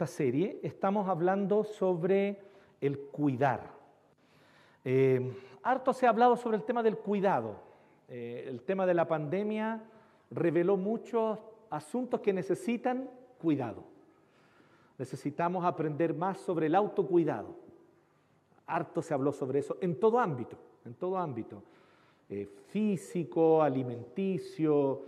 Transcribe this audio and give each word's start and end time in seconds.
esta 0.00 0.14
serie, 0.14 0.58
estamos 0.62 1.10
hablando 1.10 1.62
sobre 1.62 2.40
el 2.80 2.98
cuidar. 2.98 3.70
Eh, 4.82 5.30
harto 5.62 5.92
se 5.92 6.06
ha 6.06 6.08
hablado 6.08 6.38
sobre 6.38 6.56
el 6.56 6.62
tema 6.62 6.82
del 6.82 6.96
cuidado. 6.96 7.56
Eh, 8.08 8.46
el 8.48 8.62
tema 8.62 8.86
de 8.86 8.94
la 8.94 9.06
pandemia 9.06 9.82
reveló 10.30 10.78
muchos 10.78 11.38
asuntos 11.68 12.20
que 12.20 12.32
necesitan 12.32 13.10
cuidado. 13.42 13.84
Necesitamos 14.96 15.66
aprender 15.66 16.14
más 16.14 16.38
sobre 16.38 16.68
el 16.68 16.76
autocuidado. 16.76 17.54
Harto 18.66 19.02
se 19.02 19.12
habló 19.12 19.32
sobre 19.32 19.58
eso 19.58 19.76
en 19.82 20.00
todo 20.00 20.18
ámbito, 20.18 20.56
en 20.86 20.94
todo 20.94 21.18
ámbito. 21.18 21.62
Eh, 22.30 22.48
físico, 22.68 23.62
alimenticio, 23.62 25.02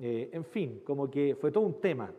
eh, 0.00 0.30
en 0.32 0.44
fin, 0.44 0.82
como 0.84 1.08
que 1.08 1.36
fue 1.40 1.52
todo 1.52 1.62
un 1.62 1.80
tema. 1.80 2.12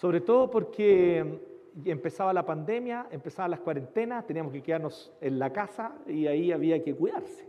Sobre 0.00 0.22
todo 0.22 0.50
porque 0.50 1.42
empezaba 1.84 2.32
la 2.32 2.46
pandemia, 2.46 3.08
empezaban 3.10 3.50
las 3.50 3.60
cuarentenas, 3.60 4.26
teníamos 4.26 4.50
que 4.50 4.62
quedarnos 4.62 5.12
en 5.20 5.38
la 5.38 5.52
casa 5.52 5.92
y 6.06 6.26
ahí 6.26 6.52
había 6.52 6.82
que 6.82 6.94
cuidarse. 6.94 7.46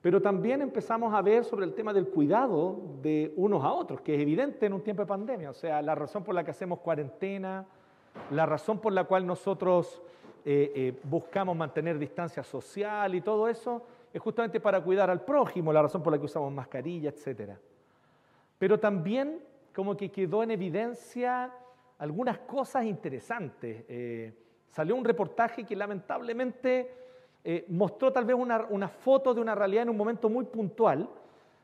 Pero 0.00 0.20
también 0.20 0.60
empezamos 0.60 1.14
a 1.14 1.22
ver 1.22 1.44
sobre 1.44 1.64
el 1.64 1.72
tema 1.74 1.92
del 1.92 2.08
cuidado 2.08 2.80
de 3.00 3.32
unos 3.36 3.62
a 3.62 3.72
otros, 3.74 4.00
que 4.00 4.16
es 4.16 4.20
evidente 4.20 4.66
en 4.66 4.72
un 4.72 4.82
tiempo 4.82 5.02
de 5.02 5.06
pandemia. 5.06 5.50
O 5.50 5.54
sea, 5.54 5.80
la 5.82 5.94
razón 5.94 6.24
por 6.24 6.34
la 6.34 6.42
que 6.42 6.50
hacemos 6.50 6.80
cuarentena, 6.80 7.64
la 8.32 8.44
razón 8.44 8.80
por 8.80 8.92
la 8.92 9.04
cual 9.04 9.24
nosotros 9.24 10.02
eh, 10.44 10.72
eh, 10.74 11.00
buscamos 11.04 11.56
mantener 11.56 11.96
distancia 11.96 12.42
social 12.42 13.14
y 13.14 13.20
todo 13.20 13.46
eso, 13.46 13.86
es 14.12 14.20
justamente 14.20 14.58
para 14.58 14.82
cuidar 14.82 15.10
al 15.10 15.24
prójimo, 15.24 15.72
la 15.72 15.82
razón 15.82 16.02
por 16.02 16.12
la 16.12 16.18
que 16.18 16.24
usamos 16.24 16.52
mascarilla, 16.52 17.10
etc. 17.10 17.52
Pero 18.58 18.80
también 18.80 19.51
como 19.74 19.96
que 19.96 20.10
quedó 20.10 20.42
en 20.42 20.50
evidencia 20.50 21.52
algunas 21.98 22.38
cosas 22.38 22.84
interesantes. 22.84 23.84
Eh, 23.88 24.32
salió 24.68 24.96
un 24.96 25.04
reportaje 25.04 25.64
que 25.64 25.76
lamentablemente 25.76 26.94
eh, 27.44 27.64
mostró 27.68 28.12
tal 28.12 28.24
vez 28.24 28.36
una, 28.36 28.88
foto 28.88 29.34
de 29.34 29.40
una 29.40 29.54
realidad 29.54 29.82
en 29.82 29.90
un 29.90 29.96
momento 29.96 30.28
muy 30.28 30.44
puntual. 30.44 31.08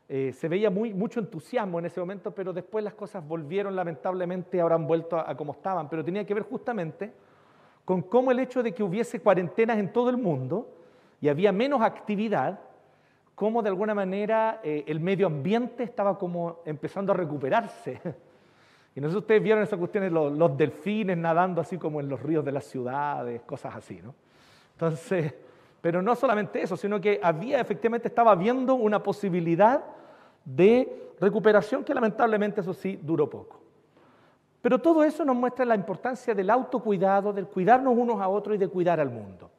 Eh, 0.07 0.33
se 0.33 0.47
veía 0.47 0.69
mucho 0.69 1.19
entusiasmo 1.19 1.79
en 1.79 1.85
ese 1.85 1.99
momento, 1.99 2.33
pero 2.33 2.51
después 2.51 2.83
las 2.83 2.93
cosas 2.95 3.25
volvieron 3.27 3.75
lamentablemente, 3.75 4.59
han 4.59 4.87
vuelto 4.87 5.17
a, 5.17 5.35
como 5.35 5.53
estaban, 5.53 5.87
pero 5.87 6.03
tenía 6.03 6.25
que 6.25 6.33
ver 6.33 6.43
justamente 6.43 7.13
con 7.85 8.01
cómo 8.01 8.31
el 8.31 8.39
hecho 8.39 8.63
de 8.63 8.73
que 8.73 8.83
hubiese 8.83 9.19
cuarentenas 9.19 9.77
en 9.77 9.91
todo 9.91 10.09
el 10.09 10.17
mundo 10.17 10.69
y 11.21 11.27
había 11.27 11.51
menos 11.51 11.81
actividad, 11.81 12.59
cómo 13.39 13.63
de 13.63 13.69
alguna 13.69 13.95
manera 13.95 14.59
eh, 14.61 14.83
el 14.85 14.99
medio 14.99 15.25
ambiente 15.27 15.83
estaba 15.83 16.17
como 16.17 16.59
empezando 16.65 17.13
a 17.13 17.15
recuperarse. 17.15 18.01
Y 18.95 19.01
no 19.01 19.07
sé 19.07 19.13
si 19.13 19.17
ustedes 19.19 19.43
vieron 19.43 19.63
esas 19.63 19.77
cuestiones, 19.77 20.11
los, 20.11 20.33
los 20.33 20.57
delfines 20.57 21.15
nadando 21.15 21.61
así 21.61 21.77
como 21.77 22.01
en 22.01 22.09
los 22.09 22.21
ríos 22.21 22.43
de 22.43 22.51
las 22.51 22.65
ciudades, 22.65 23.43
cosas 23.43 23.75
así, 23.75 24.01
¿no? 24.03 24.15
Entonces, 24.73 25.33
pero 25.79 26.01
no 26.01 26.15
solamente 26.15 26.61
eso, 26.61 26.75
sino 26.75 26.99
que 26.99 27.19
había 27.21 27.61
efectivamente, 27.61 28.07
estaba 28.07 28.35
viendo 28.35 28.73
una 28.73 29.01
posibilidad 29.01 29.83
de 30.43 31.13
recuperación 31.21 31.83
que 31.83 31.93
lamentablemente 31.93 32.61
eso 32.61 32.73
sí 32.73 32.99
duró 33.01 33.29
poco. 33.29 33.61
Pero 34.59 34.79
todo 34.79 35.03
eso 35.03 35.23
nos 35.23 35.35
muestra 35.35 35.63
la 35.65 35.75
importancia 35.75 36.33
del 36.33 36.49
autocuidado, 36.49 37.31
del 37.31 37.45
cuidarnos 37.45 37.93
unos 37.95 38.19
a 38.19 38.27
otros 38.27 38.55
y 38.55 38.57
de 38.57 38.67
cuidar 38.67 38.99
al 38.99 39.11
mundo. 39.11 39.51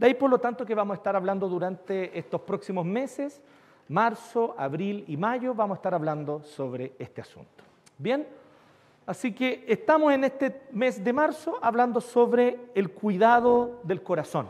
De 0.00 0.06
ahí, 0.06 0.14
por 0.14 0.30
lo 0.30 0.38
tanto, 0.38 0.64
que 0.64 0.74
vamos 0.74 0.94
a 0.94 0.96
estar 0.96 1.14
hablando 1.14 1.46
durante 1.46 2.18
estos 2.18 2.40
próximos 2.40 2.86
meses, 2.86 3.42
marzo, 3.86 4.54
abril 4.56 5.04
y 5.06 5.14
mayo, 5.18 5.52
vamos 5.54 5.76
a 5.76 5.78
estar 5.78 5.92
hablando 5.92 6.42
sobre 6.42 6.94
este 6.98 7.20
asunto. 7.20 7.64
Bien, 7.98 8.26
así 9.04 9.34
que 9.34 9.62
estamos 9.68 10.10
en 10.14 10.24
este 10.24 10.62
mes 10.72 11.04
de 11.04 11.12
marzo 11.12 11.58
hablando 11.60 12.00
sobre 12.00 12.70
el 12.74 12.92
cuidado 12.92 13.80
del 13.82 14.02
corazón. 14.02 14.48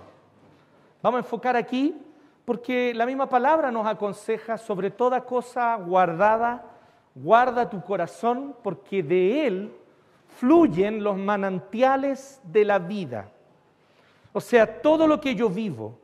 Vamos 1.03 1.19
a 1.19 1.25
enfocar 1.25 1.57
aquí 1.57 2.01
porque 2.45 2.95
la 2.95 3.05
misma 3.05 3.29
palabra 3.29 3.73
nos 3.73 3.89
aconseja 3.89 4.57
sobre 4.57 4.93
toda 4.93 5.25
cosa 5.25 5.75
guardada, 5.75 6.65
guarda 7.13 7.69
tu 7.69 7.83
corazón 7.83 8.55
porque 8.63 9.03
de 9.03 9.49
él 9.49 9.77
fluyen 10.29 11.03
los 11.03 11.17
manantiales 11.17 12.41
de 12.45 12.65
la 12.65 12.79
vida. 12.79 13.33
O 14.33 14.41
sea, 14.41 14.81
todo 14.81 15.07
lo 15.07 15.21
que 15.21 15.35
yo 15.35 15.49
vivo, 15.49 15.99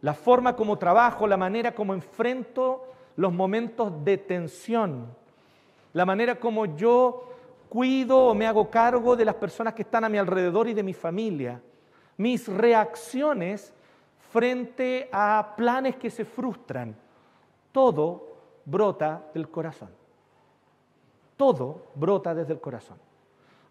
la 0.00 0.14
forma 0.14 0.56
como 0.56 0.78
trabajo, 0.78 1.26
la 1.26 1.36
manera 1.36 1.74
como 1.74 1.94
enfrento 1.94 2.84
los 3.16 3.32
momentos 3.32 4.04
de 4.04 4.16
tensión, 4.16 5.08
la 5.92 6.06
manera 6.06 6.36
como 6.38 6.66
yo 6.66 7.28
cuido 7.68 8.26
o 8.26 8.34
me 8.34 8.46
hago 8.46 8.70
cargo 8.70 9.16
de 9.16 9.24
las 9.24 9.34
personas 9.34 9.74
que 9.74 9.82
están 9.82 10.04
a 10.04 10.08
mi 10.08 10.18
alrededor 10.18 10.68
y 10.68 10.74
de 10.74 10.82
mi 10.82 10.94
familia, 10.94 11.60
mis 12.16 12.48
reacciones 12.48 13.72
frente 14.30 15.08
a 15.12 15.54
planes 15.56 15.96
que 15.96 16.10
se 16.10 16.24
frustran. 16.24 16.94
Todo 17.72 18.28
brota 18.64 19.24
del 19.34 19.48
corazón. 19.48 19.90
Todo 21.36 21.86
brota 21.94 22.34
desde 22.34 22.52
el 22.52 22.60
corazón. 22.60 22.98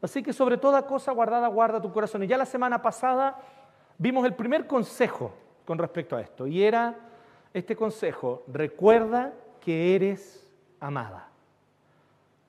Así 0.02 0.22
que 0.22 0.34
sobre 0.34 0.58
toda 0.58 0.86
cosa 0.86 1.12
guardada, 1.12 1.48
guarda 1.48 1.82
tu 1.82 1.92
corazón. 1.92 2.24
Y 2.24 2.28
ya 2.28 2.38
la 2.38 2.46
semana 2.46 2.82
pasada 2.82 3.40
vimos 3.98 4.26
el 4.26 4.34
primer 4.34 4.68
consejo 4.68 5.34
con 5.66 5.78
respecto 5.78 6.16
a 6.16 6.22
esto. 6.22 6.48
Y 6.48 6.64
era 6.64 6.96
este 7.54 7.76
consejo, 7.76 8.44
recuerda 8.48 9.34
que 9.62 9.96
eres 9.96 10.50
amada. 10.80 11.30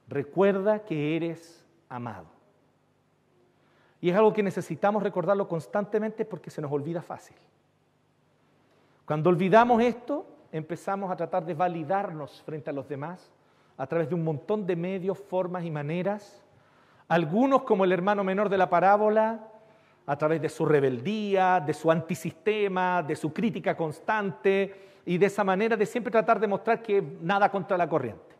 Recuerda 0.09 0.85
que 0.85 1.17
eres 1.17 1.65
amado. 1.89 2.27
Y 4.01 4.11
es 4.11 4.17
algo 4.17 4.33
que 4.33 4.43
necesitamos 4.43 5.03
recordarlo 5.03 5.49
constantemente 5.49 6.25
porque 6.25 6.51
se 6.51 6.63
nos 6.63 6.71
olvida 6.71 7.03
fácil. 7.03 7.37
Cuando 9.05 9.31
olvidamos 9.31 9.83
esto, 9.83 10.27
empezamos 10.53 11.11
a 11.11 11.17
tratar 11.17 11.45
de 11.45 11.55
validarnos 11.55 12.43
frente 12.43 12.71
a 12.71 12.73
los 12.73 12.89
demás 12.89 13.33
a 13.77 13.87
través 13.87 14.09
de 14.09 14.15
un 14.15 14.25
montón 14.25 14.67
de 14.67 14.77
medios, 14.77 15.19
formas 15.19 15.65
y 15.65 15.71
maneras. 15.71 16.43
Algunos, 17.09 17.63
como 17.63 17.85
el 17.85 17.93
hermano 17.93 18.23
menor 18.23 18.49
de 18.49 18.59
la 18.59 18.69
parábola, 18.69 19.49
a 20.09 20.17
través 20.17 20.41
de 20.41 20.49
su 20.49 20.65
rebeldía, 20.65 21.61
de 21.61 21.75
su 21.75 21.91
antisistema, 21.91 23.03
de 23.03 23.15
su 23.15 23.31
crítica 23.31 23.77
constante 23.77 25.01
y 25.05 25.19
de 25.19 25.27
esa 25.27 25.45
manera 25.45 25.77
de 25.77 25.85
siempre 25.85 26.11
tratar 26.11 26.41
de 26.41 26.47
mostrar 26.47 26.83
que 26.83 27.03
nada 27.21 27.51
contra 27.51 27.77
la 27.77 27.87
corriente. 27.87 28.35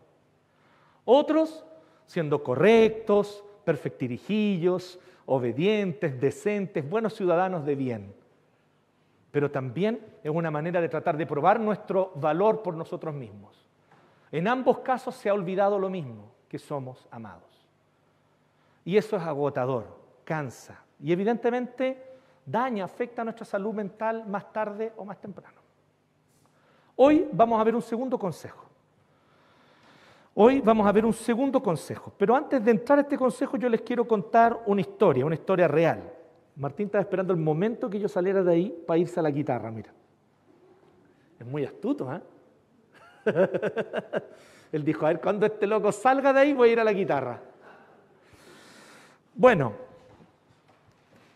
Otros, 1.05 1.67
siendo 2.07 2.43
correctos, 2.43 3.45
perfectirijillos, 3.67 4.99
obedientes, 5.27 6.19
decentes, 6.19 6.89
buenos 6.89 7.15
ciudadanos 7.15 7.67
de 7.67 7.75
bien 7.75 8.15
pero 9.31 9.51
también 9.51 10.01
es 10.25 10.31
una 10.31 10.51
manera 10.51 10.81
de 10.81 10.89
tratar 10.89 11.19
de 11.19 11.27
probar 11.27 11.61
nuestro 11.61 12.13
valor 12.15 12.63
por 12.63 12.73
nosotros 12.73 13.15
mismos. 13.15 13.69
En 14.33 14.49
ambos 14.49 14.79
casos 14.79 15.15
se 15.17 15.29
ha 15.29 15.35
olvidado 15.35 15.79
lo 15.79 15.91
mismo, 15.91 16.33
que 16.49 16.59
somos 16.59 17.07
amados. 17.11 17.45
Y 18.87 18.97
eso 18.97 19.17
es 19.17 19.23
agotador, 19.23 19.85
cansa 20.25 20.83
y 21.01 21.13
evidentemente 21.13 22.09
daña, 22.45 22.85
afecta 22.85 23.23
a 23.23 23.25
nuestra 23.25 23.45
salud 23.45 23.75
mental 23.75 24.27
más 24.27 24.53
tarde 24.53 24.93
o 24.97 25.05
más 25.05 25.21
temprano. 25.21 25.61
Hoy 26.97 27.29
vamos 27.33 27.61
a 27.61 27.65
ver 27.65 27.75
un 27.75 27.83
segundo 27.83 28.19
consejo. 28.19 28.65
Hoy 30.35 30.61
vamos 30.61 30.87
a 30.87 30.93
ver 30.93 31.05
un 31.05 31.13
segundo 31.13 31.63
consejo, 31.63 32.13
pero 32.17 32.35
antes 32.35 32.65
de 32.65 32.71
entrar 32.71 32.99
a 32.99 33.03
este 33.03 33.19
consejo 33.19 33.57
yo 33.57 33.69
les 33.69 33.83
quiero 33.83 34.07
contar 34.07 34.63
una 34.67 34.81
historia, 34.81 35.27
una 35.27 35.35
historia 35.35 35.67
real. 35.67 36.13
Martín 36.57 36.87
estaba 36.87 37.03
esperando 37.03 37.33
el 37.33 37.39
momento 37.39 37.91
que 37.91 37.99
yo 37.99 38.09
saliera 38.09 38.43
de 38.43 38.53
ahí 38.53 38.85
para 38.87 38.99
irse 38.99 39.21
a 39.21 39.23
la 39.23 39.31
guitarra, 39.31 39.71
mira. 39.71 39.93
Es 41.39 41.47
muy 41.47 41.65
astuto, 41.65 42.13
¿eh? 42.13 42.21
Él 44.73 44.85
dijo, 44.85 45.07
a 45.07 45.09
ver, 45.09 45.21
cuando 45.21 45.47
este 45.47 45.67
loco 45.67 45.93
salga 45.93 46.33
de 46.33 46.41
ahí 46.41 46.53
voy 46.53 46.71
a 46.71 46.73
ir 46.73 46.81
a 46.81 46.85
la 46.85 46.93
guitarra. 46.93 47.41
Bueno, 49.35 49.73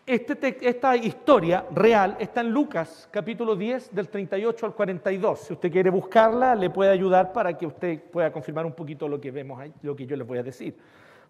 este 0.05 0.67
esta 0.67 0.97
historia 0.97 1.65
real 1.71 2.17
está 2.19 2.41
en 2.41 2.51
Lucas 2.51 3.07
capítulo 3.09 3.55
10 3.55 3.95
del 3.95 4.09
38 4.09 4.65
al 4.65 4.73
42. 4.73 5.39
Si 5.39 5.53
usted 5.53 5.71
quiere 5.71 5.89
buscarla, 5.89 6.55
le 6.55 6.69
puede 6.69 6.91
ayudar 6.91 7.31
para 7.31 7.57
que 7.57 7.65
usted 7.65 8.03
pueda 8.11 8.31
confirmar 8.31 8.65
un 8.65 8.73
poquito 8.73 9.07
lo 9.07 9.21
que 9.21 9.31
vemos 9.31 9.63
lo 9.81 9.95
que 9.95 10.05
yo 10.05 10.17
les 10.17 10.27
voy 10.27 10.39
a 10.39 10.43
decir. 10.43 10.75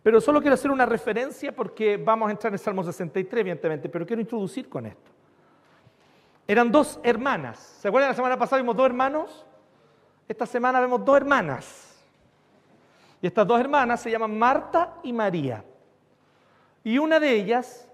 Pero 0.01 0.19
solo 0.19 0.41
quiero 0.41 0.55
hacer 0.55 0.71
una 0.71 0.85
referencia 0.85 1.55
porque 1.55 1.97
vamos 1.97 2.27
a 2.27 2.31
entrar 2.31 2.49
en 2.49 2.55
el 2.55 2.59
Salmo 2.59 2.83
63, 2.83 3.41
evidentemente, 3.41 3.87
pero 3.89 4.05
quiero 4.05 4.21
introducir 4.21 4.67
con 4.67 4.85
esto. 4.85 5.11
Eran 6.47 6.71
dos 6.71 6.99
hermanas. 7.03 7.59
¿Se 7.79 7.87
acuerdan 7.87 8.09
la 8.09 8.15
semana 8.15 8.37
pasada 8.37 8.61
vimos 8.61 8.75
dos 8.75 8.85
hermanos? 8.85 9.45
Esta 10.27 10.45
semana 10.45 10.81
vemos 10.81 11.05
dos 11.05 11.15
hermanas. 11.15 12.03
Y 13.21 13.27
estas 13.27 13.47
dos 13.47 13.59
hermanas 13.59 14.01
se 14.01 14.11
llaman 14.11 14.37
Marta 14.37 14.95
y 15.03 15.13
María. 15.13 15.63
Y 16.83 16.97
una 16.97 17.19
de 17.19 17.31
ellas 17.31 17.87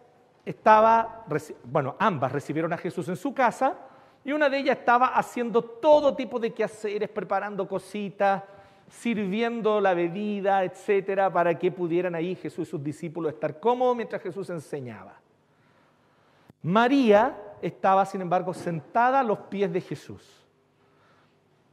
estaba, 0.50 1.26
bueno, 1.64 1.96
ambas 2.00 2.32
recibieron 2.32 2.74
a 2.74 2.78
Jesús 2.78 3.08
en 3.08 3.16
su 3.16 3.36
casa 3.36 3.78
y 4.26 4.32
una 4.32 4.50
de 4.50 4.58
ellas 4.58 4.80
estaba 4.80 5.08
haciendo 5.10 5.62
todo 5.62 6.16
tipo 6.16 6.40
de 6.40 6.52
quehaceres, 6.52 7.08
preparando 7.08 7.68
cositas, 7.68 8.42
sirviendo 8.90 9.80
la 9.80 9.94
bebida, 9.94 10.64
etcétera, 10.64 11.32
para 11.32 11.58
que 11.58 11.72
pudieran 11.72 12.16
ahí 12.16 12.36
Jesús 12.36 12.68
y 12.68 12.72
sus 12.72 12.84
discípulos 12.84 13.34
estar 13.34 13.60
cómodos 13.60 13.96
mientras 13.96 14.24
Jesús 14.24 14.50
enseñaba. 14.50 15.20
María 16.64 17.38
estaba, 17.62 18.04
sin 18.08 18.22
embargo, 18.22 18.52
sentada 18.52 19.20
a 19.20 19.24
los 19.24 19.38
pies 19.38 19.72
de 19.72 19.82
Jesús. 19.82 20.48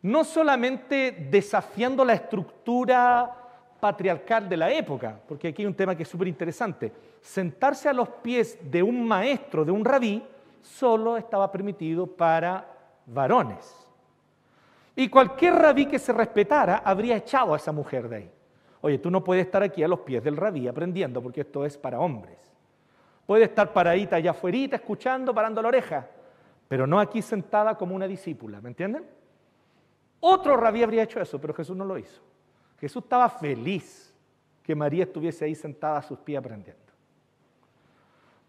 No 0.03 0.23
solamente 0.23 1.29
desafiando 1.31 2.05
la 2.05 2.13
estructura 2.13 3.46
patriarcal 3.81 4.49
de 4.49 4.57
la 4.57 4.73
época, 4.73 5.21
porque 5.29 5.49
aquí 5.49 5.63
hay 5.63 5.67
un 5.67 5.75
tema 5.75 5.95
que 5.95 6.03
es 6.03 6.09
súper 6.09 6.29
interesante. 6.29 6.93
Sentarse 7.21 7.89
a 7.89 7.93
los 7.93 8.09
pies 8.09 8.59
de 8.63 8.83
un 8.83 9.07
maestro, 9.07 9.65
de 9.65 9.73
un 9.73 9.85
rabí, 9.85 10.23
solo 10.61 11.17
estaba 11.17 11.51
permitido 11.51 12.07
para 12.07 12.67
varones. 13.07 13.87
Y 14.95 15.09
cualquier 15.09 15.55
rabí 15.55 15.87
que 15.87 15.99
se 15.99 16.13
respetara 16.13 16.79
habría 16.79 17.17
echado 17.17 17.53
a 17.53 17.57
esa 17.57 17.73
mujer 17.73 18.09
de 18.09 18.17
ahí. 18.17 18.31
Oye, 18.81 18.99
tú 18.99 19.11
no 19.11 19.23
puedes 19.23 19.45
estar 19.45 19.63
aquí 19.63 19.83
a 19.83 19.89
los 19.89 20.01
pies 20.01 20.23
del 20.25 20.37
rabí 20.37 20.69
aprendiendo, 20.69 21.23
porque 21.23 21.43
esto 21.43 21.65
es 21.65 21.77
para 21.77 22.01
hombres. 22.01 22.39
Puede 23.27 23.45
estar 23.45 23.73
paradita 23.73 24.17
allá 24.17 24.31
afuera, 24.31 24.77
escuchando, 24.77 25.35
parando 25.35 25.61
la 25.61 25.69
oreja, 25.69 26.07
pero 26.69 26.87
no 26.87 27.01
aquí 27.01 27.21
sentada 27.21 27.77
como 27.77 27.95
una 27.95 28.07
discípula, 28.07 28.61
¿me 28.61 28.69
entienden? 28.69 29.05
Otro 30.21 30.57
rabí 30.57 30.83
habría 30.83 31.03
hecho 31.03 31.21
eso, 31.21 31.41
pero 31.41 31.53
Jesús 31.53 31.77
no 31.77 31.85
lo 31.85 31.99
hizo. 31.99 32.23
Jesús 32.79 33.03
estaba 33.03 33.29
feliz 33.29 34.15
que 34.63 34.75
María 34.75 35.05
estuviese 35.05 35.45
ahí 35.45 35.55
sentada 35.55 35.99
a 35.99 36.03
sus 36.03 36.19
pies 36.19 36.39
aprendiendo. 36.39 36.83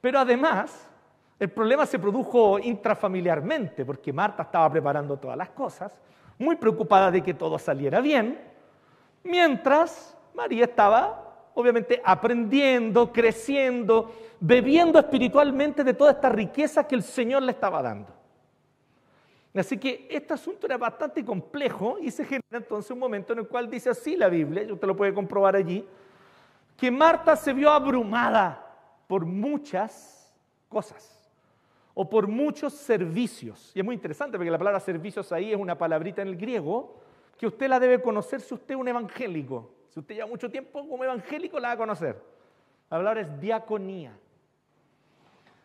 Pero 0.02 0.20
además, 0.20 0.90
el 1.40 1.50
problema 1.50 1.86
se 1.86 2.00
produjo 2.00 2.60
intrafamiliarmente, 2.60 3.86
porque 3.86 4.12
Marta 4.12 4.44
estaba 4.44 4.70
preparando 4.72 5.18
todas 5.18 5.38
las 5.38 5.50
cosas, 5.50 6.00
muy 6.40 6.56
preocupada 6.56 7.12
de 7.12 7.22
que 7.22 7.34
todo 7.34 7.58
saliera 7.60 8.02
bien, 8.02 8.40
mientras 9.24 10.16
María 10.34 10.66
estaba 10.66 11.24
obviamente 11.54 12.02
aprendiendo, 12.06 13.12
creciendo, 13.12 14.12
bebiendo 14.40 15.00
espiritualmente 15.00 15.84
de 15.84 15.94
toda 15.94 16.12
esta 16.12 16.30
riqueza 16.30 16.88
que 16.88 16.94
el 16.96 17.02
Señor 17.02 17.42
le 17.42 17.52
estaba 17.52 17.82
dando. 17.82 18.17
Así 19.60 19.78
que 19.78 20.08
este 20.10 20.34
asunto 20.34 20.68
era 20.68 20.78
bastante 20.78 21.24
complejo 21.24 21.98
y 22.00 22.12
se 22.12 22.24
genera 22.24 22.44
entonces 22.52 22.92
un 22.92 23.00
momento 23.00 23.34
en 23.34 23.40
el 23.40 23.48
cual 23.48 23.70
dice 23.70 23.90
así 23.90 24.16
la 24.16 24.28
Biblia, 24.28 24.64
y 24.64 24.72
usted 24.72 24.88
lo 24.88 24.96
puede 24.96 25.14
comprobar 25.14 25.56
allí, 25.56 25.88
que 26.76 26.92
Marta 26.92 27.36
se 27.36 27.54
vio 27.54 27.72
abrumada 27.72 28.64
por 29.08 29.26
muchas 29.26 30.34
cosas 30.70 31.30
o 31.94 32.08
por 32.08 32.28
muchos 32.28 32.74
servicios. 32.74 33.72
Y 33.74 33.80
es 33.80 33.86
muy 33.86 33.96
interesante 33.96 34.38
porque 34.38 34.52
la 34.52 34.58
palabra 34.60 34.80
servicios 34.80 35.32
ahí 35.32 35.52
es 35.52 35.58
una 35.58 35.78
palabrita 35.78 36.22
en 36.22 36.28
el 36.28 36.38
griego 36.38 37.02
que 37.38 37.48
usted 37.48 37.68
la 37.68 37.80
debe 37.80 38.02
conocer 38.02 38.42
si 38.42 38.54
usted 38.54 38.76
es 38.76 38.80
un 38.80 38.88
evangélico. 38.88 39.72
Si 39.90 40.00
usted 40.00 40.16
lleva 40.16 40.28
mucho 40.28 40.52
tiempo 40.52 40.88
como 40.88 41.04
evangélico, 41.04 41.60
la 41.60 41.70
va 41.70 41.74
a 41.74 41.78
conocer. 41.78 42.22
La 42.90 42.98
palabra 42.98 43.22
es 43.22 43.40
diaconía. 43.40 44.16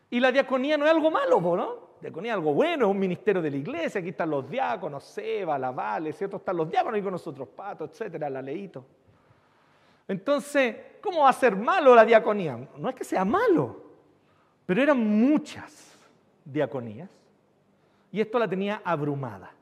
Y 0.09 0.21
la 0.21 0.33
diaconía 0.33 0.79
no 0.79 0.87
es 0.87 0.91
algo 0.91 1.11
malo, 1.11 1.41
¿no? 1.41 1.92
Diaconía 2.03 2.35
algo 2.35 2.53
bueno, 2.53 2.87
es 2.87 2.91
un 2.91 2.99
ministerio 2.99 3.41
de 3.41 3.49
la 3.49 3.57
iglesia. 3.57 4.01
Aquí 4.01 4.09
están 4.09 4.29
los 4.29 4.51
diáconos, 4.51 5.05
Seba, 5.05 5.57
la 5.57 5.71
Vale, 5.71 6.13
¿cierto? 6.13 6.39
Están 6.39 6.57
los 6.57 6.69
diáconos 6.69 6.99
y 6.99 7.03
con 7.03 7.13
nosotros, 7.13 7.47
Pato, 7.55 7.85
etcétera, 7.85 8.29
la 8.29 8.43
Leito. 8.43 8.85
Entonces, 10.09 10.77
¿cómo 11.01 11.21
va 11.21 11.29
a 11.29 11.33
ser 11.33 11.55
malo 11.55 11.95
la 11.95 12.05
diaconía? 12.05 12.59
No 12.77 12.89
es 12.89 12.97
que 12.97 13.05
sea 13.05 13.25
malo, 13.25 13.85
pero 14.67 14.83
eran 14.83 14.99
muchas 14.99 15.97
diaconías 16.45 17.09
y 18.11 18.21
esto 18.21 18.37
la 18.37 18.49
tenía 18.49 18.83
abrumada. 18.85 19.53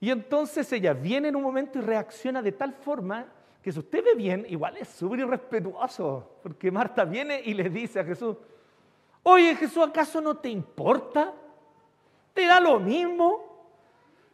Y 0.00 0.10
entonces 0.10 0.72
ella 0.72 0.94
viene 0.94 1.28
en 1.28 1.36
un 1.36 1.42
momento 1.42 1.78
y 1.78 1.82
reacciona 1.82 2.40
de 2.40 2.52
tal 2.52 2.72
forma 2.72 3.26
que 3.62 3.70
si 3.70 3.78
usted 3.78 4.02
ve 4.02 4.14
bien, 4.14 4.46
igual 4.48 4.78
es 4.78 4.88
súper 4.88 5.18
irrespetuoso, 5.18 6.38
porque 6.42 6.70
Marta 6.70 7.04
viene 7.04 7.42
y 7.44 7.52
le 7.52 7.68
dice 7.68 8.00
a 8.00 8.04
Jesús, 8.04 8.38
oye 9.22 9.54
Jesús, 9.56 9.86
¿acaso 9.86 10.20
no 10.20 10.36
te 10.36 10.48
importa? 10.48 11.32
¿Te 12.34 12.46
da 12.46 12.60
lo 12.60 12.78
mismo 12.80 13.50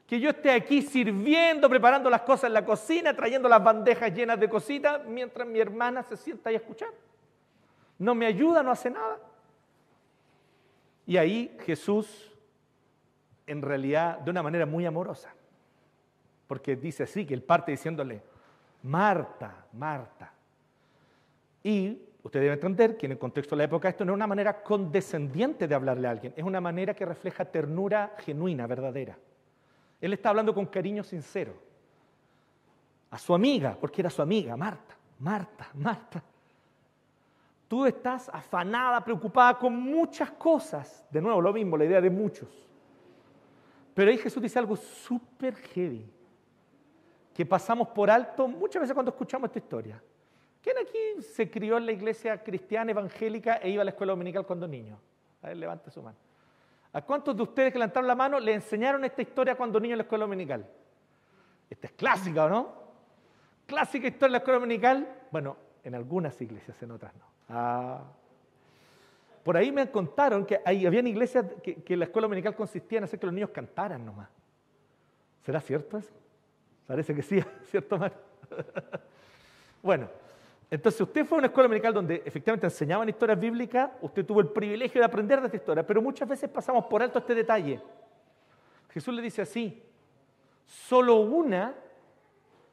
que 0.06 0.20
yo 0.20 0.30
esté 0.30 0.52
aquí 0.52 0.82
sirviendo, 0.82 1.68
preparando 1.68 2.08
las 2.08 2.22
cosas 2.22 2.44
en 2.44 2.54
la 2.54 2.64
cocina, 2.64 3.14
trayendo 3.14 3.48
las 3.48 3.62
bandejas 3.62 4.12
llenas 4.14 4.38
de 4.38 4.48
cositas, 4.48 5.04
mientras 5.04 5.46
mi 5.46 5.58
hermana 5.58 6.02
se 6.02 6.16
sienta 6.16 6.50
ahí 6.50 6.56
a 6.56 6.58
escuchar? 6.58 6.90
No 7.98 8.14
me 8.14 8.26
ayuda, 8.26 8.62
no 8.62 8.70
hace 8.70 8.90
nada. 8.90 9.18
Y 11.06 11.16
ahí 11.16 11.56
Jesús, 11.64 12.30
en 13.46 13.62
realidad, 13.62 14.18
de 14.18 14.30
una 14.30 14.42
manera 14.42 14.66
muy 14.66 14.84
amorosa, 14.86 15.34
porque 16.46 16.76
dice 16.76 17.04
así, 17.04 17.24
que 17.26 17.34
él 17.34 17.42
parte 17.42 17.72
diciéndole, 17.72 18.22
Marta, 18.82 19.66
Marta. 19.72 20.32
Y 21.62 22.00
usted 22.26 22.40
debe 22.40 22.54
entender 22.54 22.96
que 22.96 23.06
en 23.06 23.12
el 23.12 23.18
contexto 23.18 23.54
de 23.54 23.58
la 23.58 23.64
época 23.64 23.88
esto 23.88 24.04
no 24.04 24.12
es 24.12 24.16
una 24.16 24.26
manera 24.26 24.62
condescendiente 24.62 25.68
de 25.68 25.74
hablarle 25.74 26.08
a 26.08 26.10
alguien, 26.10 26.34
es 26.36 26.44
una 26.44 26.60
manera 26.60 26.92
que 26.94 27.04
refleja 27.04 27.44
ternura 27.44 28.14
genuina, 28.18 28.66
verdadera. 28.66 29.16
Él 30.00 30.12
está 30.12 30.30
hablando 30.30 30.52
con 30.52 30.66
cariño 30.66 31.04
sincero. 31.04 31.54
A 33.10 33.18
su 33.18 33.32
amiga, 33.32 33.76
porque 33.80 34.02
era 34.02 34.10
su 34.10 34.20
amiga, 34.20 34.56
Marta, 34.56 34.96
Marta, 35.20 35.70
Marta. 35.74 36.22
Tú 37.68 37.86
estás 37.86 38.28
afanada, 38.28 39.04
preocupada 39.04 39.56
con 39.58 39.74
muchas 39.80 40.32
cosas. 40.32 41.06
De 41.10 41.22
nuevo, 41.22 41.40
lo 41.40 41.52
mismo, 41.52 41.76
la 41.76 41.84
idea 41.84 42.00
de 42.00 42.10
muchos. 42.10 42.48
Pero 43.94 44.10
ahí 44.10 44.18
Jesús 44.18 44.42
dice 44.42 44.58
algo 44.58 44.76
súper 44.76 45.54
heavy, 45.54 46.04
que 47.32 47.46
pasamos 47.46 47.88
por 47.88 48.10
alto 48.10 48.48
muchas 48.48 48.82
veces 48.82 48.94
cuando 48.94 49.10
escuchamos 49.10 49.48
esta 49.48 49.60
historia. 49.60 50.02
¿Quién 50.66 50.78
aquí 50.78 51.22
se 51.22 51.48
crió 51.48 51.76
en 51.76 51.86
la 51.86 51.92
iglesia 51.92 52.42
cristiana 52.42 52.90
evangélica 52.90 53.58
e 53.62 53.70
iba 53.70 53.82
a 53.82 53.84
la 53.84 53.92
escuela 53.92 54.14
dominical 54.14 54.44
cuando 54.44 54.66
niño? 54.66 54.98
A 55.42 55.46
ver, 55.46 55.58
levante 55.58 55.92
su 55.92 56.02
mano. 56.02 56.16
¿A 56.92 57.02
cuántos 57.02 57.36
de 57.36 57.42
ustedes 57.44 57.72
que 57.72 57.78
levantaron 57.78 58.08
la 58.08 58.16
mano 58.16 58.40
le 58.40 58.52
enseñaron 58.52 59.04
esta 59.04 59.22
historia 59.22 59.54
cuando 59.54 59.78
niño 59.78 59.92
en 59.92 59.98
la 59.98 60.02
escuela 60.02 60.24
dominical? 60.24 60.66
Esta 61.70 61.86
es 61.86 61.92
clásica, 61.92 62.46
¿o 62.46 62.48
no? 62.48 62.72
Clásica 63.64 64.08
historia 64.08 64.26
en 64.26 64.32
la 64.32 64.38
escuela 64.38 64.58
dominical. 64.58 65.08
Bueno, 65.30 65.56
en 65.84 65.94
algunas 65.94 66.40
iglesias, 66.42 66.82
en 66.82 66.90
otras 66.90 67.14
no. 67.14 67.26
Ah. 67.48 68.02
Por 69.44 69.56
ahí 69.56 69.70
me 69.70 69.88
contaron 69.88 70.44
que 70.44 70.60
hay, 70.64 70.84
habían 70.84 71.06
iglesias 71.06 71.46
que, 71.62 71.96
la 71.96 72.06
escuela 72.06 72.26
dominical 72.26 72.56
consistía 72.56 72.98
en 72.98 73.04
hacer 73.04 73.20
que 73.20 73.26
los 73.26 73.34
niños 73.36 73.50
cantaran 73.50 74.04
nomás. 74.04 74.30
¿Será 75.42 75.60
cierto 75.60 75.96
eso? 75.96 76.12
Parece 76.88 77.14
que 77.14 77.22
sí, 77.22 77.40
¿cierto, 77.70 77.98
Mar? 77.98 78.12
bueno, 79.80 80.08
entonces 80.70 81.00
usted 81.00 81.24
fue 81.24 81.36
a 81.36 81.40
una 81.40 81.46
escuela 81.46 81.68
dominical 81.68 81.94
donde 81.94 82.22
efectivamente 82.24 82.66
enseñaban 82.66 83.08
historias 83.08 83.38
bíblicas, 83.38 83.90
usted 84.00 84.26
tuvo 84.26 84.40
el 84.40 84.48
privilegio 84.48 85.00
de 85.00 85.04
aprender 85.04 85.40
de 85.40 85.46
esta 85.46 85.56
historia, 85.56 85.86
pero 85.86 86.02
muchas 86.02 86.28
veces 86.28 86.50
pasamos 86.50 86.86
por 86.86 87.02
alto 87.02 87.20
este 87.20 87.34
detalle. 87.34 87.80
Jesús 88.90 89.14
le 89.14 89.22
dice 89.22 89.42
así, 89.42 89.82
solo 90.64 91.16
una 91.20 91.74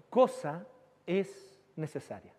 cosa 0.10 0.66
es 1.06 1.60
necesaria. 1.76 2.34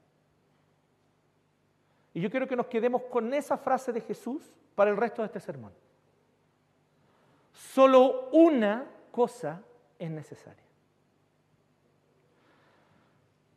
Y 2.14 2.20
yo 2.20 2.30
quiero 2.30 2.48
que 2.48 2.56
nos 2.56 2.66
quedemos 2.66 3.02
con 3.02 3.32
esa 3.34 3.56
frase 3.56 3.92
de 3.92 4.00
Jesús 4.00 4.52
para 4.74 4.90
el 4.90 4.96
resto 4.96 5.22
de 5.22 5.26
este 5.26 5.40
sermón. 5.40 5.72
Solo 7.52 8.30
una 8.30 8.86
cosa 9.10 9.62
es 9.98 10.10
necesaria. 10.10 10.63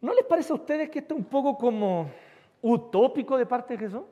¿No 0.08 0.14
les 0.14 0.24
parece 0.24 0.54
a 0.54 0.56
ustedes 0.56 0.90
que 0.90 1.00
esto 1.00 1.14
es 1.16 1.20
un 1.20 1.26
poco 1.26 1.58
como 1.58 2.10
utópico 2.62 3.38
de 3.38 3.46
parte 3.46 3.74
de 3.74 3.80
Jesús? 3.80 4.04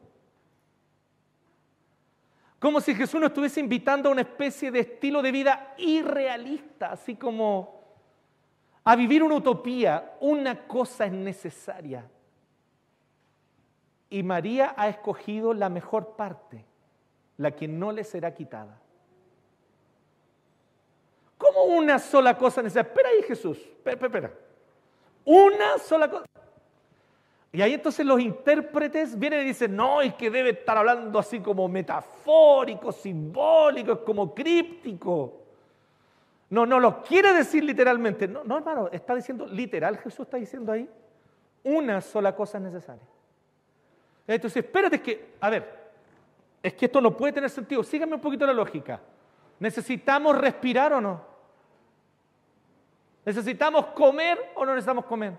Como 2.59 2.81
si 2.81 2.93
Jesús 2.93 3.17
nos 3.21 3.29
estuviese 3.29 3.61
invitando 3.61 4.09
a 4.09 4.11
una 4.11 4.23
especie 4.23 4.71
de 4.71 4.81
estilo 4.81 5.21
de 5.21 5.31
vida 5.31 5.73
irrealista, 5.77 6.91
así 6.91 7.15
como 7.15 7.81
a 8.83 8.93
vivir 8.97 9.23
una 9.23 9.35
utopía. 9.35 10.17
Una 10.19 10.67
cosa 10.67 11.05
es 11.05 11.13
necesaria. 11.13 12.05
Y 14.09 14.21
María 14.21 14.73
ha 14.75 14.89
escogido 14.89 15.53
la 15.53 15.69
mejor 15.69 16.17
parte, 16.17 16.65
la 17.37 17.51
que 17.51 17.69
no 17.69 17.93
le 17.93 18.03
será 18.03 18.33
quitada. 18.33 18.81
¿Cómo 21.37 21.63
una 21.63 21.99
sola 21.99 22.37
cosa 22.37 22.61
necesaria? 22.61 22.89
Espera 22.89 23.07
ahí 23.07 23.23
Jesús, 23.23 23.57
espera, 23.59 24.07
espera. 24.07 24.44
Una 25.25 25.77
sola 25.79 26.09
cosa. 26.09 26.25
Y 27.51 27.61
ahí 27.61 27.73
entonces 27.73 28.05
los 28.05 28.19
intérpretes 28.19 29.17
vienen 29.17 29.41
y 29.41 29.45
dicen, 29.45 29.75
no, 29.75 30.01
es 30.01 30.13
que 30.15 30.29
debe 30.29 30.49
estar 30.51 30.77
hablando 30.77 31.17
así 31.17 31.39
como 31.39 31.67
metafórico, 31.67 32.91
simbólico, 32.91 34.03
como 34.03 34.35
críptico. 34.35 35.41
No, 36.49 36.65
no 36.65 36.79
lo 36.79 37.01
quiere 37.01 37.33
decir 37.33 37.63
literalmente. 37.63 38.27
No, 38.27 38.43
no, 38.43 38.57
hermano, 38.57 38.89
está 38.91 39.15
diciendo 39.15 39.47
literal, 39.47 39.97
Jesús 39.97 40.25
está 40.25 40.37
diciendo 40.37 40.71
ahí, 40.71 40.89
una 41.63 42.01
sola 42.01 42.35
cosa 42.35 42.57
es 42.57 42.65
necesaria. 42.65 43.01
Entonces, 44.27 44.63
espérate 44.63 45.01
que, 45.01 45.35
a 45.39 45.49
ver, 45.49 45.85
es 46.61 46.73
que 46.73 46.85
esto 46.85 46.99
no 46.99 47.15
puede 47.15 47.33
tener 47.33 47.49
sentido. 47.49 47.83
Síganme 47.83 48.15
un 48.15 48.21
poquito 48.21 48.45
la 48.45 48.53
lógica. 48.53 48.99
¿Necesitamos 49.59 50.37
respirar 50.37 50.93
o 50.93 51.01
no? 51.01 51.34
¿Necesitamos 53.25 53.87
comer 53.87 54.51
o 54.55 54.65
no 54.65 54.73
necesitamos 54.73 55.05
comer? 55.05 55.33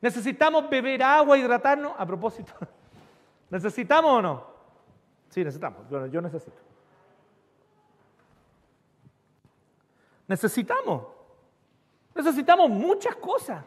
¿Necesitamos 0.00 0.68
beber 0.68 1.02
agua, 1.02 1.36
hidratarnos? 1.36 1.92
A 1.96 2.06
propósito, 2.06 2.52
¿necesitamos 3.50 4.10
o 4.10 4.22
no? 4.22 4.46
Sí, 5.28 5.44
necesitamos. 5.44 5.88
Bueno, 5.88 6.06
yo 6.06 6.20
necesito. 6.20 6.56
Necesitamos. 10.26 11.06
Necesitamos 12.14 12.68
muchas 12.70 13.16
cosas. 13.16 13.64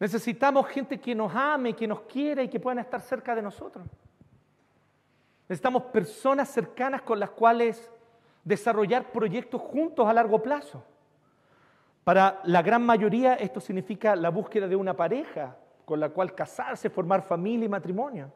Necesitamos 0.00 0.66
gente 0.68 1.00
que 1.00 1.14
nos 1.14 1.34
ame, 1.34 1.74
que 1.74 1.86
nos 1.86 2.02
quiera 2.02 2.42
y 2.42 2.48
que 2.48 2.60
puedan 2.60 2.78
estar 2.78 3.00
cerca 3.00 3.34
de 3.34 3.42
nosotros. 3.42 3.84
Necesitamos 5.48 5.84
personas 5.84 6.48
cercanas 6.48 7.02
con 7.02 7.18
las 7.18 7.30
cuales 7.30 7.90
desarrollar 8.44 9.10
proyectos 9.10 9.60
juntos 9.60 10.06
a 10.06 10.12
largo 10.12 10.40
plazo. 10.42 10.84
Para 12.08 12.40
la 12.44 12.62
gran 12.62 12.86
mayoría 12.86 13.34
esto 13.34 13.60
significa 13.60 14.16
la 14.16 14.30
búsqueda 14.30 14.66
de 14.66 14.74
una 14.74 14.96
pareja 14.96 15.54
con 15.84 16.00
la 16.00 16.08
cual 16.08 16.34
casarse, 16.34 16.88
formar 16.88 17.20
familia 17.20 17.66
y 17.66 17.68
matrimonio. 17.68 18.32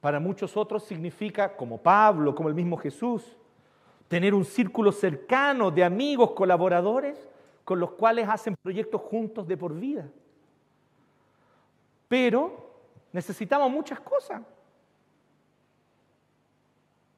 Para 0.00 0.18
muchos 0.18 0.56
otros 0.56 0.82
significa, 0.82 1.54
como 1.56 1.78
Pablo, 1.78 2.34
como 2.34 2.48
el 2.48 2.56
mismo 2.56 2.76
Jesús, 2.76 3.36
tener 4.08 4.34
un 4.34 4.44
círculo 4.44 4.90
cercano 4.90 5.70
de 5.70 5.84
amigos, 5.84 6.32
colaboradores, 6.32 7.28
con 7.62 7.78
los 7.78 7.92
cuales 7.92 8.28
hacen 8.28 8.56
proyectos 8.60 9.00
juntos 9.02 9.46
de 9.46 9.56
por 9.56 9.72
vida. 9.72 10.08
Pero 12.08 12.72
necesitamos 13.12 13.70
muchas 13.70 14.00
cosas. 14.00 14.42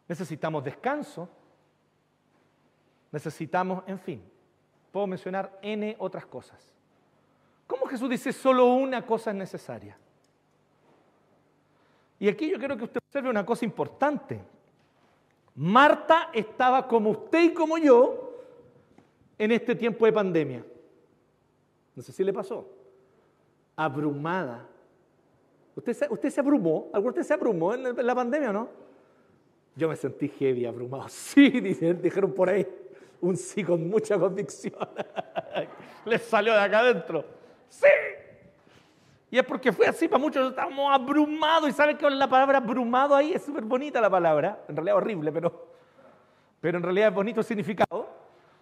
Necesitamos 0.07 0.63
descanso. 0.63 1.31
Necesitamos, 3.11 3.85
en 3.87 3.99
fin, 3.99 4.34
puedo 4.95 5.09
mencionar 5.09 5.59
N 5.61 5.97
otras 5.99 6.25
cosas. 6.25 6.71
¿Cómo 7.67 7.85
Jesús 7.87 8.09
dice 8.09 8.33
solo 8.33 8.67
una 8.75 9.05
cosa 9.05 9.33
es 9.33 9.37
necesaria? 9.37 9.99
Y 12.21 12.29
aquí 12.29 12.49
yo 12.49 12.61
quiero 12.61 12.77
que 12.77 12.85
usted 12.85 13.01
observe 13.05 13.29
una 13.29 13.45
cosa 13.45 13.65
importante. 13.65 14.41
Marta 15.57 16.31
estaba 16.33 16.87
como 16.87 17.11
usted 17.11 17.43
y 17.43 17.53
como 17.53 17.77
yo 17.77 18.39
en 19.37 19.51
este 19.51 19.75
tiempo 19.75 20.07
de 20.07 20.13
pandemia. 20.13 20.65
No 21.97 22.01
sé 22.01 22.13
si 22.13 22.23
le 22.23 22.33
pasó. 22.33 22.65
Abrumada. 23.75 24.65
¿Usted 25.75 25.93
se, 25.93 26.07
usted 26.09 26.31
se 26.31 26.39
abrumó? 26.39 26.89
¿Alguno 26.93 27.11
usted 27.11 27.25
se 27.25 27.35
abrumó 27.35 27.75
en 27.75 28.07
la 28.07 28.15
pandemia 28.15 28.51
o 28.51 28.53
no? 28.53 28.69
Yo 29.75 29.89
me 29.89 29.97
sentí 29.97 30.29
heavy, 30.29 30.67
abrumado. 30.67 31.07
Sí, 31.09 31.51
dijeron 31.51 32.33
por 32.33 32.49
ahí. 32.49 32.65
Un 33.25 33.39
sí 33.39 33.65
con 33.65 33.89
mucha 33.89 34.19
convicción. 34.19 34.75
Les 36.05 36.21
salió 36.25 36.53
de 36.53 36.61
acá 36.61 36.81
adentro. 36.81 37.25
Sí. 37.71 37.87
Y 39.31 39.39
es 39.39 39.45
porque 39.45 39.73
fue 39.73 39.87
así, 39.87 40.09
para 40.09 40.21
muchos 40.21 40.51
estamos 40.51 40.93
abrumados. 40.93 41.71
Y 41.71 41.73
saben 41.73 41.97
que 41.97 42.11
la 42.11 42.29
palabra 42.29 42.59
abrumado 42.59 43.17
ahí 43.17 43.33
es 43.33 43.43
súper 43.43 43.65
bonita 43.65 43.99
la 43.99 44.11
palabra. 44.11 44.63
En 44.69 44.77
realidad 44.77 44.97
horrible, 44.97 45.33
pero, 45.33 45.69
pero 46.61 46.77
en 46.77 46.85
realidad 46.85 47.09
es 47.09 47.15
bonito 47.15 47.41
el 47.41 47.47
significado. 47.47 48.11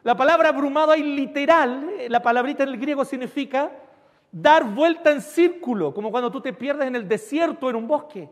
La 0.05 0.17
palabra 0.17 0.51
abrumado 0.51 0.93
ahí 0.93 1.03
literal, 1.03 1.91
eh, 1.99 2.09
la 2.09 2.23
palabrita 2.23 2.63
en 2.63 2.69
el 2.69 2.79
griego 2.79 3.05
significa 3.05 3.69
dar 4.31 4.63
vuelta 4.63 5.11
en 5.11 5.23
círculo, 5.23 5.93
como 5.93 6.13
cuando 6.13 6.31
tú 6.31 6.41
te 6.41 6.53
pierdes 6.53 6.87
en 6.87 6.95
el 6.95 7.09
desierto, 7.09 7.69
en 7.69 7.75
un 7.75 7.89
bosque. 7.89 8.31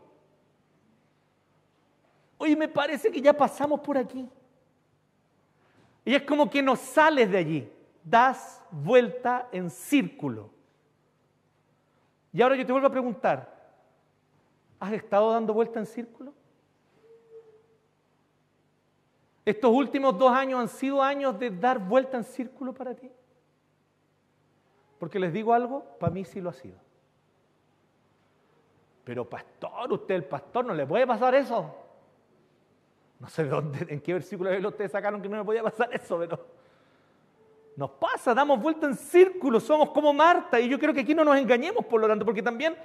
Oye, 2.37 2.55
me 2.55 2.69
parece 2.69 3.11
que 3.11 3.19
ya 3.19 3.33
pasamos 3.33 3.81
por 3.81 3.97
aquí. 3.97 4.29
Y 6.03 6.15
es 6.15 6.23
como 6.23 6.49
que 6.49 6.61
no 6.61 6.75
sales 6.75 7.29
de 7.31 7.37
allí, 7.37 7.71
das 8.03 8.63
vuelta 8.71 9.47
en 9.51 9.69
círculo. 9.69 10.49
Y 12.33 12.41
ahora 12.41 12.55
yo 12.55 12.65
te 12.65 12.71
vuelvo 12.71 12.87
a 12.87 12.91
preguntar, 12.91 13.61
¿has 14.79 14.93
estado 14.93 15.31
dando 15.31 15.53
vuelta 15.53 15.79
en 15.79 15.85
círculo? 15.85 16.33
¿Estos 19.43 19.71
últimos 19.71 20.17
dos 20.17 20.31
años 20.31 20.59
han 20.59 20.69
sido 20.69 21.01
años 21.01 21.37
de 21.37 21.49
dar 21.49 21.79
vuelta 21.79 22.17
en 22.17 22.23
círculo 22.23 22.73
para 22.73 22.95
ti? 22.95 23.11
Porque 24.99 25.19
les 25.19 25.33
digo 25.33 25.53
algo, 25.53 25.83
para 25.99 26.13
mí 26.13 26.23
sí 26.23 26.39
lo 26.39 26.49
ha 26.49 26.53
sido. 26.53 26.77
Pero 29.03 29.27
pastor, 29.27 29.91
usted 29.91 30.15
el 30.15 30.25
pastor, 30.25 30.65
no 30.65 30.73
le 30.73 30.85
puede 30.85 31.07
pasar 31.07 31.33
eso. 31.33 31.75
No 33.21 33.29
sé 33.29 33.43
de 33.43 33.49
dónde, 33.49 33.85
en 33.87 34.01
qué 34.01 34.13
versículo 34.13 34.49
de 34.49 34.65
ustedes 34.65 34.91
sacaron 34.91 35.21
que 35.21 35.29
no 35.29 35.37
me 35.37 35.45
podía 35.45 35.61
pasar 35.61 35.93
eso, 35.93 36.17
pero 36.17 36.43
nos 37.77 37.91
pasa, 37.91 38.33
damos 38.33 38.59
vuelta 38.59 38.87
en 38.87 38.95
círculo, 38.95 39.59
somos 39.59 39.91
como 39.91 40.11
Marta, 40.11 40.59
y 40.59 40.67
yo 40.67 40.79
creo 40.79 40.91
que 40.91 41.01
aquí 41.01 41.13
no 41.13 41.23
nos 41.23 41.37
engañemos, 41.37 41.85
por 41.85 42.01
lo 42.01 42.07
tanto, 42.07 42.25
porque 42.25 42.41
también, 42.41 42.75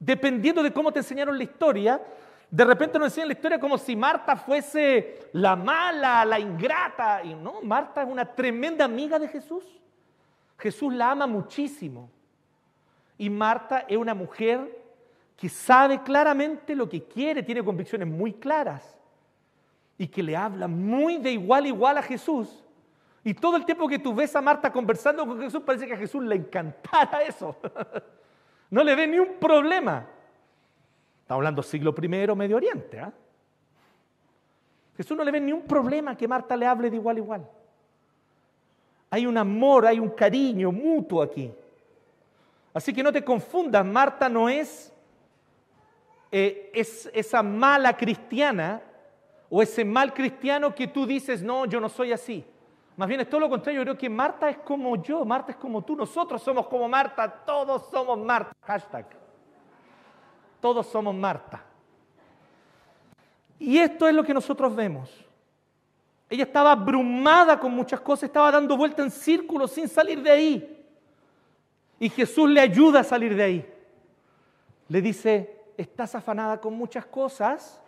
dependiendo 0.00 0.60
de 0.60 0.72
cómo 0.72 0.90
te 0.90 0.98
enseñaron 0.98 1.38
la 1.38 1.44
historia, 1.44 2.02
de 2.50 2.64
repente 2.64 2.98
nos 2.98 3.06
enseñan 3.06 3.28
la 3.28 3.34
historia 3.34 3.60
como 3.60 3.78
si 3.78 3.94
Marta 3.94 4.36
fuese 4.36 5.30
la 5.34 5.54
mala, 5.54 6.24
la 6.24 6.40
ingrata, 6.40 7.22
y 7.22 7.32
no, 7.32 7.62
Marta 7.62 8.02
es 8.02 8.08
una 8.08 8.24
tremenda 8.24 8.84
amiga 8.84 9.20
de 9.20 9.28
Jesús. 9.28 9.64
Jesús 10.58 10.92
la 10.92 11.12
ama 11.12 11.28
muchísimo. 11.28 12.10
Y 13.16 13.30
Marta 13.30 13.84
es 13.86 13.96
una 13.96 14.14
mujer 14.14 14.78
que 15.36 15.48
sabe 15.48 16.02
claramente 16.02 16.74
lo 16.74 16.88
que 16.88 17.04
quiere, 17.04 17.44
tiene 17.44 17.64
convicciones 17.64 18.08
muy 18.08 18.32
claras 18.32 18.99
y 20.00 20.08
que 20.08 20.22
le 20.22 20.34
habla 20.34 20.66
muy 20.66 21.18
de 21.18 21.30
igual 21.30 21.64
a 21.64 21.68
igual 21.68 21.98
a 21.98 22.02
Jesús 22.02 22.64
y 23.22 23.34
todo 23.34 23.58
el 23.58 23.66
tiempo 23.66 23.86
que 23.86 23.98
tú 23.98 24.14
ves 24.14 24.34
a 24.34 24.40
Marta 24.40 24.72
conversando 24.72 25.26
con 25.26 25.38
Jesús, 25.38 25.60
parece 25.60 25.86
que 25.86 25.92
a 25.92 25.98
Jesús 25.98 26.24
le 26.24 26.36
encantara 26.36 27.22
eso. 27.22 27.54
No 28.70 28.84
le 28.84 28.94
ve 28.94 29.04
ni 29.08 29.18
un 29.18 29.34
problema. 29.40 30.06
Estamos 31.22 31.40
hablando 31.40 31.60
siglo 31.60 31.92
I, 32.00 32.06
Medio 32.08 32.56
Oriente. 32.56 33.00
¿ah? 33.00 33.12
Jesús 34.96 35.16
no 35.16 35.24
le 35.24 35.32
ve 35.32 35.40
ni 35.40 35.52
un 35.52 35.62
problema 35.62 36.16
que 36.16 36.28
Marta 36.28 36.56
le 36.56 36.66
hable 36.66 36.88
de 36.88 36.94
igual 36.94 37.16
a 37.16 37.18
igual. 37.18 37.50
Hay 39.10 39.26
un 39.26 39.36
amor, 39.36 39.86
hay 39.86 39.98
un 39.98 40.10
cariño 40.10 40.70
mutuo 40.70 41.20
aquí. 41.20 41.52
Así 42.72 42.94
que 42.94 43.02
no 43.02 43.12
te 43.12 43.24
confundas, 43.24 43.84
Marta 43.84 44.28
no 44.28 44.48
es, 44.48 44.92
eh, 46.30 46.70
es 46.72 47.10
esa 47.12 47.42
mala 47.42 47.96
cristiana 47.96 48.80
o 49.50 49.60
ese 49.60 49.84
mal 49.84 50.14
cristiano 50.14 50.72
que 50.72 50.86
tú 50.86 51.04
dices, 51.04 51.42
no, 51.42 51.66
yo 51.66 51.80
no 51.80 51.88
soy 51.88 52.12
así. 52.12 52.44
Más 52.96 53.08
bien 53.08 53.20
es 53.20 53.28
todo 53.28 53.40
lo 53.40 53.50
contrario, 53.50 53.80
yo 53.80 53.84
creo 53.84 53.98
que 53.98 54.08
Marta 54.08 54.48
es 54.48 54.58
como 54.58 55.02
yo, 55.02 55.24
Marta 55.24 55.50
es 55.52 55.58
como 55.58 55.82
tú, 55.82 55.96
nosotros 55.96 56.40
somos 56.40 56.68
como 56.68 56.88
Marta, 56.88 57.28
todos 57.28 57.90
somos 57.90 58.18
Marta. 58.18 58.52
Hashtag. 58.62 59.06
Todos 60.60 60.86
somos 60.86 61.14
Marta. 61.14 61.64
Y 63.58 63.78
esto 63.78 64.06
es 64.06 64.14
lo 64.14 64.22
que 64.22 64.32
nosotros 64.32 64.74
vemos. 64.74 65.10
Ella 66.28 66.44
estaba 66.44 66.72
abrumada 66.72 67.58
con 67.58 67.72
muchas 67.72 68.00
cosas, 68.00 68.24
estaba 68.24 68.52
dando 68.52 68.76
vuelta 68.76 69.02
en 69.02 69.10
círculo 69.10 69.66
sin 69.66 69.88
salir 69.88 70.22
de 70.22 70.30
ahí. 70.30 70.86
Y 71.98 72.08
Jesús 72.08 72.48
le 72.48 72.60
ayuda 72.60 73.00
a 73.00 73.04
salir 73.04 73.34
de 73.34 73.42
ahí. 73.42 73.74
Le 74.88 75.02
dice, 75.02 75.58
estás 75.76 76.14
afanada 76.14 76.60
con 76.60 76.74
muchas 76.74 77.04
cosas 77.04 77.80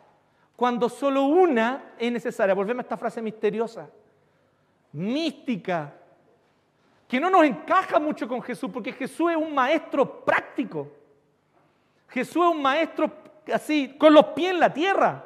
cuando 0.62 0.88
solo 0.88 1.24
una 1.24 1.94
es 1.98 2.12
necesaria. 2.12 2.54
Volvemos 2.54 2.82
a 2.82 2.86
esta 2.86 2.96
frase 2.96 3.20
misteriosa 3.20 3.90
mística, 4.92 5.92
que 7.08 7.18
no 7.18 7.28
nos 7.28 7.42
encaja 7.42 7.98
mucho 7.98 8.28
con 8.28 8.40
Jesús, 8.40 8.70
porque 8.72 8.92
Jesús 8.92 9.32
es 9.32 9.36
un 9.36 9.52
maestro 9.52 10.24
práctico. 10.24 10.86
Jesús 12.06 12.44
es 12.44 12.54
un 12.54 12.62
maestro 12.62 13.10
así, 13.52 13.96
con 13.98 14.14
los 14.14 14.26
pies 14.26 14.52
en 14.52 14.60
la 14.60 14.72
tierra. 14.72 15.24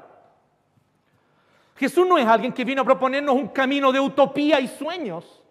Jesús 1.77 2.09
no 2.09 2.17
es 2.17 2.27
alguien 2.27 2.55
que 2.55 2.65
vino 2.65 2.81
a 2.81 2.87
proponernos 2.87 3.35
un 3.35 3.49
camino 3.49 3.93
de 3.93 4.01
utopía 4.01 4.59
y 4.59 4.69
sueños. 4.69 5.43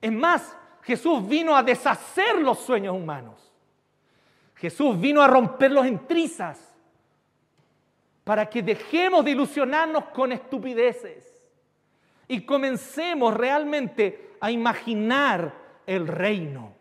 Es 0.00 0.12
más, 0.12 0.56
Jesús 0.82 1.26
vino 1.26 1.56
a 1.56 1.62
deshacer 1.64 2.40
los 2.40 2.60
sueños 2.60 2.94
humanos. 2.94 3.52
Jesús 4.54 4.96
vino 5.00 5.20
a 5.20 5.26
romperlos 5.26 5.86
en 5.86 6.06
trizas 6.06 6.73
para 8.24 8.48
que 8.48 8.62
dejemos 8.62 9.24
de 9.24 9.32
ilusionarnos 9.32 10.06
con 10.06 10.32
estupideces 10.32 11.34
y 12.26 12.44
comencemos 12.44 13.34
realmente 13.34 14.32
a 14.40 14.50
imaginar 14.50 15.54
el 15.86 16.08
reino, 16.08 16.72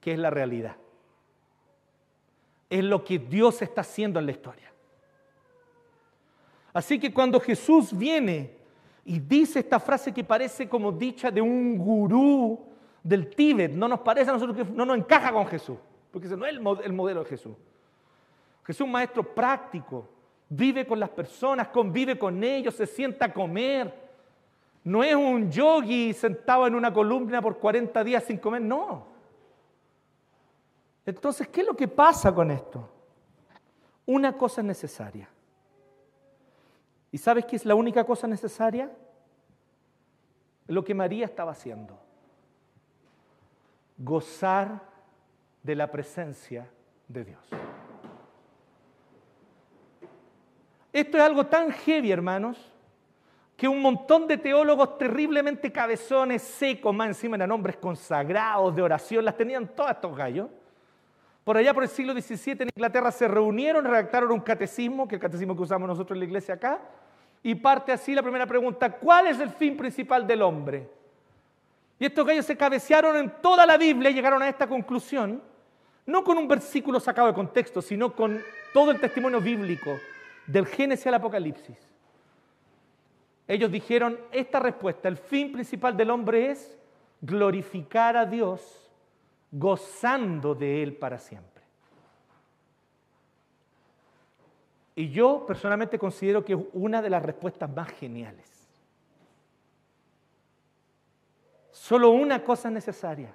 que 0.00 0.12
es 0.12 0.18
la 0.18 0.30
realidad. 0.30 0.76
Es 2.68 2.82
lo 2.82 3.04
que 3.04 3.20
Dios 3.20 3.62
está 3.62 3.82
haciendo 3.82 4.18
en 4.18 4.26
la 4.26 4.32
historia. 4.32 4.72
Así 6.72 6.98
que 6.98 7.14
cuando 7.14 7.38
Jesús 7.40 7.96
viene 7.96 8.56
y 9.04 9.20
dice 9.20 9.60
esta 9.60 9.78
frase 9.78 10.12
que 10.12 10.24
parece 10.24 10.68
como 10.68 10.90
dicha 10.90 11.30
de 11.30 11.40
un 11.40 11.78
gurú 11.78 12.66
del 13.02 13.30
Tíbet, 13.30 13.72
no 13.72 13.86
nos 13.86 14.00
parece 14.00 14.30
a 14.30 14.32
nosotros 14.34 14.56
que 14.56 14.64
no 14.64 14.84
nos 14.84 14.98
encaja 14.98 15.32
con 15.32 15.46
Jesús, 15.46 15.78
porque 16.10 16.26
ese 16.26 16.36
no 16.36 16.44
es 16.44 16.52
el 16.84 16.92
modelo 16.92 17.22
de 17.22 17.30
Jesús. 17.30 17.56
Jesús 18.66 18.80
es 18.80 18.84
un 18.84 18.90
maestro 18.90 19.22
práctico, 19.22 20.08
vive 20.48 20.86
con 20.86 21.00
las 21.00 21.10
personas, 21.10 21.68
convive 21.68 22.18
con 22.18 22.42
ellos, 22.42 22.74
se 22.74 22.86
sienta 22.86 23.26
a 23.26 23.32
comer, 23.32 24.06
No 24.84 25.02
es 25.02 25.16
un 25.16 25.50
yogi 25.50 26.12
sentado 26.12 26.64
en 26.66 26.76
una 26.76 26.92
columna 26.92 27.42
por 27.42 27.58
40 27.58 28.04
días 28.04 28.22
sin 28.22 28.38
comer, 28.38 28.62
no. 28.62 29.06
Entonces, 31.04 31.48
¿qué 31.48 31.62
es 31.62 31.66
lo 31.66 31.76
que 31.76 31.88
pasa 31.88 32.32
con 32.32 32.52
esto? 32.52 32.88
Una 34.06 34.36
cosa 34.36 34.60
es 34.60 34.66
necesaria. 34.66 35.28
¿Y 37.10 37.18
sabes 37.18 37.44
qué 37.46 37.56
es 37.56 37.64
la 37.64 37.74
única 37.74 38.04
cosa 38.04 38.28
necesaria? 38.28 38.90
Lo 40.68 40.84
que 40.84 40.94
María 40.94 41.24
estaba 41.24 41.52
haciendo. 41.52 41.98
Gozar 43.98 44.82
de 45.62 45.74
la 45.74 45.90
presencia 45.90 46.68
de 47.08 47.24
Dios. 47.24 47.48
Esto 50.96 51.18
es 51.18 51.24
algo 51.24 51.44
tan 51.44 51.70
heavy, 51.72 52.10
hermanos, 52.10 52.56
que 53.54 53.68
un 53.68 53.82
montón 53.82 54.26
de 54.26 54.38
teólogos 54.38 54.96
terriblemente 54.96 55.70
cabezones, 55.70 56.40
secos, 56.40 56.94
más 56.94 57.08
encima 57.08 57.36
eran 57.36 57.52
hombres 57.52 57.76
consagrados 57.76 58.74
de 58.74 58.80
oración, 58.80 59.22
las 59.22 59.36
tenían 59.36 59.68
todos 59.68 59.90
estos 59.90 60.16
gallos. 60.16 60.48
Por 61.44 61.58
allá 61.58 61.74
por 61.74 61.82
el 61.82 61.90
siglo 61.90 62.14
XVII 62.14 62.62
en 62.62 62.70
Inglaterra 62.74 63.10
se 63.10 63.28
reunieron, 63.28 63.84
redactaron 63.84 64.32
un 64.32 64.40
catecismo, 64.40 65.06
que 65.06 65.16
es 65.16 65.18
el 65.18 65.28
catecismo 65.28 65.54
que 65.54 65.64
usamos 65.64 65.86
nosotros 65.86 66.16
en 66.16 66.20
la 66.20 66.24
iglesia 66.24 66.54
acá, 66.54 66.80
y 67.42 67.54
parte 67.56 67.92
así 67.92 68.14
la 68.14 68.22
primera 68.22 68.46
pregunta, 68.46 68.90
¿cuál 68.90 69.26
es 69.26 69.38
el 69.38 69.50
fin 69.50 69.76
principal 69.76 70.26
del 70.26 70.40
hombre? 70.40 70.88
Y 71.98 72.06
estos 72.06 72.26
gallos 72.26 72.46
se 72.46 72.56
cabecearon 72.56 73.18
en 73.18 73.30
toda 73.42 73.66
la 73.66 73.76
Biblia 73.76 74.08
y 74.08 74.14
llegaron 74.14 74.42
a 74.42 74.48
esta 74.48 74.66
conclusión, 74.66 75.42
no 76.06 76.24
con 76.24 76.38
un 76.38 76.48
versículo 76.48 76.98
sacado 77.00 77.28
de 77.28 77.34
contexto, 77.34 77.82
sino 77.82 78.16
con 78.16 78.42
todo 78.72 78.92
el 78.92 78.98
testimonio 78.98 79.42
bíblico, 79.42 79.90
del 80.46 80.66
Génesis 80.66 81.06
al 81.06 81.14
Apocalipsis. 81.14 81.78
Ellos 83.48 83.70
dijeron 83.70 84.18
esta 84.32 84.58
respuesta, 84.58 85.08
el 85.08 85.16
fin 85.16 85.52
principal 85.52 85.96
del 85.96 86.10
hombre 86.10 86.50
es 86.50 86.76
glorificar 87.20 88.16
a 88.16 88.26
Dios 88.26 88.90
gozando 89.50 90.54
de 90.54 90.82
Él 90.82 90.96
para 90.96 91.18
siempre. 91.18 91.62
Y 94.94 95.10
yo 95.10 95.44
personalmente 95.46 95.98
considero 95.98 96.44
que 96.44 96.54
es 96.54 96.60
una 96.72 97.02
de 97.02 97.10
las 97.10 97.22
respuestas 97.22 97.70
más 97.70 97.90
geniales. 97.90 98.50
Solo 101.70 102.10
una 102.10 102.42
cosa 102.42 102.68
es 102.68 102.74
necesaria. 102.74 103.34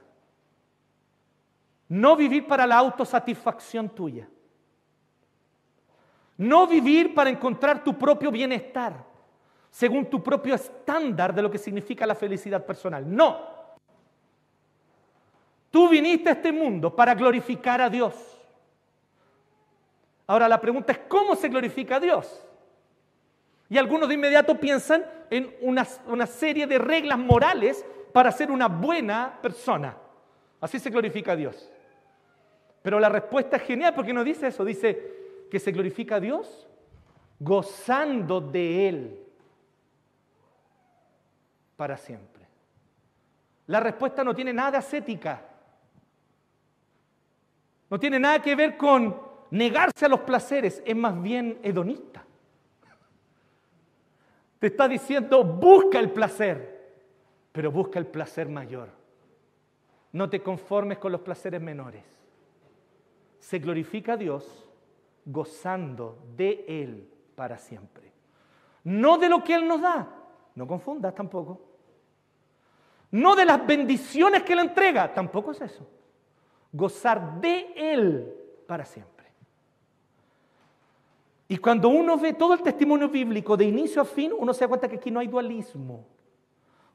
No 1.88 2.16
vivir 2.16 2.48
para 2.48 2.66
la 2.66 2.78
autosatisfacción 2.78 3.90
tuya. 3.90 4.28
No 6.42 6.66
vivir 6.66 7.14
para 7.14 7.30
encontrar 7.30 7.84
tu 7.84 7.96
propio 7.96 8.32
bienestar, 8.32 8.96
según 9.70 10.08
tu 10.08 10.24
propio 10.24 10.56
estándar 10.56 11.36
de 11.36 11.44
lo 11.44 11.52
que 11.52 11.60
significa 11.60 12.08
la 12.08 12.16
felicidad 12.16 12.66
personal. 12.66 13.04
No. 13.16 13.46
Tú 15.70 15.88
viniste 15.88 16.30
a 16.30 16.32
este 16.32 16.52
mundo 16.52 16.96
para 16.96 17.14
glorificar 17.14 17.80
a 17.80 17.92
Dios. 17.92 18.16
Ahora 20.26 20.50
la 20.50 20.60
pregunta 20.60 20.94
es, 20.94 21.00
¿cómo 21.08 21.36
se 21.36 21.48
glorifica 21.48 21.98
a 21.98 22.00
Dios? 22.00 22.44
Y 23.70 23.78
algunos 23.78 24.10
de 24.10 24.16
inmediato 24.16 24.60
piensan 24.60 25.06
en 25.30 25.56
una, 25.62 26.26
serie 26.26 26.66
de 26.66 26.80
reglas 26.80 27.20
morales 27.20 27.86
para 28.14 28.32
ser 28.32 28.50
una 28.50 28.68
buena 28.68 29.38
persona. 29.44 29.96
Así 30.60 30.80
se 30.80 30.90
glorifica 30.90 31.34
a 31.34 31.36
Dios. 31.36 31.70
Pero 32.82 33.00
la 33.00 33.10
respuesta 33.10 33.58
es 33.58 33.62
genial 33.62 33.94
porque 33.94 34.12
no 34.12 34.24
dice 34.24 34.48
eso, 34.48 34.66
dice 34.66 35.21
que 35.52 35.60
se 35.60 35.72
glorifica 35.74 36.16
a 36.16 36.20
Dios 36.20 36.68
gozando 37.38 38.40
de 38.40 38.88
Él 38.88 39.20
para 41.76 41.98
siempre. 41.98 42.48
La 43.68 43.80
respuesta 43.80 44.24
no 44.24 44.34
tiene 44.34 44.54
nada 44.54 44.72
de 44.72 44.78
ascética. 44.78 45.42
No 47.90 48.00
tiene 48.00 48.18
nada 48.18 48.42
que 48.42 48.56
ver 48.56 48.78
con 48.78 49.20
negarse 49.52 50.06
a 50.06 50.10
los 50.10 50.22
placeres, 50.22 50.82
es 50.86 50.96
más 50.96 51.22
bien 51.22 51.60
hedonista. 51.62 52.24
Te 54.60 54.68
está 54.68 54.88
diciendo, 54.88 55.44
busca 55.44 56.00
el 56.00 56.12
placer, 56.12 56.94
pero 57.52 57.72
busca 57.72 58.00
el 58.00 58.06
placer 58.06 58.48
mayor. 58.48 58.90
No 60.14 60.30
te 60.30 60.42
conformes 60.42 61.00
con 61.00 61.12
los 61.12 61.22
placeres 61.22 61.60
menores. 61.60 62.04
Se 63.40 63.60
glorifica 63.60 64.14
a 64.14 64.18
Dios 64.18 64.61
gozando 65.26 66.24
de 66.36 66.66
Él 66.68 67.10
para 67.36 67.58
siempre. 67.58 68.12
No 68.84 69.18
de 69.18 69.30
lo 69.30 69.44
que 69.44 69.54
Él 69.56 69.68
nos 69.68 69.82
da, 69.82 70.08
no 70.56 70.68
confundas 70.68 71.14
tampoco. 71.14 71.62
No 73.12 73.36
de 73.36 73.46
las 73.46 73.66
bendiciones 73.66 74.44
que 74.44 74.54
Él 74.54 74.60
entrega, 74.60 75.14
tampoco 75.14 75.52
es 75.52 75.62
eso 75.62 75.88
gozar 76.72 77.40
de 77.42 77.74
Él 77.76 78.34
para 78.68 78.86
siempre. 78.86 79.12
Y 81.48 81.58
cuando 81.58 81.90
uno 81.90 82.18
ve 82.18 82.34
todo 82.34 82.54
el 82.54 82.62
testimonio 82.62 83.10
bíblico 83.10 83.58
de 83.58 83.66
inicio 83.66 84.02
a 84.02 84.06
fin, 84.06 84.32
uno 84.38 84.54
se 84.54 84.62
da 84.62 84.70
cuenta 84.70 84.88
que 84.88 84.96
aquí 84.96 85.12
no 85.12 85.20
hay 85.20 85.28
dualismo. 85.28 86.06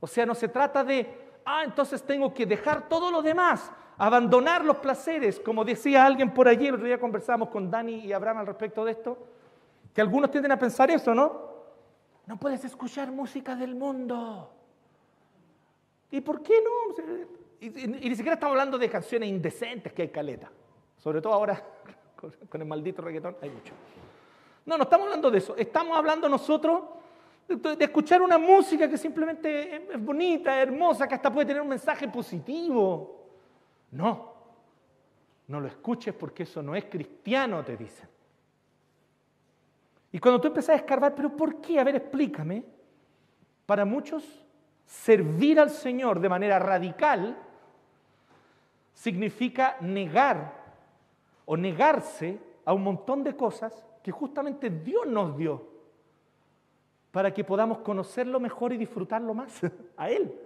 O 0.00 0.06
sea, 0.06 0.24
no 0.24 0.34
se 0.34 0.48
trata 0.48 0.82
de, 0.82 1.30
ah, 1.44 1.62
entonces 1.64 2.02
tengo 2.02 2.32
que 2.32 2.46
dejar 2.46 2.88
todo 2.88 3.10
lo 3.10 3.20
demás, 3.20 3.70
abandonar 3.98 4.64
los 4.64 4.76
placeres, 4.78 5.40
como 5.40 5.64
decía 5.64 6.04
alguien 6.04 6.32
por 6.32 6.48
allí, 6.48 6.66
el 6.68 6.74
otro 6.74 6.87
día 6.87 7.00
conversamos 7.00 7.48
con 7.48 7.70
Dani 7.70 8.00
y 8.00 8.12
Abraham 8.12 8.38
al 8.38 8.46
respecto 8.46 8.85
de 8.85 8.92
esto, 8.92 9.18
que 9.94 10.00
algunos 10.00 10.30
tienden 10.30 10.52
a 10.52 10.59
pensar 10.59 10.90
eso, 10.90 11.14
¿no? 11.14 11.46
No 12.26 12.37
puedes 12.38 12.64
escuchar 12.64 13.11
música 13.11 13.54
del 13.54 13.74
mundo. 13.74 14.50
¿Y 16.11 16.20
por 16.20 16.42
qué 16.42 16.54
no? 16.62 17.26
Y, 17.61 17.70
ni 17.70 18.16
siquiera 18.16 18.35
estamos 18.35 18.52
hablando 18.52 18.76
de 18.78 18.90
canciones 18.90 19.28
indecentes 19.28 19.92
que 19.92 20.02
hay 20.02 20.09
caleta. 20.09 20.50
Sobre 20.98 21.20
todo 21.20 21.32
ahora 21.32 21.62
con, 22.50 22.61
el 22.61 22.66
maldito 22.66 23.00
reggaetón 23.00 23.37
hay 23.40 23.50
mucho. 23.50 23.72
No, 24.66 24.76
no 24.76 24.82
estamos 24.85 25.06
hablando 25.06 25.30
de 25.30 25.38
eso. 25.38 25.56
Estamos 25.56 25.96
hablando 25.96 26.28
nosotros 26.28 26.82
de, 27.48 27.85
escuchar 27.85 28.20
una 28.20 28.38
música 28.38 28.88
que 28.88 28.98
simplemente 28.98 29.92
es 29.94 30.04
bonita, 30.04 30.61
hermosa, 30.61 31.06
que 31.06 31.14
hasta 31.14 31.32
puede 31.32 31.46
tener 31.46 31.62
un 31.62 31.68
mensaje 31.68 32.09
positivo. 32.09 33.15
No, 33.92 34.35
no 35.49 35.61
lo 35.61 35.68
escuches 35.68 36.14
porque 36.14 36.42
eso 36.42 36.62
no 36.62 36.75
es 36.75 36.87
cristiano, 36.87 37.64
te 37.64 37.77
dicen. 37.77 38.09
Y 40.12 40.18
cuando 40.18 40.40
tú 40.40 40.49
empiezas 40.49 40.70
a 40.70 40.79
escarbar, 40.79 41.14
pero 41.14 41.37
¿por 41.37 41.61
qué? 41.61 41.79
A 41.79 41.85
ver, 41.85 41.96
explícame. 41.96 42.64
Para 43.66 43.85
muchos, 43.85 44.25
servir 44.87 45.61
al 45.61 45.70
Señor 45.70 46.20
de 46.20 46.29
manera 46.29 46.59
radical 46.59 47.37
significa 48.94 49.77
negar 49.81 50.64
o 51.44 51.57
negarse 51.57 52.40
a 52.64 52.72
un 52.72 52.83
montón 52.83 53.22
de 53.22 53.37
cosas 53.37 53.85
que 54.03 54.11
justamente 54.11 54.70
Dios 54.70 55.07
nos 55.07 55.37
dio 55.37 55.77
para 57.11 57.33
que 57.33 57.44
podamos 57.44 57.79
conocerlo 57.79 58.38
mejor 58.40 58.72
y 58.72 58.77
disfrutarlo 58.77 59.35
más 59.35 59.61
a 59.96 60.11
Él. 60.11 60.45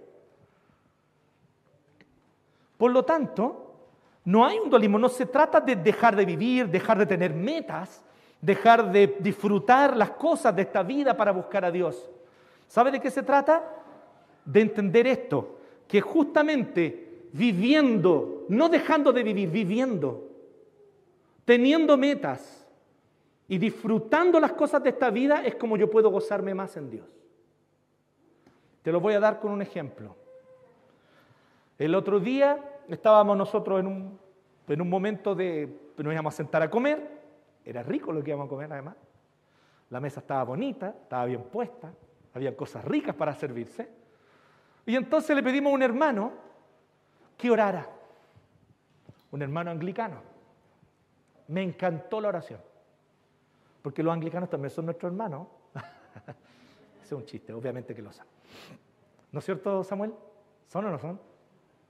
Por 2.81 2.93
lo 2.93 3.05
tanto, 3.05 3.75
no 4.25 4.47
hay 4.47 4.59
un 4.59 4.71
dualismo, 4.71 4.99
no 4.99 5.11
se 5.11 5.27
trata 5.27 5.61
de 5.61 5.77
dejar 5.77 6.17
de 6.17 6.25
vivir, 6.25 6.67
dejar 6.67 6.97
de 6.97 7.05
tener 7.05 7.35
metas, 7.35 8.03
dejar 8.41 8.91
de 8.91 9.19
disfrutar 9.21 9.95
las 9.95 10.13
cosas 10.13 10.57
de 10.57 10.63
esta 10.63 10.83
vida 10.83 11.15
para 11.15 11.31
buscar 11.31 11.63
a 11.63 11.71
Dios. 11.71 12.09
¿Sabe 12.69 12.91
de 12.91 12.99
qué 12.99 13.11
se 13.11 13.23
trata? 13.23 13.63
De 14.47 14.63
entender 14.63 15.07
esto, 15.07 15.59
que 15.87 16.01
justamente 16.01 17.27
viviendo, 17.35 18.47
no 18.49 18.71
dejando 18.71 19.13
de 19.13 19.25
vivir, 19.25 19.51
viviendo, 19.51 20.31
teniendo 21.45 21.99
metas 21.99 22.67
y 23.47 23.59
disfrutando 23.59 24.41
las 24.41 24.53
cosas 24.53 24.83
de 24.83 24.89
esta 24.89 25.11
vida 25.11 25.45
es 25.45 25.55
como 25.57 25.77
yo 25.77 25.91
puedo 25.91 26.09
gozarme 26.09 26.55
más 26.55 26.79
en 26.79 26.89
Dios. 26.89 27.07
Te 28.81 28.91
lo 28.91 29.01
voy 29.01 29.13
a 29.13 29.21
dar 29.21 29.39
con 29.39 29.51
un 29.51 29.61
ejemplo. 29.61 30.17
El 31.81 31.95
otro 31.95 32.21
día 32.21 32.59
estábamos 32.95 33.37
nosotros 33.37 33.81
en 33.81 33.87
un, 33.87 34.19
en 34.69 34.81
un 34.81 34.89
momento 34.89 35.35
de, 35.35 35.93
nos 35.97 36.13
íbamos 36.13 36.35
a 36.35 36.37
sentar 36.37 36.63
a 36.63 36.71
comer, 36.71 37.21
era 37.65 37.83
rico 37.83 38.13
lo 38.13 38.23
que 38.23 38.31
íbamos 38.31 38.47
a 38.47 38.49
comer 38.49 38.73
además, 38.73 38.97
la 39.91 40.01
mesa 40.01 40.21
estaba 40.21 40.45
bonita, 40.45 40.95
estaba 41.03 41.25
bien 41.25 41.43
puesta, 41.45 41.93
había 42.35 42.57
cosas 42.57 42.85
ricas 42.85 43.15
para 43.15 43.35
servirse, 43.35 43.89
y 44.87 44.97
entonces 44.97 45.37
le 45.37 45.43
pedimos 45.43 45.71
a 45.71 45.75
un 45.75 45.83
hermano 45.83 46.33
que 47.37 47.51
orara. 47.51 47.89
Un 49.31 49.43
hermano 49.43 49.71
anglicano. 49.71 50.21
Me 51.49 51.63
encantó 51.63 52.21
la 52.21 52.29
oración. 52.29 52.61
Porque 53.83 54.03
los 54.03 54.13
anglicanos 54.13 54.51
también 54.51 54.71
son 54.71 54.87
nuestros 54.87 55.11
hermanos. 55.13 55.47
Ese 57.03 57.07
es 57.07 57.13
un 57.13 57.25
chiste, 57.25 57.53
obviamente 57.53 57.95
que 57.95 58.03
lo 58.03 58.13
saben. 58.13 58.33
¿No 59.33 59.39
es 59.39 59.45
cierto, 59.45 59.85
Samuel? 59.85 60.13
¿Son 60.67 60.85
o 60.85 60.91
no 60.91 60.99
son? 60.99 61.21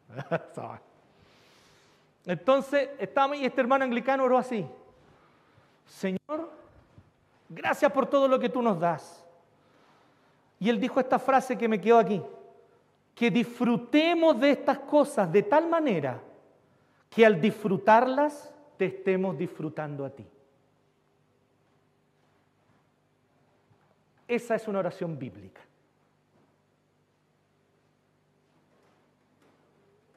Entonces, 2.27 2.91
estamos 2.99 3.37
y 3.39 3.45
este 3.45 3.61
hermano 3.61 3.85
anglicano 3.85 4.25
oró 4.25 4.39
así. 4.39 4.67
Señor, 5.87 6.51
gracias 7.49 7.91
por 7.93 8.07
todo 8.07 8.29
lo 8.29 8.39
que 8.39 8.49
tú 8.49 8.63
nos 8.63 8.79
das. 8.79 9.25
Y 10.59 10.69
él 10.69 10.79
dijo 10.79 11.01
esta 11.01 11.19
frase 11.19 11.57
que 11.57 11.69
me 11.69 11.81
quedó 11.81 11.99
aquí, 11.99 12.23
que 13.15 13.31
disfrutemos 13.31 14.39
de 14.39 14.51
estas 14.51 14.79
cosas 14.81 15.31
de 15.33 15.43
tal 15.43 15.69
manera 15.69 16.21
que 17.09 17.27
al 17.27 17.41
disfrutarlas 17.41 18.53
te 18.77 18.87
estemos 18.87 19.37
disfrutando 19.37 20.05
a 20.05 20.11
ti. 20.11 20.27
Esa 24.29 24.55
es 24.55 24.69
una 24.69 24.79
oración 24.79 25.19
bíblica. 25.19 25.61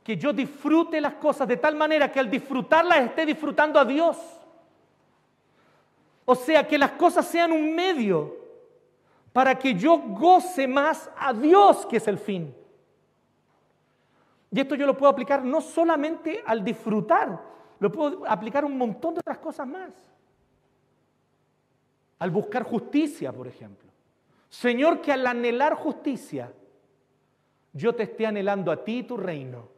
Que 0.03 0.17
yo 0.17 0.33
disfrute 0.33 0.99
las 0.99 1.13
cosas 1.13 1.47
de 1.47 1.57
tal 1.57 1.75
manera 1.75 2.11
que 2.11 2.19
al 2.19 2.29
disfrutarlas 2.29 2.99
esté 2.99 3.25
disfrutando 3.25 3.79
a 3.79 3.85
Dios. 3.85 4.17
O 6.25 6.35
sea, 6.35 6.67
que 6.67 6.77
las 6.77 6.91
cosas 6.91 7.25
sean 7.25 7.51
un 7.51 7.73
medio 7.73 8.37
para 9.31 9.57
que 9.57 9.73
yo 9.73 9.97
goce 9.97 10.67
más 10.67 11.09
a 11.17 11.33
Dios, 11.33 11.85
que 11.85 11.97
es 11.97 12.07
el 12.07 12.17
fin. 12.17 12.53
Y 14.51 14.59
esto 14.59 14.75
yo 14.75 14.85
lo 14.85 14.95
puedo 14.95 15.11
aplicar 15.11 15.43
no 15.43 15.59
solamente 15.59 16.43
al 16.45 16.63
disfrutar, 16.63 17.41
lo 17.79 17.91
puedo 17.91 18.23
aplicar 18.27 18.63
a 18.63 18.67
un 18.67 18.77
montón 18.77 19.15
de 19.15 19.19
otras 19.19 19.39
cosas 19.39 19.67
más. 19.67 19.91
Al 22.19 22.29
buscar 22.29 22.63
justicia, 22.63 23.33
por 23.33 23.47
ejemplo. 23.47 23.89
Señor, 24.47 25.01
que 25.01 25.11
al 25.11 25.25
anhelar 25.25 25.73
justicia, 25.73 26.53
yo 27.73 27.95
te 27.95 28.03
esté 28.03 28.27
anhelando 28.27 28.71
a 28.71 28.83
ti 28.83 28.99
y 28.99 29.03
tu 29.03 29.17
reino. 29.17 29.72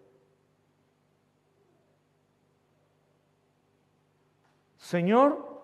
Señor, 4.86 5.63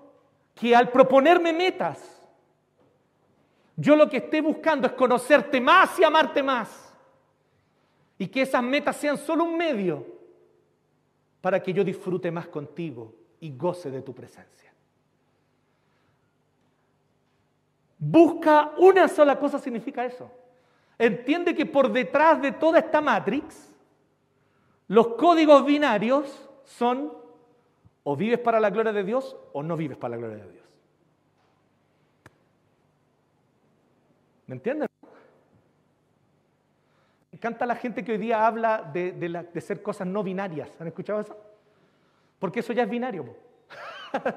que 0.55 0.75
al 0.75 0.89
proponerme 0.89 1.53
metas, 1.53 2.27
yo 3.75 3.95
lo 3.95 4.09
que 4.09 4.17
esté 4.17 4.41
buscando 4.41 4.87
es 4.87 4.93
conocerte 4.93 5.61
más 5.61 5.99
y 5.99 6.03
amarte 6.03 6.41
más. 6.41 6.91
Y 8.17 8.27
que 8.27 8.41
esas 8.41 8.63
metas 8.63 8.97
sean 8.97 9.19
solo 9.19 9.43
un 9.43 9.55
medio 9.55 10.07
para 11.39 11.61
que 11.61 11.71
yo 11.71 11.83
disfrute 11.83 12.31
más 12.31 12.47
contigo 12.47 13.13
y 13.39 13.55
goce 13.55 13.91
de 13.91 14.01
tu 14.01 14.11
presencia. 14.11 14.73
Busca 17.99 18.71
una 18.77 19.07
sola 19.07 19.37
cosa 19.37 19.59
significa 19.59 20.03
eso. 20.03 20.31
Entiende 20.97 21.53
que 21.53 21.67
por 21.67 21.91
detrás 21.91 22.41
de 22.41 22.53
toda 22.53 22.79
esta 22.79 23.01
matrix, 23.01 23.71
los 24.87 25.09
códigos 25.09 25.63
binarios 25.63 26.49
son 26.65 27.20
o 28.03 28.15
vives 28.15 28.39
para 28.39 28.59
la 28.59 28.69
gloria 28.69 28.91
de 28.91 29.03
Dios 29.03 29.35
o 29.53 29.61
no 29.61 29.77
vives 29.77 29.97
para 29.97 30.15
la 30.15 30.17
gloria 30.17 30.43
de 30.45 30.51
Dios. 30.51 30.65
¿Me 34.47 34.55
entienden? 34.55 34.87
Me 37.31 37.37
encanta 37.37 37.65
la 37.65 37.75
gente 37.75 38.03
que 38.03 38.11
hoy 38.11 38.17
día 38.17 38.45
habla 38.45 38.89
de, 38.93 39.61
ser 39.61 39.81
cosas 39.81 40.07
no 40.07 40.23
binarias. 40.23 40.69
¿Han 40.79 40.87
escuchado 40.87 41.21
eso? 41.21 41.37
Porque 42.39 42.59
eso 42.59 42.73
ya 42.73 42.83
es 42.83 42.89
binario. 42.89 43.33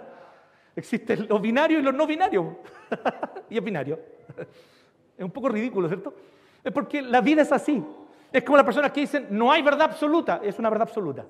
Existe 0.76 1.16
lo 1.16 1.38
binario 1.40 1.78
y 1.78 1.82
lo 1.82 1.92
no 1.92 2.06
binario. 2.06 2.58
y 3.50 3.58
es 3.58 3.64
binario. 3.64 3.98
Es 5.16 5.24
un 5.24 5.30
poco 5.30 5.48
ridículo, 5.48 5.88
¿cierto? 5.88 6.14
Es 6.62 6.72
porque 6.72 7.02
la 7.02 7.20
vida 7.20 7.42
es 7.42 7.50
así. 7.50 7.84
Es 8.32 8.42
como 8.44 8.56
las 8.56 8.66
personas 8.66 8.92
que 8.92 9.00
dicen, 9.00 9.26
no 9.30 9.50
hay 9.50 9.62
verdad 9.62 9.82
absoluta. 9.82 10.40
Es 10.42 10.58
una 10.58 10.70
verdad 10.70 10.88
absoluta. 10.88 11.26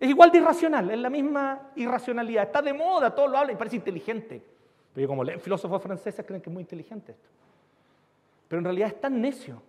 Es 0.00 0.08
igual 0.08 0.30
de 0.30 0.38
irracional, 0.38 0.90
es 0.90 0.98
la 0.98 1.10
misma 1.10 1.70
irracionalidad. 1.74 2.44
Está 2.44 2.62
de 2.62 2.72
moda, 2.72 3.14
todo 3.14 3.28
lo 3.28 3.38
habla 3.38 3.52
y 3.52 3.56
parece 3.56 3.76
inteligente. 3.76 4.42
Pero 4.94 5.08
como 5.08 5.24
leen 5.24 5.40
filósofos 5.40 5.82
franceses 5.82 6.24
creen 6.24 6.40
que 6.40 6.50
es 6.50 6.54
muy 6.54 6.62
inteligente 6.62 7.12
esto. 7.12 7.28
Pero 8.46 8.60
en 8.60 8.64
realidad 8.64 8.88
es 8.88 9.00
tan 9.00 9.20
necio. 9.20 9.60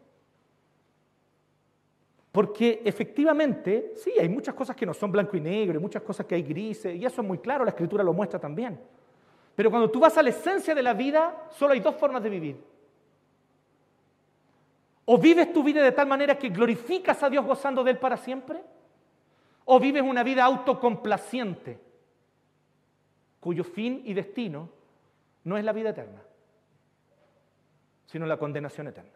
Porque 2.32 2.82
efectivamente, 2.86 3.94
sí, 3.96 4.14
hay 4.20 4.30
muchas 4.30 4.54
cosas 4.54 4.76
que 4.76 4.86
no 4.86 4.94
son 4.94 5.12
blanco 5.12 5.36
y 5.36 5.42
negro, 5.42 5.78
hay 5.78 5.82
muchas 5.82 6.04
cosas 6.04 6.26
que 6.26 6.36
hay 6.36 6.44
grises, 6.44 6.96
y 6.96 7.04
eso 7.04 7.22
es 7.22 7.28
muy 7.28 7.40
claro, 7.40 7.66
la 7.66 7.72
escritura 7.72 8.04
lo 8.04 8.14
muestra 8.14 8.40
también. 8.40 8.80
Pero 9.56 9.72
cuando 9.72 9.90
tú 9.90 10.00
vas 10.00 10.16
a 10.18 10.24
la 10.24 10.30
esencia 10.30 10.76
de 10.76 10.84
la 10.84 10.94
vida, 10.94 11.48
solo 11.50 11.74
hay 11.74 11.80
dos 11.80 11.96
formas 11.96 12.22
de 12.22 12.30
vivir. 12.30 12.64
O 15.06 15.18
vives 15.18 15.52
tu 15.52 15.64
vida 15.64 15.84
de 15.84 15.92
tal 15.92 16.08
manera 16.08 16.38
que 16.38 16.50
glorificas 16.50 17.22
a 17.24 17.30
Dios 17.30 17.44
gozando 17.44 17.84
de 17.84 17.92
Él 17.92 17.98
para 17.98 18.16
siempre, 18.16 18.62
o 19.72 19.80
vives 19.80 20.02
una 20.02 20.24
vida 20.24 20.44
autocomplaciente, 20.46 21.80
cuyo 23.40 23.64
fin 23.64 24.02
y 24.04 24.16
destino 24.16 24.68
no 25.44 25.60
es 25.60 25.64
la 25.64 25.72
vida 25.72 25.92
eterna, 25.92 26.24
sino 28.08 28.26
la 28.26 28.38
condenación 28.38 28.88
eterna. 28.88 29.12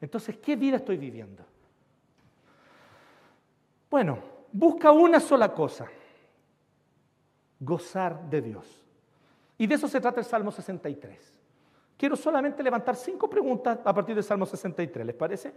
Entonces, 0.00 0.38
¿qué 0.38 0.56
vida 0.56 0.78
estoy 0.78 0.96
viviendo? 0.96 1.44
Bueno, 3.88 4.18
busca 4.50 4.90
una 4.90 5.20
sola 5.20 5.54
cosa, 5.54 5.86
gozar 7.60 8.28
de 8.28 8.42
Dios. 8.42 8.84
Y 9.56 9.68
de 9.68 9.76
eso 9.76 9.86
se 9.86 10.00
trata 10.00 10.18
el 10.18 10.26
Salmo 10.26 10.50
63. 10.50 11.32
Quiero 11.96 12.16
solamente 12.16 12.60
levantar 12.60 12.96
cinco 12.96 13.30
preguntas 13.30 13.78
a 13.84 13.94
partir 13.94 14.16
del 14.16 14.24
Salmo 14.24 14.46
63, 14.46 15.06
¿les 15.06 15.14
parece? 15.14 15.54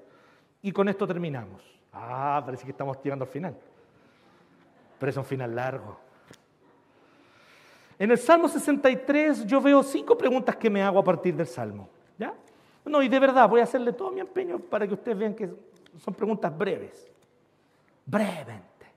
Y 0.65 0.71
con 0.71 0.89
esto 0.89 1.05
terminamos. 1.05 1.61
Ah, 1.93 2.41
parece 2.43 2.65
que 2.65 2.71
estamos 2.71 2.97
llegando 3.03 3.23
al 3.23 3.29
final. 3.29 3.55
Pero 4.97 5.09
es 5.11 5.15
un 5.15 5.23
final 5.23 5.55
largo. 5.55 5.95
En 7.99 8.09
el 8.09 8.17
Salmo 8.17 8.47
63 8.47 9.45
yo 9.45 9.61
veo 9.61 9.83
cinco 9.83 10.17
preguntas 10.17 10.55
que 10.55 10.67
me 10.71 10.81
hago 10.81 10.97
a 10.97 11.03
partir 11.03 11.35
del 11.35 11.45
Salmo. 11.45 11.87
¿Ya? 12.17 12.33
No, 12.83 13.03
y 13.03 13.07
de 13.07 13.19
verdad 13.19 13.47
voy 13.47 13.59
a 13.59 13.65
hacerle 13.65 13.93
todo 13.93 14.09
mi 14.09 14.21
empeño 14.21 14.57
para 14.57 14.87
que 14.87 14.95
ustedes 14.95 15.15
vean 15.15 15.35
que 15.35 15.53
son 15.99 16.15
preguntas 16.15 16.57
breves. 16.57 17.11
Brevemente. 18.03 18.87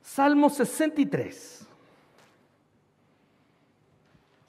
Salmo 0.00 0.48
63. 0.48 1.69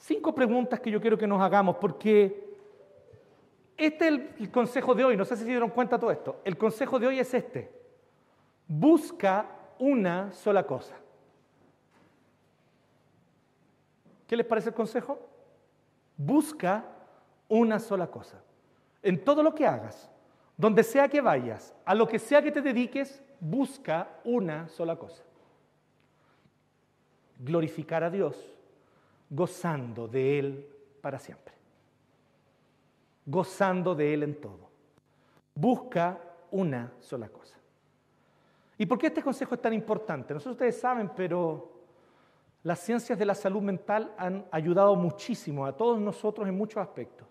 Cinco 0.01 0.33
preguntas 0.33 0.79
que 0.79 0.89
yo 0.89 0.99
quiero 0.99 1.15
que 1.15 1.27
nos 1.27 1.39
hagamos 1.39 1.75
porque 1.75 2.49
este 3.77 4.07
es 4.07 4.13
el, 4.39 4.51
consejo 4.51 4.95
de 4.95 5.05
hoy. 5.05 5.15
No 5.15 5.25
sé 5.25 5.35
si 5.35 5.43
se 5.43 5.49
dieron 5.49 5.69
cuenta 5.69 5.99
todo 5.99 6.09
esto. 6.09 6.41
El 6.43 6.57
consejo 6.57 6.97
de 6.97 7.05
hoy 7.05 7.19
es 7.19 7.31
este. 7.35 7.71
Busca 8.67 9.45
una 9.77 10.31
sola 10.31 10.65
cosa. 10.65 10.95
¿Qué 14.25 14.35
les 14.35 14.45
parece 14.45 14.69
el 14.69 14.75
consejo? 14.75 15.19
Busca 16.17 16.83
una 17.47 17.77
sola 17.77 18.07
cosa. 18.07 18.41
En 19.03 19.23
todo 19.23 19.43
lo 19.43 19.53
que 19.53 19.67
hagas, 19.67 20.09
donde 20.57 20.81
sea 20.81 21.09
que 21.09 21.21
vayas, 21.21 21.75
a 21.85 21.93
lo 21.93 22.07
que 22.07 22.17
sea 22.17 22.41
que 22.41 22.51
te 22.51 22.63
dediques, 22.63 23.21
busca 23.39 24.09
una 24.23 24.67
sola 24.67 24.95
cosa. 24.95 25.21
Glorificar 27.37 28.03
a 28.03 28.09
Dios 28.09 28.51
gozando 29.31 30.07
de 30.07 30.37
Él 30.37 30.67
para 31.01 31.17
siempre. 31.17 31.53
Gozando 33.25 33.95
de 33.95 34.13
Él 34.13 34.23
en 34.23 34.39
todo. 34.39 34.69
Busca 35.55 36.19
una 36.51 36.91
sola 36.99 37.29
cosa. 37.29 37.57
¿Y 38.77 38.85
por 38.85 38.97
qué 38.97 39.07
este 39.07 39.23
consejo 39.23 39.55
es 39.55 39.61
tan 39.61 39.73
importante? 39.73 40.33
No 40.33 40.39
ustedes 40.39 40.79
saben, 40.79 41.11
pero 41.15 41.71
las 42.63 42.79
ciencias 42.79 43.17
de 43.17 43.25
la 43.25 43.35
salud 43.35 43.61
mental 43.61 44.13
han 44.17 44.45
ayudado 44.51 44.95
muchísimo 44.95 45.65
a 45.65 45.75
todos 45.75 45.99
nosotros 45.99 46.47
en 46.47 46.57
muchos 46.57 46.81
aspectos. 46.81 47.27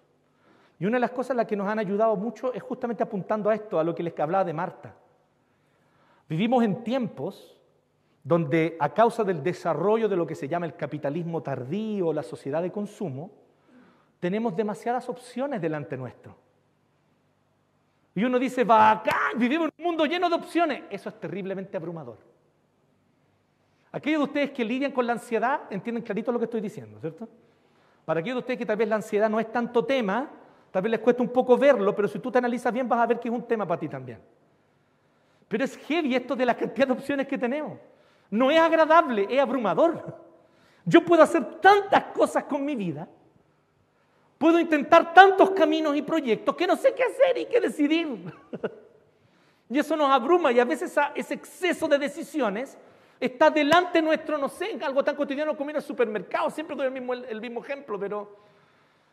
Y 0.79 0.87
una 0.87 0.97
de 0.97 1.01
las 1.01 1.11
cosas 1.11 1.33
en 1.33 1.37
las 1.39 1.47
que 1.47 1.57
nos 1.57 1.69
han 1.69 1.79
ayudado 1.79 2.17
mucho 2.17 2.55
es 2.55 2.63
justamente 2.63 3.03
apuntando 3.03 3.51
a 3.51 3.55
esto, 3.55 3.79
a 3.79 3.85
lo 3.85 3.95
que 3.95 4.03
les 4.03 4.19
hablaba 4.19 4.45
de 4.45 4.55
Marta. 4.55 4.95
Vivimos 6.29 6.65
en 6.65 6.83
tiempos 6.83 7.60
donde 8.23 8.77
a 8.79 8.93
causa 8.93 9.25
del 9.25 9.43
desarrollo 9.43 10.09
de 10.09 10.17
lo 10.17 10.27
que 10.27 10.35
se 10.35 10.49
llama 10.49 10.67
el 10.67 10.77
capitalismo 10.77 11.43
tardío, 11.43 12.13
la 12.13 12.23
sociedad 12.23 12.63
de 12.63 12.71
consumo, 12.71 13.31
tenemos 14.19 14.55
demasiadas 14.55 15.09
opciones 15.09 15.61
delante 15.61 15.97
nuestro. 15.97 16.37
Y 18.15 18.25
uno 18.25 18.39
dice, 18.39 18.65
bacán, 18.65 19.39
vivimos 19.39 19.69
en 19.69 19.73
un 19.79 19.85
mundo 19.85 20.05
lleno 20.05 20.29
de 20.29 20.35
opciones. 20.35 20.83
Eso 20.91 21.09
es 21.09 21.19
terriblemente 21.19 21.77
abrumador. 21.77 22.19
Aquellos 23.93 24.21
de 24.21 24.25
ustedes 24.25 24.51
que 24.51 24.65
lidian 24.65 24.93
con 24.93 25.07
la 25.07 25.15
ansiedad 25.15 25.63
entienden 25.71 26.05
clarito 26.05 26.31
lo 26.31 26.39
que 26.39 26.45
estoy 26.45 26.61
diciendo, 26.61 27.01
¿cierto? 27.01 27.29
Para 28.05 28.21
aquellos 28.21 28.37
de 28.37 28.41
ustedes 28.41 28.59
que 28.59 28.67
tal 28.67 28.77
vez 28.77 28.89
la 28.89 28.97
ansiedad 28.97 29.31
no 29.31 29.41
es 29.41 29.51
tanto 29.51 29.85
tema, 29.85 30.31
tal 30.71 30.83
vez 30.83 30.91
les 30.91 31.01
cuesta 31.01 31.23
un 31.23 31.31
poco 31.31 31.57
verlo, 31.57 31.95
pero 31.95 32.09
si 32.09 32.19
tú 32.19 32.31
te 32.31 32.39
analizas 32.39 32.73
bien 32.73 32.89
vas 32.89 33.01
a 33.01 33.07
ver 33.07 33.19
que 33.19 33.29
es 33.29 33.35
un 33.35 33.47
tema 33.47 33.67
para 33.67 33.81
ti 33.81 33.89
también. 33.89 34.21
Pero 35.49 35.65
es 35.65 35.77
heavy 35.77 36.15
esto 36.15 36.37
de 36.37 36.47
la 36.47 36.57
cantidad 36.57 36.87
de 36.87 36.93
opciones 36.93 37.27
que 37.27 37.39
tenemos. 37.39 37.79
No 38.31 38.51
es 38.51 38.59
agradable, 38.59 39.27
es 39.29 39.41
abrumador. 39.41 40.17
Yo 40.85 41.05
puedo 41.05 41.23
hacer 41.23 41.61
tantas 41.61 42.05
cosas 42.15 42.45
con 42.45 42.65
mi 42.65 42.75
vida, 42.75 43.09
puedo 44.39 44.59
intentar 44.59 45.13
tantos 45.13 45.51
caminos 45.51 45.97
y 45.97 46.03
proyectos 46.03 46.57
que 46.57 46.67
no 46.67 46.77
sé 46.77 46.95
qué 46.95 47.03
hacer 47.03 47.39
y 47.39 47.47
qué 47.47 47.61
decidir. 47.61 48.33
Y 49.73 49.79
eso 49.79 49.97
nos 49.97 50.11
abruma 50.11 50.51
y 50.51 50.59
a 50.59 50.65
veces 50.65 50.99
ese 51.15 51.35
exceso 51.35 51.87
de 51.87 51.97
decisiones 51.97 52.77
Está 53.21 53.51
delante 53.51 54.01
nuestro, 54.01 54.39
no 54.39 54.49
sé, 54.49 54.79
algo 54.83 55.05
tan 55.05 55.15
cotidiano 55.15 55.55
como 55.55 55.69
ir 55.69 55.77
al 55.77 55.83
supermercado. 55.83 56.49
Siempre 56.49 56.75
doy 56.75 56.87
el 56.87 57.41
mismo, 57.41 57.63
ejemplo, 57.63 58.01
pero 58.01 58.35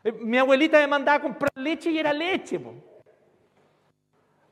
eh, 0.02 0.14
mi 0.14 0.38
abuelita 0.38 0.80
me 0.80 0.88
mandaba 0.88 1.18
a 1.18 1.22
comprar 1.22 1.52
leche 1.56 1.92
y 1.92 2.00
era 2.00 2.14
leche. 2.14 2.58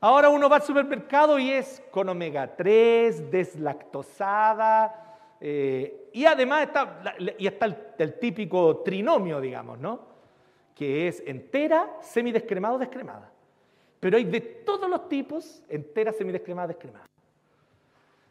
Ahora 0.06 0.28
uno 0.28 0.48
va 0.48 0.58
al 0.58 0.62
supermercado 0.62 1.36
y 1.36 1.50
es 1.50 1.82
con 1.90 2.08
omega 2.08 2.54
3, 2.54 3.28
deslactosada, 3.28 5.18
eh, 5.40 6.10
y 6.12 6.24
además 6.24 6.68
está, 6.68 7.02
y 7.36 7.44
está 7.44 7.66
el, 7.98 8.14
típico 8.20 8.82
trinomio, 8.84 9.40
digamos, 9.40 9.80
¿no? 9.80 9.98
Que 10.76 11.08
es 11.08 11.24
entera, 11.26 11.96
semidescremada 12.02 12.74
o 12.76 12.78
descremada. 12.78 13.32
Pero 13.98 14.16
hay 14.16 14.22
de 14.26 14.40
todos 14.40 14.88
los 14.88 15.08
tipos, 15.08 15.60
entera, 15.68 16.12
semidescremada, 16.12 16.68
descremada. 16.68 17.06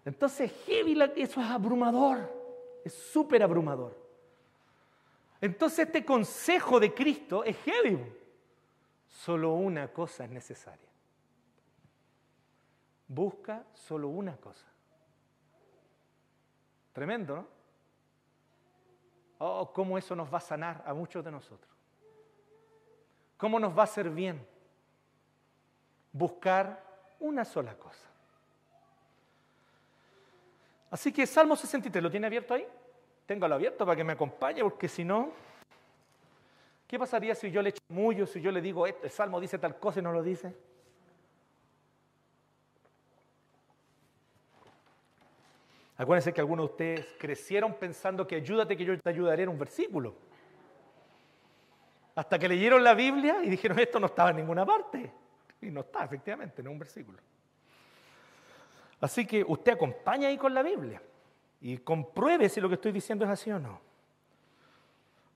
Entonces, 0.06 0.54
heavy, 0.66 0.98
eso 1.18 1.42
es 1.42 1.48
abrumador, 1.50 2.32
es 2.86 2.94
súper 2.94 3.44
abrumador. 3.44 3.94
Entonces, 5.42 5.80
este 5.80 6.06
consejo 6.06 6.80
de 6.80 6.94
Cristo 6.94 7.44
es 7.44 7.58
heavy. 7.66 8.00
Solo 9.10 9.56
una 9.56 9.90
cosa 9.90 10.24
es 10.24 10.30
necesaria. 10.30 10.95
Busca 13.08 13.64
solo 13.74 14.10
una 14.10 14.36
cosa. 14.38 14.66
Tremendo, 16.94 17.36
¿no? 17.36 17.48
Oh, 19.38 19.72
cómo 19.74 19.98
eso 19.98 20.16
nos 20.16 20.34
va 20.34 20.38
a 20.38 20.42
sanar 20.42 20.84
a 20.86 20.94
muchos 20.94 21.24
de 21.24 21.32
nosotros. 21.32 21.72
Cómo 23.38 23.60
nos 23.60 23.78
va 23.78 23.82
a 23.82 23.84
hacer 23.84 24.10
bien 24.10 24.46
buscar 26.14 26.82
una 27.20 27.44
sola 27.44 27.78
cosa. 27.78 28.08
Así 30.90 31.12
que 31.12 31.28
Salmo 31.28 31.58
63, 31.58 32.02
¿lo 32.02 32.10
tiene 32.10 32.28
abierto 32.28 32.54
ahí? 32.54 32.66
Téngalo 33.26 33.56
abierto 33.56 33.86
para 33.86 33.98
que 33.98 34.04
me 34.04 34.14
acompañe, 34.14 34.62
porque 34.62 34.88
si 34.88 35.04
no, 35.04 35.32
¿qué 36.88 36.98
pasaría 36.98 37.36
si 37.36 37.52
yo 37.52 37.62
le 37.62 37.72
echo 37.72 37.82
mullo, 37.90 38.26
si 38.26 38.40
yo 38.40 38.52
le 38.52 38.62
digo, 38.62 38.88
este 38.88 39.10
Salmo 39.10 39.42
dice 39.42 39.60
tal 39.60 39.78
cosa 39.78 40.00
y 40.00 40.04
no 40.04 40.14
lo 40.14 40.24
dice? 40.24 40.56
Acuérdense 45.98 46.34
que 46.34 46.42
algunos 46.42 46.68
de 46.68 46.72
ustedes 46.72 47.16
crecieron 47.18 47.74
pensando 47.76 48.28
que 48.28 48.36
ayúdate 48.36 48.76
que 48.76 48.84
yo 48.84 49.00
te 49.00 49.10
ayudaré 49.10 49.44
en 49.44 49.50
un 49.50 49.58
versículo. 49.58 50.16
Hasta 52.16 52.38
que 52.38 52.50
leyeron 52.50 52.84
la 52.84 52.94
Biblia 52.94 53.44
y 53.44 53.50
dijeron, 53.50 53.80
esto 53.80 54.00
no 54.00 54.08
estaba 54.08 54.32
en 54.32 54.38
ninguna 54.38 54.66
parte. 54.66 55.12
Y 55.62 55.68
no 55.68 55.82
está, 55.82 56.04
efectivamente, 56.04 56.62
en 56.62 56.68
un 56.68 56.80
versículo. 56.80 57.20
Así 59.00 59.26
que 59.26 59.44
usted 59.46 59.74
acompaña 59.74 60.28
ahí 60.28 60.38
con 60.38 60.54
la 60.54 60.64
Biblia 60.64 61.02
y 61.62 61.78
compruebe 61.78 62.50
si 62.50 62.62
lo 62.62 62.68
que 62.68 62.76
estoy 62.76 62.92
diciendo 62.92 63.26
es 63.26 63.32
así 63.32 63.52
o 63.52 63.60
no. 63.60 63.80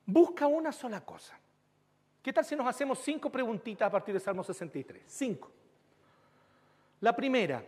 Busca 0.06 0.46
una 0.46 0.72
sola 0.72 1.00
cosa. 1.04 1.38
¿Qué 2.22 2.32
tal 2.32 2.44
si 2.44 2.54
nos 2.54 2.66
hacemos 2.66 2.98
cinco 2.98 3.30
preguntitas 3.30 3.86
a 3.86 3.90
partir 3.90 4.12
de 4.12 4.20
Salmo 4.20 4.44
63? 4.44 5.04
Cinco. 5.06 5.50
La 7.00 7.16
primera, 7.16 7.64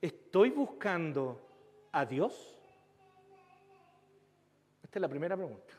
¿Estoy 0.00 0.50
buscando 0.50 1.40
a 1.92 2.04
Dios? 2.04 2.56
Esta 4.82 4.98
es 4.98 5.00
la 5.00 5.08
primera 5.08 5.36
pregunta. 5.36 5.74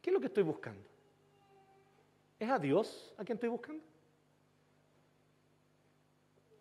¿Qué 0.00 0.10
es 0.10 0.14
lo 0.14 0.20
que 0.20 0.26
estoy 0.26 0.42
buscando? 0.42 0.82
¿Es 2.38 2.48
a 2.48 2.58
Dios 2.58 3.14
a 3.18 3.24
quien 3.24 3.36
estoy 3.36 3.48
buscando? 3.48 3.82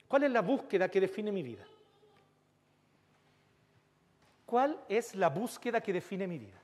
¿Cuál 0.08 0.24
es 0.24 0.32
la 0.32 0.42
búsqueda 0.42 0.90
que 0.90 1.00
define 1.00 1.32
mi 1.32 1.44
vida? 1.44 1.66
¿Cuál 4.46 4.84
es 4.90 5.14
la 5.14 5.30
búsqueda 5.30 5.80
que 5.80 5.94
define 5.94 6.26
mi 6.26 6.40
vida? 6.40 6.60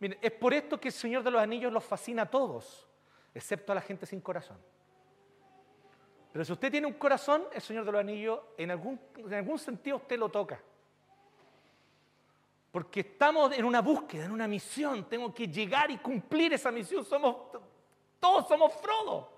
Miren, 0.00 0.18
es 0.20 0.32
por 0.32 0.52
esto 0.52 0.80
que 0.80 0.88
el 0.88 0.94
Señor 0.94 1.22
de 1.22 1.30
los 1.30 1.40
Anillos 1.40 1.72
los 1.72 1.84
fascina 1.84 2.22
a 2.22 2.30
todos, 2.30 2.88
excepto 3.32 3.70
a 3.70 3.76
la 3.76 3.80
gente 3.80 4.06
sin 4.06 4.20
corazón. 4.20 4.58
Pero 6.32 6.44
si 6.44 6.52
usted 6.52 6.70
tiene 6.70 6.86
un 6.86 6.94
corazón, 6.94 7.44
el 7.52 7.60
Señor 7.60 7.84
de 7.84 7.92
los 7.92 8.00
Anillos, 8.00 8.40
en 8.56 8.70
algún, 8.70 9.00
en 9.16 9.34
algún 9.34 9.58
sentido 9.58 9.96
usted 9.96 10.18
lo 10.18 10.28
toca. 10.28 10.60
Porque 12.70 13.00
estamos 13.00 13.52
en 13.56 13.64
una 13.64 13.80
búsqueda, 13.80 14.26
en 14.26 14.30
una 14.30 14.46
misión. 14.46 15.08
Tengo 15.08 15.34
que 15.34 15.48
llegar 15.48 15.90
y 15.90 15.98
cumplir 15.98 16.52
esa 16.52 16.70
misión. 16.70 17.04
Somos, 17.04 17.36
todos 18.20 18.46
somos 18.46 18.72
Frodo. 18.74 19.28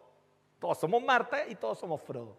Todos 0.61 0.79
somos 0.79 1.03
Marta 1.03 1.47
y 1.49 1.55
todos 1.55 1.79
somos 1.79 2.01
Frodo. 2.03 2.37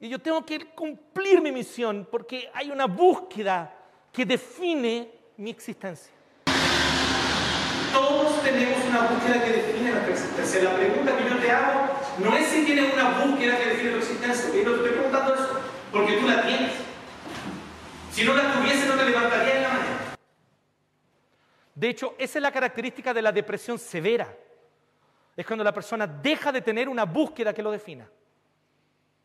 Y 0.00 0.08
yo 0.08 0.18
tengo 0.18 0.44
que 0.44 0.72
cumplir 0.74 1.40
mi 1.40 1.52
misión 1.52 2.06
porque 2.10 2.50
hay 2.52 2.70
una 2.70 2.86
búsqueda 2.86 3.72
que 4.12 4.26
define 4.26 5.10
mi 5.36 5.50
existencia. 5.50 6.12
Todos 7.92 8.42
tenemos 8.42 8.84
una 8.86 9.06
búsqueda 9.06 9.44
que 9.44 9.50
define 9.50 9.92
nuestra 9.92 10.12
existencia. 10.12 10.64
La 10.64 10.76
pregunta 10.76 11.16
que 11.16 11.30
yo 11.30 11.38
te 11.38 11.50
hago 11.50 12.03
no 12.18 12.36
es 12.36 12.46
si 12.46 12.64
tienes 12.64 12.92
una 12.92 13.24
búsqueda 13.24 13.58
que 13.58 13.66
define 13.66 13.90
tu 13.90 13.96
existencia. 13.98 14.46
Yo 14.48 14.52
te 14.52 14.76
estoy 14.76 14.90
preguntando 14.90 15.34
eso 15.34 15.60
porque 15.90 16.18
tú 16.18 16.26
la 16.26 16.42
tienes. 16.42 16.72
Si 18.12 18.24
no 18.24 18.34
la 18.34 18.52
tuviese, 18.52 18.86
no 18.86 18.94
te 18.94 19.04
levantarías 19.04 19.56
en 19.56 19.62
la 19.62 19.68
mañana. 19.68 20.16
De 21.74 21.88
hecho, 21.88 22.14
esa 22.18 22.38
es 22.38 22.42
la 22.42 22.52
característica 22.52 23.12
de 23.12 23.22
la 23.22 23.32
depresión 23.32 23.78
severa. 23.78 24.32
Es 25.36 25.44
cuando 25.44 25.64
la 25.64 25.74
persona 25.74 26.06
deja 26.06 26.52
de 26.52 26.62
tener 26.62 26.88
una 26.88 27.04
búsqueda 27.04 27.52
que 27.52 27.62
lo 27.62 27.72
defina. 27.72 28.08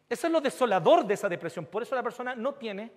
Eso 0.09 0.25
es 0.25 0.33
lo 0.33 0.41
desolador 0.41 1.05
de 1.05 1.13
esa 1.13 1.29
depresión. 1.29 1.67
Por 1.67 1.83
eso 1.83 1.93
la 1.93 2.01
persona 2.01 2.35
no 2.35 2.55
tiene 2.55 2.91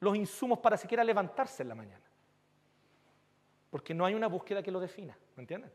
los 0.00 0.14
insumos 0.16 0.58
para 0.58 0.76
siquiera 0.76 1.02
levantarse 1.02 1.62
en 1.62 1.70
la 1.70 1.74
mañana. 1.74 2.04
Porque 3.70 3.94
no 3.94 4.04
hay 4.04 4.14
una 4.14 4.26
búsqueda 4.26 4.62
que 4.62 4.70
lo 4.70 4.80
defina, 4.80 5.16
¿me 5.36 5.42
entienden? 5.42 5.70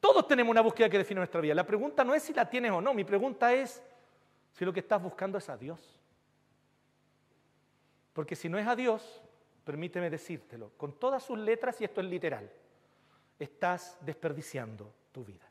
Todos 0.00 0.26
tenemos 0.26 0.50
una 0.50 0.62
búsqueda 0.62 0.88
que 0.88 0.98
define 0.98 1.18
nuestra 1.18 1.40
vida. 1.40 1.54
La 1.54 1.66
pregunta 1.66 2.02
no 2.02 2.14
es 2.14 2.22
si 2.22 2.32
la 2.32 2.48
tienes 2.48 2.72
o 2.72 2.80
no, 2.80 2.94
mi 2.94 3.04
pregunta 3.04 3.52
es 3.52 3.82
si 4.52 4.64
lo 4.64 4.72
que 4.72 4.80
estás 4.80 5.02
buscando 5.02 5.38
es 5.38 5.48
a 5.48 5.56
Dios. 5.56 6.00
Porque 8.12 8.34
si 8.34 8.48
no 8.48 8.58
es 8.58 8.66
a 8.66 8.74
Dios, 8.74 9.22
permíteme 9.64 10.10
decírtelo, 10.10 10.72
con 10.76 10.98
todas 10.98 11.22
sus 11.22 11.38
letras, 11.38 11.80
y 11.80 11.84
esto 11.84 12.00
es 12.00 12.06
literal, 12.06 12.50
estás 13.38 13.98
desperdiciando 14.00 14.92
tu 15.12 15.24
vida. 15.24 15.46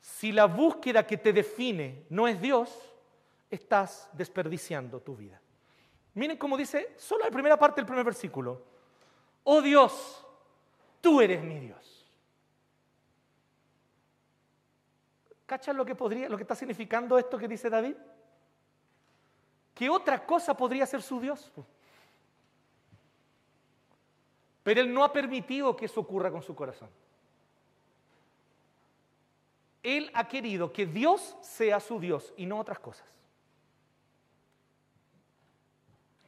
Si 0.00 0.32
la 0.32 0.46
búsqueda 0.46 1.06
que 1.06 1.16
te 1.16 1.32
define 1.32 2.04
no 2.10 2.28
es 2.28 2.40
Dios, 2.40 2.70
estás 3.50 4.08
desperdiciando 4.12 5.00
tu 5.00 5.16
vida. 5.16 5.40
Miren 6.14 6.36
cómo 6.36 6.56
dice, 6.56 6.94
solo 6.96 7.24
la 7.24 7.30
primera 7.30 7.58
parte 7.58 7.80
del 7.80 7.86
primer 7.86 8.04
versículo. 8.04 8.69
Oh 9.44 9.62
Dios, 9.62 10.24
tú 11.00 11.20
eres 11.20 11.42
mi 11.42 11.58
Dios. 11.58 12.06
¿Cachan 15.46 15.76
lo 15.76 15.84
que 15.84 15.94
podría, 15.94 16.28
lo 16.28 16.36
que 16.36 16.44
está 16.44 16.54
significando 16.54 17.18
esto 17.18 17.36
que 17.36 17.48
dice 17.48 17.68
David? 17.68 17.96
¿Qué 19.74 19.90
otra 19.90 20.24
cosa 20.24 20.56
podría 20.56 20.86
ser 20.86 21.02
su 21.02 21.20
Dios? 21.20 21.50
Pero 24.62 24.80
él 24.82 24.92
no 24.92 25.02
ha 25.02 25.12
permitido 25.12 25.74
que 25.74 25.86
eso 25.86 26.00
ocurra 26.00 26.30
con 26.30 26.42
su 26.42 26.54
corazón. 26.54 26.88
Él 29.82 30.10
ha 30.14 30.28
querido 30.28 30.72
que 30.72 30.86
Dios 30.86 31.36
sea 31.40 31.80
su 31.80 31.98
Dios 31.98 32.32
y 32.36 32.46
no 32.46 32.58
otras 32.58 32.78
cosas. 32.78 33.08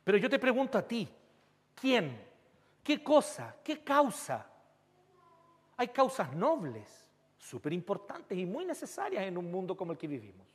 Pero 0.04 0.18
yo 0.18 0.28
te 0.28 0.38
pregunto 0.38 0.78
a 0.78 0.82
ti, 0.82 1.08
¿quién? 1.74 2.31
¿Qué 2.82 3.02
cosa? 3.02 3.56
¿Qué 3.62 3.82
causa? 3.82 4.46
Hay 5.76 5.88
causas 5.88 6.32
nobles, 6.34 7.10
súper 7.38 7.72
importantes 7.72 8.36
y 8.36 8.44
muy 8.44 8.64
necesarias 8.64 9.24
en 9.24 9.38
un 9.38 9.50
mundo 9.50 9.76
como 9.76 9.92
el 9.92 9.98
que 9.98 10.06
vivimos, 10.06 10.46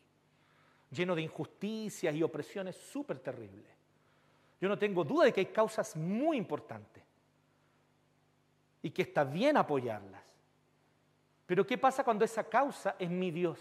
lleno 0.91 1.15
de 1.15 1.21
injusticias 1.21 2.13
y 2.13 2.23
opresiones 2.23 2.75
súper 2.75 3.19
terribles. 3.19 3.71
Yo 4.59 4.67
no 4.67 4.77
tengo 4.77 5.03
duda 5.03 5.25
de 5.25 5.33
que 5.33 5.41
hay 5.41 5.45
causas 5.47 5.95
muy 5.95 6.37
importantes 6.37 7.03
y 8.81 8.89
que 8.91 9.03
está 9.03 9.23
bien 9.23 9.57
apoyarlas. 9.57 10.23
Pero 11.45 11.65
¿qué 11.65 11.77
pasa 11.77 12.03
cuando 12.03 12.25
esa 12.25 12.43
causa 12.43 12.95
es 12.99 13.09
mi 13.09 13.31
Dios? 13.31 13.59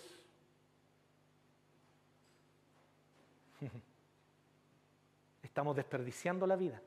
Estamos 5.42 5.76
desperdiciando 5.76 6.46
la 6.46 6.56
vida. 6.56 6.82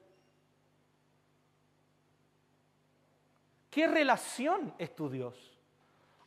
¿Qué 3.69 3.87
relación 3.87 4.73
es 4.77 4.95
tu 4.95 5.09
Dios? 5.09 5.59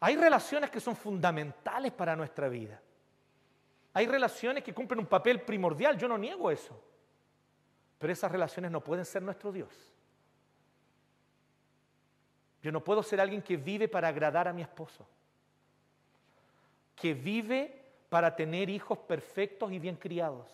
Hay 0.00 0.16
relaciones 0.16 0.70
que 0.70 0.80
son 0.80 0.96
fundamentales 0.96 1.92
para 1.92 2.16
nuestra 2.16 2.48
vida. 2.48 2.80
Hay 3.94 4.06
relaciones 4.06 4.64
que 4.64 4.74
cumplen 4.74 5.00
un 5.00 5.06
papel 5.06 5.42
primordial, 5.42 5.98
yo 5.98 6.08
no 6.08 6.18
niego 6.18 6.50
eso. 6.50 6.80
Pero 7.98 8.12
esas 8.12 8.32
relaciones 8.32 8.70
no 8.70 8.82
pueden 8.82 9.04
ser 9.04 9.22
nuestro 9.22 9.52
Dios. 9.52 9.70
Yo 12.62 12.72
no 12.72 12.82
puedo 12.82 13.02
ser 13.02 13.20
alguien 13.20 13.42
que 13.42 13.56
vive 13.56 13.88
para 13.88 14.08
agradar 14.08 14.48
a 14.48 14.52
mi 14.52 14.62
esposo. 14.62 15.06
que 16.94 17.14
vive 17.14 17.82
para 18.08 18.36
tener 18.36 18.70
hijos 18.70 18.96
perfectos 18.98 19.72
y 19.72 19.80
bien 19.80 19.96
criados. 19.96 20.48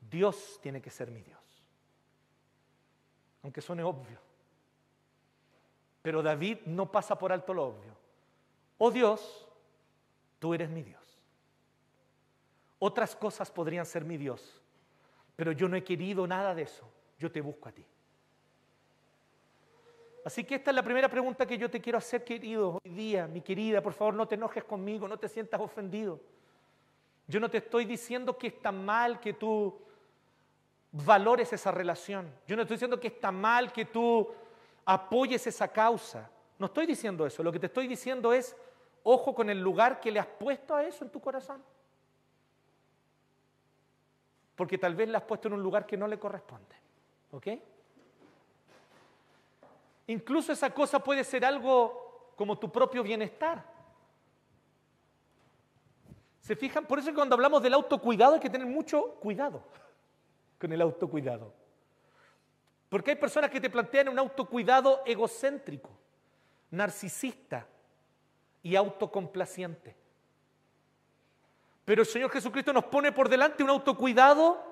Dios 0.00 0.60
tiene 0.62 0.80
que 0.80 0.90
ser 0.90 1.10
mi 1.10 1.22
Dios. 1.22 1.41
Aunque 3.42 3.60
suene 3.60 3.82
obvio. 3.82 4.18
Pero 6.02 6.22
David 6.22 6.58
no 6.66 6.90
pasa 6.90 7.18
por 7.18 7.32
alto 7.32 7.54
lo 7.54 7.64
obvio. 7.64 7.94
Oh 8.78 8.90
Dios, 8.90 9.48
tú 10.38 10.54
eres 10.54 10.68
mi 10.68 10.82
Dios. 10.82 11.00
Otras 12.78 13.14
cosas 13.14 13.50
podrían 13.50 13.86
ser 13.86 14.04
mi 14.04 14.16
Dios, 14.16 14.60
pero 15.36 15.52
yo 15.52 15.68
no 15.68 15.76
he 15.76 15.84
querido 15.84 16.26
nada 16.26 16.52
de 16.52 16.62
eso. 16.62 16.88
Yo 17.16 17.30
te 17.30 17.40
busco 17.40 17.68
a 17.68 17.72
ti. 17.72 17.86
Así 20.24 20.44
que 20.44 20.56
esta 20.56 20.70
es 20.70 20.74
la 20.74 20.82
primera 20.82 21.08
pregunta 21.08 21.46
que 21.46 21.58
yo 21.58 21.70
te 21.70 21.80
quiero 21.80 21.98
hacer, 21.98 22.24
querido, 22.24 22.80
hoy 22.84 22.90
día, 22.90 23.26
mi 23.26 23.40
querida. 23.40 23.80
Por 23.80 23.92
favor, 23.92 24.14
no 24.14 24.26
te 24.26 24.36
enojes 24.36 24.64
conmigo, 24.64 25.06
no 25.06 25.16
te 25.16 25.28
sientas 25.28 25.60
ofendido. 25.60 26.20
Yo 27.26 27.40
no 27.40 27.48
te 27.48 27.58
estoy 27.58 27.84
diciendo 27.84 28.36
que 28.36 28.48
está 28.48 28.72
mal 28.72 29.20
que 29.20 29.32
tú 29.32 29.80
valores 30.92 31.52
esa 31.52 31.70
relación. 31.70 32.30
Yo 32.46 32.54
no 32.54 32.62
estoy 32.62 32.76
diciendo 32.76 33.00
que 33.00 33.08
está 33.08 33.32
mal 33.32 33.72
que 33.72 33.86
tú 33.86 34.28
apoyes 34.84 35.46
esa 35.46 35.68
causa. 35.68 36.30
No 36.58 36.66
estoy 36.66 36.86
diciendo 36.86 37.26
eso. 37.26 37.42
Lo 37.42 37.50
que 37.50 37.58
te 37.58 37.66
estoy 37.66 37.88
diciendo 37.88 38.32
es, 38.32 38.54
ojo 39.02 39.34
con 39.34 39.48
el 39.48 39.60
lugar 39.60 40.00
que 40.00 40.12
le 40.12 40.20
has 40.20 40.26
puesto 40.26 40.74
a 40.74 40.84
eso 40.84 41.04
en 41.04 41.10
tu 41.10 41.20
corazón. 41.20 41.62
Porque 44.54 44.76
tal 44.76 44.94
vez 44.94 45.08
le 45.08 45.16
has 45.16 45.22
puesto 45.22 45.48
en 45.48 45.54
un 45.54 45.62
lugar 45.62 45.86
que 45.86 45.96
no 45.96 46.06
le 46.06 46.18
corresponde. 46.18 46.76
¿Ok? 47.32 47.46
Incluso 50.08 50.52
esa 50.52 50.72
cosa 50.74 51.02
puede 51.02 51.24
ser 51.24 51.44
algo 51.44 52.32
como 52.36 52.58
tu 52.58 52.70
propio 52.70 53.02
bienestar. 53.02 53.64
¿Se 56.40 56.54
fijan? 56.54 56.84
Por 56.84 56.98
eso 56.98 57.14
cuando 57.14 57.34
hablamos 57.34 57.62
del 57.62 57.72
autocuidado 57.72 58.34
hay 58.34 58.40
que 58.40 58.50
tener 58.50 58.66
mucho 58.66 59.14
cuidado 59.20 59.62
con 60.62 60.72
el 60.72 60.80
autocuidado. 60.80 61.52
Porque 62.88 63.10
hay 63.10 63.16
personas 63.16 63.50
que 63.50 63.60
te 63.60 63.68
plantean 63.68 64.08
un 64.08 64.18
autocuidado 64.20 65.02
egocéntrico, 65.04 65.90
narcisista 66.70 67.66
y 68.62 68.76
autocomplaciente. 68.76 69.96
Pero 71.84 72.02
el 72.02 72.06
Señor 72.06 72.30
Jesucristo 72.30 72.72
nos 72.72 72.84
pone 72.84 73.10
por 73.10 73.28
delante 73.28 73.64
un 73.64 73.70
autocuidado 73.70 74.62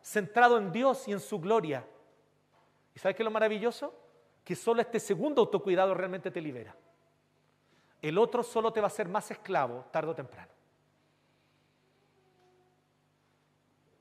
centrado 0.00 0.56
en 0.56 0.70
Dios 0.70 1.08
y 1.08 1.12
en 1.12 1.18
su 1.18 1.40
gloria. 1.40 1.84
¿Y 2.94 3.00
sabes 3.00 3.16
qué 3.16 3.22
es 3.22 3.24
lo 3.24 3.32
maravilloso? 3.32 3.92
que 4.44 4.56
solo 4.56 4.80
este 4.80 4.98
segundo 4.98 5.42
autocuidado 5.42 5.94
realmente 5.94 6.30
te 6.30 6.40
libera. 6.40 6.74
El 8.02 8.18
otro 8.18 8.42
solo 8.42 8.72
te 8.72 8.80
va 8.80 8.86
a 8.86 8.88
hacer 8.88 9.08
más 9.08 9.30
esclavo 9.30 9.86
tarde 9.90 10.10
o 10.10 10.14
temprano. 10.14 10.50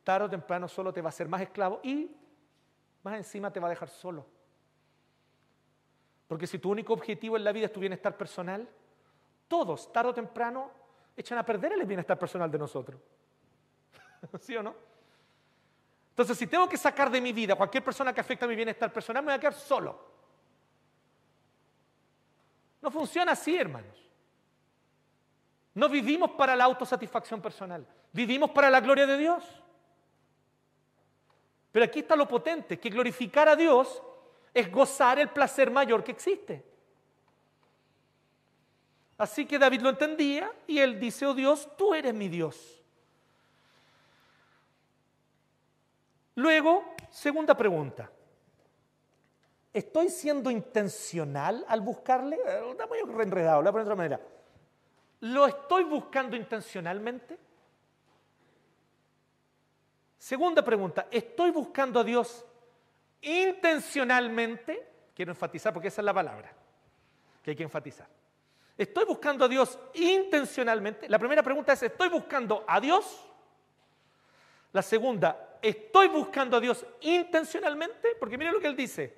Tarde 0.10 0.26
o 0.26 0.30
temprano 0.32 0.68
solo 0.68 0.92
te 0.92 1.04
va 1.04 1.10
a 1.10 1.14
hacer 1.14 1.28
más 1.28 1.40
esclavo 1.40 1.82
y 1.84 2.10
más 3.04 3.16
encima 3.16 3.54
te 3.54 3.60
va 3.60 3.68
a 3.68 3.70
dejar 3.70 3.90
solo. 3.90 4.26
Porque 6.28 6.48
si 6.48 6.58
tu 6.58 6.72
único 6.72 6.94
objetivo 6.94 7.38
en 7.38 7.44
la 7.44 7.52
vida 7.52 7.68
es 7.68 7.72
tu 7.72 7.80
bienestar 7.80 8.18
personal, 8.18 8.68
todos, 9.48 9.94
tarde 9.94 10.10
o 10.10 10.14
temprano, 10.16 10.72
echan 11.16 11.38
a 11.38 11.46
perder 11.46 11.74
el 11.74 11.86
bienestar 11.86 12.18
personal 12.18 12.50
de 12.50 12.58
nosotros. 12.58 13.00
¿Sí 14.40 14.58
o 14.58 14.64
no? 14.64 14.74
Entonces, 16.10 16.36
si 16.40 16.48
tengo 16.48 16.68
que 16.68 16.78
sacar 16.78 17.12
de 17.12 17.22
mi 17.22 17.32
vida 17.32 17.54
cualquier 17.54 17.84
persona 17.84 18.12
que 18.12 18.22
afecte 18.22 18.46
a 18.46 18.48
mi 18.48 18.56
bienestar 18.56 18.92
personal, 18.92 19.22
me 19.22 19.28
voy 19.28 19.38
a 19.38 19.40
quedar 19.40 19.54
solo. 19.54 19.96
No 22.82 22.90
funciona 22.90 23.34
así, 23.34 23.56
hermanos. 23.56 23.96
No 25.76 25.88
vivimos 25.88 26.32
para 26.32 26.56
la 26.56 26.64
autosatisfacción 26.64 27.44
personal, 27.44 27.86
vivimos 28.12 28.50
para 28.50 28.72
la 28.72 28.80
gloria 28.82 29.06
de 29.06 29.16
Dios. 29.16 29.60
Pero 31.72 31.86
aquí 31.86 32.00
está 32.00 32.16
lo 32.16 32.28
potente, 32.28 32.80
que 32.80 32.90
glorificar 32.90 33.48
a 33.48 33.56
Dios 33.56 34.02
es 34.54 34.72
gozar 34.72 35.20
el 35.20 35.30
placer 35.30 35.70
mayor 35.70 36.04
que 36.04 36.12
existe. 36.12 36.66
Así 39.18 39.46
que 39.46 39.60
David 39.60 39.82
lo 39.82 39.90
entendía 39.90 40.52
y 40.66 40.80
él 40.80 41.00
dice, 41.00 41.26
oh 41.26 41.34
Dios, 41.34 41.70
tú 41.78 41.94
eres 41.94 42.14
mi 42.14 42.30
Dios. 42.30 42.82
Luego, 46.36 46.96
segunda 47.10 47.56
pregunta. 47.56 48.10
¿Estoy 49.74 50.10
siendo 50.10 50.50
intencional 50.50 51.66
al 51.68 51.82
buscarle? 51.82 52.40
Está 52.72 52.88
muy 52.88 53.00
enredado, 53.00 53.62
lo 53.62 53.72
voy 53.72 53.82
a 53.82 53.86
poner 53.86 53.86
de 53.86 53.92
otra 53.92 53.96
manera. 53.96 54.22
¿Lo 55.20 55.46
estoy 55.46 55.84
buscando 55.84 56.36
intencionalmente? 56.36 57.38
Segunda 60.20 60.62
pregunta, 60.62 61.08
¿estoy 61.10 61.50
buscando 61.50 62.02
a 62.02 62.04
Dios 62.04 62.46
intencionalmente? 63.22 64.86
Quiero 65.16 65.32
enfatizar 65.32 65.74
porque 65.74 65.88
esa 65.88 66.02
es 66.02 66.06
la 66.06 66.14
palabra 66.14 66.54
que 67.42 67.52
hay 67.52 67.56
que 67.56 67.64
enfatizar. 67.64 68.08
¿Estoy 68.78 69.06
buscando 69.06 69.46
a 69.46 69.48
Dios 69.48 69.80
intencionalmente? 69.94 71.08
La 71.08 71.18
primera 71.18 71.42
pregunta 71.42 71.72
es, 71.72 71.84
¿estoy 71.84 72.10
buscando 72.10 72.66
a 72.68 72.82
Dios? 72.82 73.26
La 74.74 74.82
segunda, 74.82 75.58
¿estoy 75.62 76.10
buscando 76.10 76.58
a 76.58 76.60
Dios 76.60 76.86
intencionalmente? 77.00 78.10
Porque 78.20 78.38
mire 78.38 78.52
lo 78.52 78.60
que 78.60 78.68
él 78.68 78.76
dice. 78.76 79.18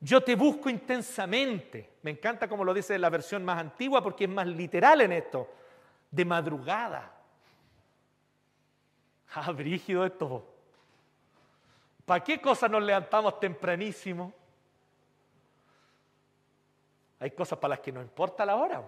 Yo 0.00 0.20
te 0.20 0.34
busco 0.34 0.68
intensamente. 0.68 1.98
Me 2.02 2.10
encanta 2.10 2.48
como 2.48 2.64
lo 2.64 2.74
dice 2.74 2.98
la 2.98 3.08
versión 3.08 3.44
más 3.44 3.58
antigua 3.58 4.02
porque 4.02 4.24
es 4.24 4.30
más 4.30 4.48
literal 4.48 5.00
en 5.00 5.12
esto. 5.12 5.48
De 6.10 6.24
madrugada. 6.24 7.17
Ah, 9.34 9.52
brígido 9.52 10.06
esto. 10.06 10.46
¿Para 12.06 12.24
qué 12.24 12.40
cosas 12.40 12.70
nos 12.70 12.82
levantamos 12.82 13.38
tempranísimo? 13.38 14.32
Hay 17.20 17.30
cosas 17.32 17.58
para 17.58 17.70
las 17.70 17.80
que 17.80 17.92
no 17.92 18.00
importa 18.00 18.46
la 18.46 18.56
hora. 18.56 18.82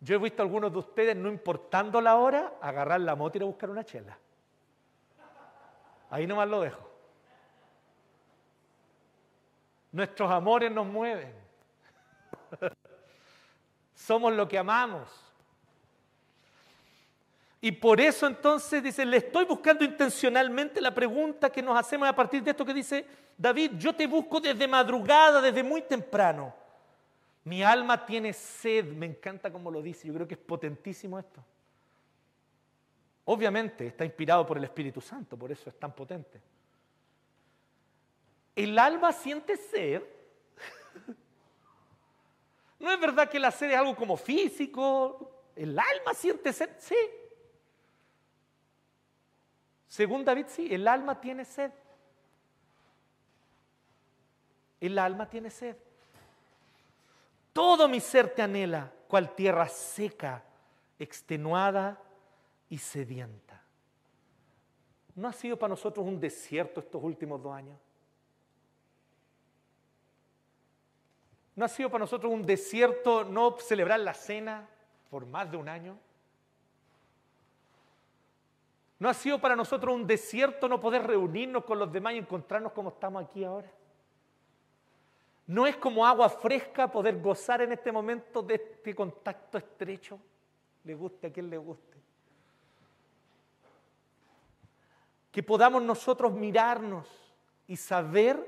Yo 0.00 0.16
he 0.16 0.18
visto 0.18 0.42
a 0.42 0.44
algunos 0.44 0.72
de 0.72 0.78
ustedes, 0.78 1.16
no 1.16 1.28
importando 1.28 2.00
la 2.00 2.16
hora, 2.16 2.54
agarrar 2.60 3.00
la 3.00 3.14
moto 3.14 3.36
y 3.36 3.38
ir 3.38 3.42
a 3.42 3.46
buscar 3.46 3.70
una 3.70 3.84
chela. 3.84 4.18
Ahí 6.10 6.26
nomás 6.26 6.48
lo 6.48 6.60
dejo. 6.60 6.90
Nuestros 9.92 10.30
amores 10.30 10.70
nos 10.70 10.86
mueven. 10.86 11.34
Somos 13.94 14.32
lo 14.32 14.46
que 14.46 14.58
amamos. 14.58 15.23
Y 17.64 17.72
por 17.72 17.98
eso 17.98 18.26
entonces 18.26 18.82
dice, 18.82 19.06
le 19.06 19.16
estoy 19.16 19.46
buscando 19.46 19.86
intencionalmente 19.86 20.82
la 20.82 20.92
pregunta 20.92 21.48
que 21.48 21.62
nos 21.62 21.78
hacemos 21.78 22.06
a 22.06 22.14
partir 22.14 22.42
de 22.42 22.50
esto 22.50 22.62
que 22.62 22.74
dice 22.74 23.06
David, 23.38 23.78
yo 23.78 23.94
te 23.94 24.06
busco 24.06 24.38
desde 24.38 24.68
madrugada, 24.68 25.40
desde 25.40 25.62
muy 25.62 25.80
temprano. 25.80 26.54
Mi 27.42 27.62
alma 27.62 28.04
tiene 28.04 28.34
sed, 28.34 28.84
me 28.92 29.06
encanta 29.06 29.50
como 29.50 29.70
lo 29.70 29.80
dice, 29.80 30.06
yo 30.06 30.12
creo 30.12 30.28
que 30.28 30.34
es 30.34 30.40
potentísimo 30.40 31.18
esto. 31.18 31.42
Obviamente 33.24 33.86
está 33.86 34.04
inspirado 34.04 34.44
por 34.44 34.58
el 34.58 34.64
Espíritu 34.64 35.00
Santo, 35.00 35.34
por 35.34 35.50
eso 35.50 35.70
es 35.70 35.80
tan 35.80 35.94
potente. 35.94 36.42
¿El 38.54 38.78
alma 38.78 39.10
siente 39.10 39.56
sed? 39.56 40.02
¿No 42.78 42.92
es 42.92 43.00
verdad 43.00 43.26
que 43.30 43.40
la 43.40 43.50
sed 43.50 43.70
es 43.70 43.78
algo 43.78 43.96
como 43.96 44.18
físico? 44.18 45.46
¿El 45.56 45.70
alma 45.70 46.12
siente 46.12 46.52
sed? 46.52 46.68
Sí. 46.76 46.94
Según 49.94 50.24
David, 50.24 50.46
sí, 50.48 50.74
el 50.74 50.88
alma 50.88 51.20
tiene 51.20 51.44
sed. 51.44 51.70
El 54.80 54.98
alma 54.98 55.30
tiene 55.30 55.50
sed. 55.50 55.76
Todo 57.52 57.86
mi 57.86 58.00
ser 58.00 58.34
te 58.34 58.42
anhela, 58.42 58.90
cual 59.06 59.36
tierra 59.36 59.68
seca, 59.68 60.42
extenuada 60.98 62.02
y 62.68 62.78
sedienta. 62.78 63.62
¿No 65.14 65.28
ha 65.28 65.32
sido 65.32 65.56
para 65.56 65.68
nosotros 65.68 66.04
un 66.04 66.18
desierto 66.18 66.80
estos 66.80 67.00
últimos 67.00 67.40
dos 67.40 67.54
años? 67.54 67.78
¿No 71.54 71.66
ha 71.66 71.68
sido 71.68 71.88
para 71.88 72.00
nosotros 72.00 72.32
un 72.32 72.44
desierto 72.44 73.22
no 73.22 73.60
celebrar 73.60 74.00
la 74.00 74.14
cena 74.14 74.68
por 75.08 75.24
más 75.24 75.48
de 75.52 75.56
un 75.56 75.68
año? 75.68 75.96
¿No 79.04 79.10
ha 79.10 79.12
sido 79.12 79.38
para 79.38 79.54
nosotros 79.54 79.94
un 79.94 80.06
desierto 80.06 80.66
no 80.66 80.80
poder 80.80 81.06
reunirnos 81.06 81.62
con 81.66 81.78
los 81.78 81.92
demás 81.92 82.14
y 82.14 82.16
encontrarnos 82.16 82.72
como 82.72 82.88
estamos 82.88 83.22
aquí 83.22 83.44
ahora? 83.44 83.70
¿No 85.46 85.66
es 85.66 85.76
como 85.76 86.06
agua 86.06 86.30
fresca 86.30 86.90
poder 86.90 87.20
gozar 87.20 87.60
en 87.60 87.72
este 87.72 87.92
momento 87.92 88.40
de 88.40 88.54
este 88.54 88.94
contacto 88.94 89.58
estrecho? 89.58 90.18
Le 90.84 90.94
guste 90.94 91.26
a 91.26 91.30
quien 91.30 91.50
le 91.50 91.58
guste. 91.58 91.98
Que 95.30 95.42
podamos 95.42 95.82
nosotros 95.82 96.32
mirarnos 96.32 97.06
y 97.66 97.76
saber 97.76 98.42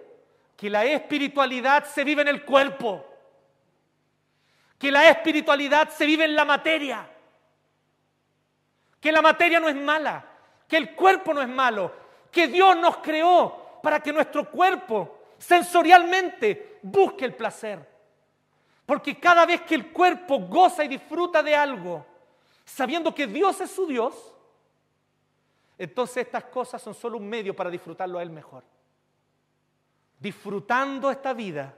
que 0.57 0.71
la 0.71 0.87
espiritualidad 0.87 1.85
se 1.85 2.03
vive 2.03 2.23
en 2.23 2.29
el 2.29 2.47
cuerpo. 2.47 3.05
que 4.79 4.91
la 4.91 5.11
espiritualidad 5.11 5.91
se 5.91 6.07
vive 6.07 6.25
en 6.25 6.35
la 6.35 6.47
materia, 6.47 7.07
que 8.99 9.13
la 9.13 9.21
materia 9.21 9.61
no 9.61 9.69
es 9.69 9.77
mala, 9.77 10.36
que 10.69 10.77
el 10.77 10.95
cuerpo 10.95 11.33
no 11.33 11.43
es 11.43 11.49
malo, 11.49 11.93
que 12.31 12.49
Dios 12.49 12.77
nos 12.77 12.99
creó 12.99 13.81
para 13.83 14.01
que 14.01 14.13
nuestro 14.13 14.51
cuerpo 14.51 15.19
sensorialmente 15.39 16.79
busque 16.83 17.25
el 17.25 17.35
placer. 17.35 17.97
Porque 18.85 19.19
cada 19.19 19.45
vez 19.47 19.63
que 19.63 19.75
el 19.75 19.93
cuerpo 19.93 20.39
goza 20.41 20.85
y 20.85 20.89
disfruta 20.89 21.43
de 21.43 21.55
algo, 21.55 22.05
sabiendo 22.65 23.15
que 23.15 23.27
Dios 23.27 23.61
es 23.61 23.71
su 23.71 23.87
Dios, 23.87 24.35
entonces 25.79 26.19
estas 26.19 26.45
cosas 26.45 26.81
son 26.81 26.95
solo 26.95 27.19
un 27.19 27.29
medio 27.29 27.55
para 27.55 27.71
disfrutarlo 27.71 28.19
a 28.19 28.23
Él 28.23 28.31
mejor. 28.31 28.65
Disfrutando 30.19 31.11
esta 31.11 31.33
vida, 31.33 31.75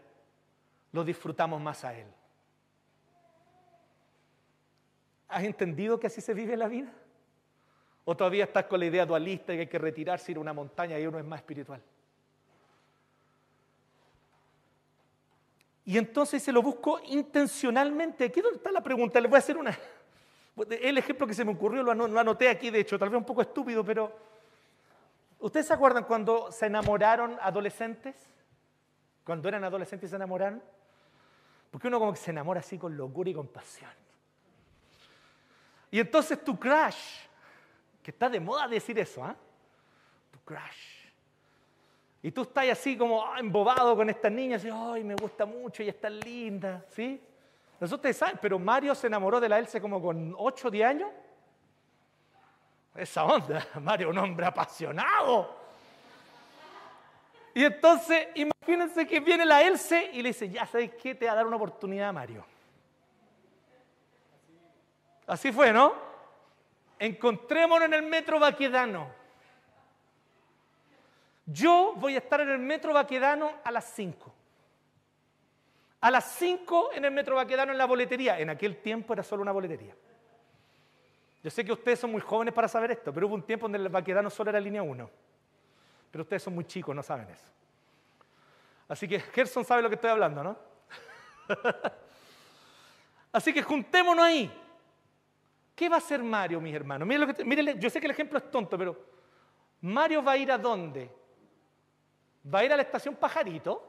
lo 0.92 1.02
disfrutamos 1.02 1.60
más 1.60 1.84
a 1.84 1.94
Él. 1.94 2.06
¿Has 5.28 5.44
entendido 5.44 5.98
que 5.98 6.06
así 6.06 6.20
se 6.20 6.32
vive 6.32 6.56
la 6.56 6.68
vida? 6.68 6.90
¿O 8.10 8.16
todavía 8.16 8.44
estás 8.44 8.64
con 8.64 8.80
la 8.80 8.86
idea 8.86 9.04
dualista 9.04 9.52
de 9.52 9.58
que 9.58 9.60
hay 9.60 9.66
que 9.66 9.78
retirarse, 9.78 10.32
ir 10.32 10.38
a 10.38 10.40
una 10.40 10.54
montaña 10.54 10.98
y 10.98 11.06
uno 11.06 11.18
es 11.18 11.26
más 11.26 11.40
espiritual? 11.40 11.82
Y 15.84 15.98
entonces 15.98 16.42
se 16.42 16.50
lo 16.50 16.62
busco 16.62 17.00
intencionalmente. 17.04 18.24
Aquí 18.24 18.40
donde 18.40 18.56
está 18.56 18.72
la 18.72 18.82
pregunta, 18.82 19.20
les 19.20 19.30
voy 19.30 19.36
a 19.36 19.40
hacer 19.40 19.58
una... 19.58 19.78
El 20.70 20.96
ejemplo 20.96 21.26
que 21.26 21.34
se 21.34 21.44
me 21.44 21.52
ocurrió 21.52 21.82
lo 21.82 22.18
anoté 22.18 22.48
aquí, 22.48 22.70
de 22.70 22.80
hecho, 22.80 22.98
tal 22.98 23.10
vez 23.10 23.18
un 23.18 23.26
poco 23.26 23.42
estúpido, 23.42 23.84
pero... 23.84 24.10
¿Ustedes 25.40 25.66
se 25.66 25.74
acuerdan 25.74 26.04
cuando 26.04 26.50
se 26.50 26.64
enamoraron 26.64 27.36
adolescentes? 27.42 28.16
Cuando 29.22 29.50
eran 29.50 29.64
adolescentes 29.64 30.08
se 30.08 30.16
enamoraron. 30.16 30.62
Porque 31.70 31.88
uno 31.88 31.98
como 31.98 32.12
que 32.12 32.18
se 32.20 32.30
enamora 32.30 32.60
así 32.60 32.78
con 32.78 32.96
locura 32.96 33.28
y 33.28 33.34
con 33.34 33.48
pasión. 33.48 33.90
Y 35.90 36.00
entonces 36.00 36.42
tu 36.42 36.58
crush, 36.58 37.27
que 38.08 38.12
está 38.12 38.30
de 38.30 38.40
moda 38.40 38.66
decir 38.66 38.98
eso, 38.98 39.22
¿ah? 39.22 39.36
Tu 40.30 40.38
crush. 40.40 41.04
Y 42.22 42.32
tú 42.32 42.40
estás 42.40 42.66
así 42.70 42.96
como 42.96 43.22
ah, 43.22 43.38
embobado 43.38 43.94
con 43.94 44.08
estas 44.08 44.32
niñas, 44.32 44.64
y 44.64 44.70
ay, 44.72 45.04
me 45.04 45.14
gusta 45.14 45.44
mucho, 45.44 45.82
y 45.82 45.90
está 45.90 46.08
linda, 46.08 46.86
¿sí? 46.88 47.22
Nosotros 47.78 48.16
saben, 48.16 48.38
pero 48.40 48.58
Mario 48.58 48.94
se 48.94 49.08
enamoró 49.08 49.38
de 49.38 49.50
la 49.50 49.58
Elsa 49.58 49.78
como 49.78 50.00
con 50.00 50.34
8 50.38 50.68
o 50.68 50.70
10 50.70 50.88
años. 50.88 51.10
Esa 52.94 53.24
onda, 53.24 53.68
Mario, 53.82 54.08
un 54.08 54.16
hombre 54.16 54.46
apasionado. 54.46 55.54
Y 57.52 57.62
entonces, 57.62 58.28
imagínense 58.36 59.06
que 59.06 59.20
viene 59.20 59.44
la 59.44 59.60
Elsa 59.60 60.02
y 60.02 60.22
le 60.22 60.30
dice, 60.30 60.48
ya 60.48 60.64
sabes 60.64 60.92
qué, 60.94 61.14
te 61.14 61.26
va 61.26 61.32
a 61.32 61.34
dar 61.34 61.46
una 61.46 61.56
oportunidad 61.56 62.08
a 62.08 62.12
Mario. 62.14 62.42
Así 65.26 65.52
fue, 65.52 65.74
¿no? 65.74 66.07
Encontrémonos 66.98 67.86
en 67.86 67.94
el 67.94 68.02
metro 68.02 68.38
Baquedano. 68.40 69.08
Yo 71.46 71.94
voy 71.96 72.14
a 72.14 72.18
estar 72.18 72.40
en 72.40 72.50
el 72.50 72.58
metro 72.58 72.92
Baquedano 72.92 73.52
a 73.64 73.70
las 73.70 73.84
5. 73.92 74.34
A 76.00 76.10
las 76.10 76.32
5 76.32 76.90
en 76.94 77.04
el 77.04 77.10
metro 77.10 77.36
Baquedano 77.36 77.72
en 77.72 77.78
la 77.78 77.86
boletería. 77.86 78.38
En 78.38 78.50
aquel 78.50 78.82
tiempo 78.82 79.12
era 79.12 79.22
solo 79.22 79.42
una 79.42 79.52
boletería. 79.52 79.94
Yo 81.42 81.50
sé 81.50 81.64
que 81.64 81.72
ustedes 81.72 82.00
son 82.00 82.12
muy 82.12 82.20
jóvenes 82.20 82.52
para 82.52 82.68
saber 82.68 82.90
esto, 82.90 83.12
pero 83.12 83.26
hubo 83.26 83.34
un 83.34 83.42
tiempo 83.42 83.64
donde 83.64 83.78
el 83.78 83.88
Baquedano 83.88 84.28
solo 84.28 84.50
era 84.50 84.60
línea 84.60 84.82
1. 84.82 85.10
Pero 86.10 86.22
ustedes 86.22 86.42
son 86.42 86.54
muy 86.54 86.64
chicos, 86.64 86.94
no 86.94 87.02
saben 87.02 87.28
eso. 87.30 87.46
Así 88.88 89.06
que 89.06 89.20
Gerson 89.20 89.64
sabe 89.64 89.82
lo 89.82 89.88
que 89.88 89.94
estoy 89.94 90.10
hablando, 90.10 90.42
¿no? 90.42 90.58
Así 93.32 93.52
que 93.52 93.62
juntémonos 93.62 94.24
ahí. 94.24 94.50
¿Qué 95.78 95.88
va 95.88 95.94
a 95.94 95.98
hacer 95.98 96.20
Mario, 96.24 96.60
mis 96.60 96.74
hermanos? 96.74 97.06
Miren, 97.06 97.78
yo 97.78 97.88
sé 97.88 98.00
que 98.00 98.08
el 98.08 98.10
ejemplo 98.10 98.36
es 98.36 98.50
tonto, 98.50 98.76
pero 98.76 98.98
Mario 99.82 100.24
va 100.24 100.32
a 100.32 100.36
ir 100.36 100.50
a 100.50 100.58
dónde? 100.58 101.08
¿Va 102.52 102.58
a 102.58 102.64
ir 102.64 102.72
a 102.72 102.76
la 102.76 102.82
estación 102.82 103.14
Pajarito? 103.14 103.88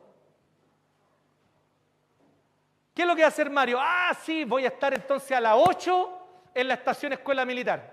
¿Qué 2.94 3.02
es 3.02 3.08
lo 3.08 3.16
que 3.16 3.24
va 3.24 3.26
a 3.26 3.30
hacer 3.30 3.50
Mario? 3.50 3.80
Ah, 3.82 4.16
sí, 4.22 4.46
voy 4.46 4.66
a 4.66 4.68
estar 4.68 4.94
entonces 4.94 5.32
a 5.32 5.42
las 5.42 5.56
8 5.58 6.52
en 6.54 6.68
la 6.68 6.76
estación 6.76 7.14
Escuela 7.14 7.44
Militar. 7.44 7.92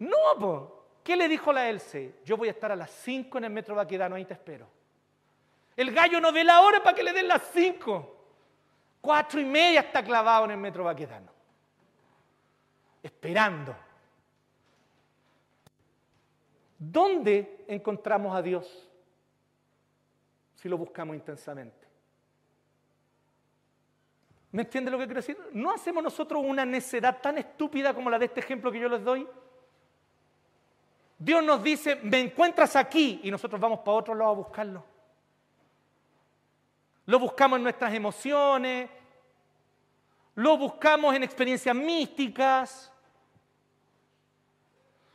No, 0.00 0.16
pues. 0.40 0.60
¿Qué 1.04 1.14
le 1.14 1.28
dijo 1.28 1.52
la 1.52 1.68
Elce? 1.68 2.16
Yo 2.24 2.36
voy 2.36 2.48
a 2.48 2.50
estar 2.50 2.72
a 2.72 2.76
las 2.76 2.90
5 2.90 3.38
en 3.38 3.44
el 3.44 3.50
metro 3.50 3.76
Baquedano, 3.76 4.16
ahí 4.16 4.24
te 4.24 4.34
espero. 4.34 4.66
El 5.76 5.92
gallo 5.92 6.20
no 6.20 6.32
ve 6.32 6.42
la 6.42 6.62
hora 6.62 6.82
para 6.82 6.96
que 6.96 7.04
le 7.04 7.12
den 7.12 7.28
las 7.28 7.42
5. 7.52 8.16
Cuatro 9.00 9.38
y 9.38 9.44
media 9.44 9.82
está 9.82 10.02
clavado 10.02 10.46
en 10.46 10.50
el 10.50 10.58
metro 10.58 10.82
Baquedano 10.82 11.41
esperando. 13.02 13.74
¿Dónde 16.78 17.64
encontramos 17.68 18.34
a 18.34 18.42
Dios 18.42 18.88
si 20.54 20.68
lo 20.68 20.76
buscamos 20.76 21.16
intensamente? 21.16 21.86
¿Me 24.52 24.62
entiende 24.62 24.90
lo 24.90 24.98
que 24.98 25.06
quiero 25.06 25.20
decir? 25.20 25.38
¿No 25.52 25.72
hacemos 25.72 26.02
nosotros 26.02 26.42
una 26.44 26.66
necedad 26.66 27.20
tan 27.20 27.38
estúpida 27.38 27.94
como 27.94 28.10
la 28.10 28.18
de 28.18 28.26
este 28.26 28.40
ejemplo 28.40 28.70
que 28.70 28.80
yo 28.80 28.88
les 28.88 29.02
doy? 29.02 29.26
Dios 31.18 31.42
nos 31.42 31.62
dice, 31.62 31.96
me 31.96 32.20
encuentras 32.20 32.76
aquí 32.76 33.20
y 33.22 33.30
nosotros 33.30 33.60
vamos 33.60 33.78
para 33.78 33.96
otro 33.96 34.14
lado 34.14 34.30
a 34.30 34.34
buscarlo. 34.34 34.84
Lo 37.06 37.18
buscamos 37.18 37.56
en 37.56 37.62
nuestras 37.62 37.94
emociones, 37.94 38.90
lo 40.34 40.58
buscamos 40.58 41.14
en 41.14 41.22
experiencias 41.22 41.74
místicas, 41.74 42.91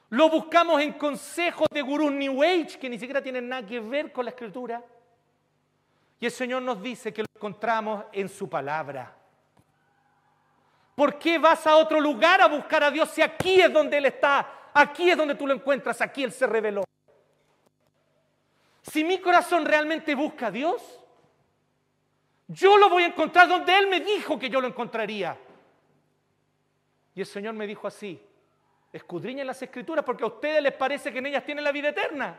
lo 0.10 0.30
buscamos 0.30 0.82
en 0.82 0.94
consejos 0.94 1.68
de 1.70 1.82
gurús 1.82 2.12
New 2.12 2.42
Age 2.42 2.80
que 2.80 2.90
ni 2.90 2.98
siquiera 2.98 3.22
tienen 3.22 3.50
nada 3.50 3.66
que 3.66 3.80
ver 3.80 4.12
con 4.12 4.26
la 4.26 4.32
escritura. 4.32 4.84
Y 6.20 6.26
el 6.26 6.32
Señor 6.32 6.62
nos 6.62 6.82
dice 6.82 7.14
que 7.14 7.24
lo 7.24 7.28
encontramos 7.36 8.06
en 8.14 8.30
su 8.30 8.50
palabra. 8.50 9.14
¿Por 10.96 11.20
qué 11.20 11.38
vas 11.38 11.68
a 11.68 11.76
otro 11.76 12.00
lugar 12.00 12.42
a 12.42 12.48
buscar 12.48 12.84
a 12.84 12.90
Dios 12.90 13.10
si 13.10 13.22
aquí 13.22 13.62
es 13.62 13.72
donde 13.72 13.98
Él 13.98 14.06
está? 14.06 14.70
Aquí 14.74 15.10
es 15.12 15.18
donde 15.18 15.36
tú 15.36 15.46
lo 15.46 15.54
encuentras, 15.54 16.02
aquí 16.02 16.24
Él 16.24 16.32
se 16.32 16.48
reveló. 16.48 16.84
Si 18.82 19.04
mi 19.04 19.20
corazón 19.20 19.66
realmente 19.66 20.16
busca 20.16 20.48
a 20.48 20.52
Dios, 20.52 20.82
yo 22.48 22.78
lo 22.78 22.90
voy 22.90 23.04
a 23.04 23.08
encontrar 23.08 23.48
donde 23.48 23.78
Él 23.78 23.88
me 23.88 24.00
dijo 24.00 24.40
que 24.40 24.50
yo 24.50 24.62
lo 24.62 24.68
encontraría. 24.68 25.38
Y 27.14 27.20
el 27.20 27.26
Señor 27.28 27.54
me 27.54 27.68
dijo 27.68 27.88
así, 27.88 28.20
Escudriñen 28.98 29.46
las 29.46 29.62
escrituras 29.62 30.04
porque 30.04 30.24
a 30.24 30.28
ustedes 30.28 30.62
les 30.62 30.74
parece 30.74 31.12
que 31.12 31.20
en 31.20 31.28
ellas 31.28 31.46
tienen 31.46 31.64
la 31.64 31.72
vida 31.72 31.90
eterna. 31.90 32.36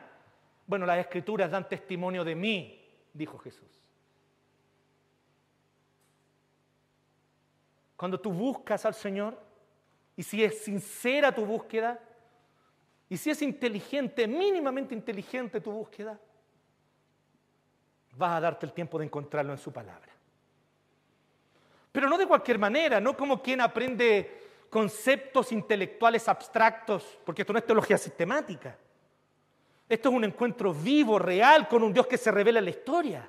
Bueno, 0.67 0.85
las 0.87 0.99
escrituras 0.99 1.49
dan 1.49 1.69
testimonio 1.69 2.25
de 2.25 2.35
mí, 2.35 2.85
dijo 3.15 3.39
Jesús. 3.39 3.81
Cuando 7.97 8.21
tú 8.21 8.33
buscas 8.33 8.85
al 8.85 8.95
Señor 8.95 9.41
y 10.17 10.25
si 10.25 10.43
es 10.43 10.65
sincera 10.65 11.33
tu 11.33 11.47
búsqueda 11.47 12.01
y 13.09 13.17
si 13.17 13.31
es 13.31 13.41
inteligente, 13.41 14.27
mínimamente 14.27 14.97
inteligente 14.97 15.61
tu 15.61 15.71
búsqueda, 15.71 16.19
vas 18.17 18.37
a 18.37 18.41
darte 18.41 18.67
el 18.67 18.73
tiempo 18.73 18.99
de 18.99 19.05
encontrarlo 19.05 19.53
en 19.53 19.59
su 19.59 19.73
palabra. 19.73 20.13
Pero 21.93 22.09
no 22.09 22.19
de 22.19 22.27
cualquier 22.27 22.59
manera, 22.59 23.01
no 23.01 23.17
como 23.17 23.41
quien 23.41 23.61
aprende 23.61 24.48
conceptos 24.71 25.53
intelectuales 25.53 26.29
abstractos, 26.29 27.19
porque 27.25 27.43
esto 27.43 27.53
no 27.53 27.59
es 27.59 27.67
teología 27.67 27.99
sistemática. 27.99 28.77
Esto 29.89 30.09
es 30.11 30.15
un 30.15 30.25
encuentro 30.25 30.75
vivo, 30.75 31.19
real, 31.19 31.67
con 31.67 31.83
un 31.83 31.93
Dios 31.93 32.07
que 32.07 32.19
se 32.19 32.31
revela 32.31 32.59
en 32.59 32.67
la 32.67 32.71
historia. 32.71 33.29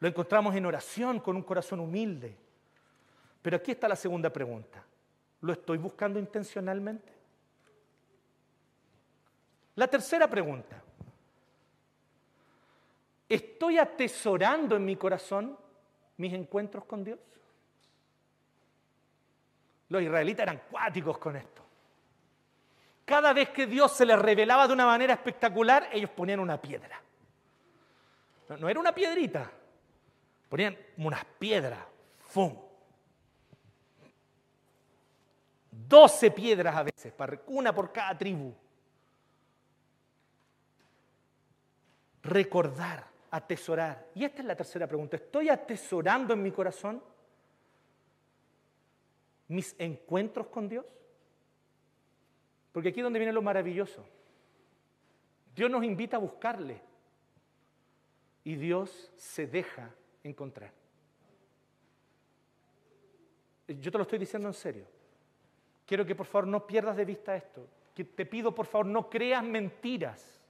Lo 0.00 0.08
encontramos 0.08 0.54
en 0.56 0.66
oración, 0.66 1.20
con 1.20 1.36
un 1.36 1.42
corazón 1.42 1.78
humilde. 1.78 2.36
Pero 3.40 3.56
aquí 3.56 3.70
está 3.70 3.88
la 3.88 3.96
segunda 3.96 4.30
pregunta. 4.30 4.84
¿Lo 5.40 5.52
estoy 5.52 5.78
buscando 5.78 6.18
intencionalmente? 6.18 7.12
La 9.76 9.86
tercera 9.86 10.28
pregunta. 10.28 10.82
¿Estoy 13.28 13.78
atesorando 13.78 14.76
en 14.76 14.84
mi 14.84 14.96
corazón 14.96 15.56
mis 16.16 16.34
encuentros 16.34 16.84
con 16.84 17.02
Dios? 17.02 17.18
Los 19.92 20.00
israelitas 20.00 20.44
eran 20.44 20.62
cuáticos 20.70 21.18
con 21.18 21.36
esto. 21.36 21.62
Cada 23.04 23.34
vez 23.34 23.50
que 23.50 23.66
Dios 23.66 23.92
se 23.92 24.06
les 24.06 24.18
revelaba 24.18 24.66
de 24.66 24.72
una 24.72 24.86
manera 24.86 25.12
espectacular, 25.12 25.90
ellos 25.92 26.08
ponían 26.08 26.40
una 26.40 26.58
piedra. 26.58 26.98
No, 28.58 28.70
era 28.70 28.80
una 28.80 28.94
piedrita, 28.94 29.50
ponían 30.48 30.78
unas 30.96 31.22
piedras. 31.38 31.78
¡Fum! 32.20 32.56
Doce 35.70 36.30
piedras 36.30 36.74
a 36.74 36.84
veces, 36.84 37.12
una 37.48 37.74
por 37.74 37.92
cada 37.92 38.16
tribu. 38.16 38.54
Recordar 42.22 43.04
atesorar. 43.30 44.06
Y 44.14 44.24
esta 44.24 44.40
es 44.40 44.46
la 44.46 44.56
tercera 44.56 44.86
pregunta. 44.86 45.16
¿Estoy 45.16 45.50
atesorando 45.50 46.32
en 46.32 46.42
mi 46.42 46.50
corazón 46.50 47.11
mis 49.52 49.74
encuentros 49.78 50.46
con 50.48 50.68
Dios? 50.68 50.86
Porque 52.72 52.88
aquí 52.88 53.00
es 53.00 53.04
donde 53.04 53.18
viene 53.18 53.32
lo 53.32 53.42
maravilloso. 53.42 54.04
Dios 55.54 55.70
nos 55.70 55.84
invita 55.84 56.16
a 56.16 56.20
buscarle 56.20 56.80
y 58.44 58.54
Dios 58.56 59.12
se 59.16 59.46
deja 59.46 59.90
encontrar. 60.24 60.72
Yo 63.68 63.92
te 63.92 63.98
lo 63.98 64.02
estoy 64.02 64.18
diciendo 64.18 64.48
en 64.48 64.54
serio. 64.54 64.86
Quiero 65.86 66.06
que 66.06 66.14
por 66.14 66.26
favor 66.26 66.48
no 66.48 66.66
pierdas 66.66 66.96
de 66.96 67.04
vista 67.04 67.36
esto. 67.36 67.66
Que 67.94 68.04
te 68.04 68.24
pido 68.24 68.54
por 68.54 68.66
favor 68.66 68.86
no 68.86 69.10
creas 69.10 69.44
mentiras. 69.44 70.40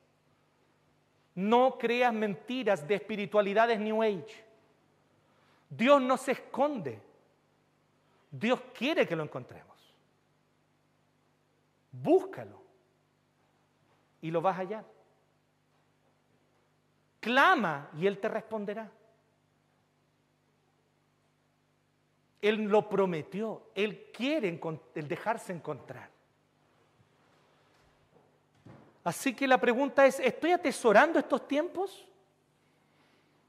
No 1.35 1.77
creas 1.79 2.15
mentiras 2.15 2.87
de 2.87 2.95
espiritualidades 2.95 3.81
New 3.81 4.03
Age. 4.03 4.45
Dios 5.69 6.01
no 6.01 6.17
se 6.17 6.33
esconde. 6.33 7.01
Dios 8.33 8.61
quiere 8.75 9.07
que 9.07 9.15
lo 9.15 9.23
encontremos. 9.23 9.77
Búscalo 11.93 12.63
y 14.23 14.31
lo 14.31 14.41
vas 14.41 14.57
a 14.57 14.61
hallar. 14.61 14.85
Clama 17.21 17.91
y 17.97 18.07
Él 18.07 18.19
te 18.19 18.29
responderá. 18.29 18.91
Él 22.41 22.65
lo 22.65 22.89
prometió. 22.89 23.71
Él 23.75 24.11
quiere 24.13 24.59
el 24.95 25.09
dejarse 25.09 25.53
encontrar. 25.53 26.09
Así 29.05 29.35
que 29.35 29.47
la 29.47 29.59
pregunta 29.59 30.07
es, 30.07 30.19
¿estoy 30.21 30.53
atesorando 30.53 31.19
estos 31.19 31.47
tiempos? 31.47 32.09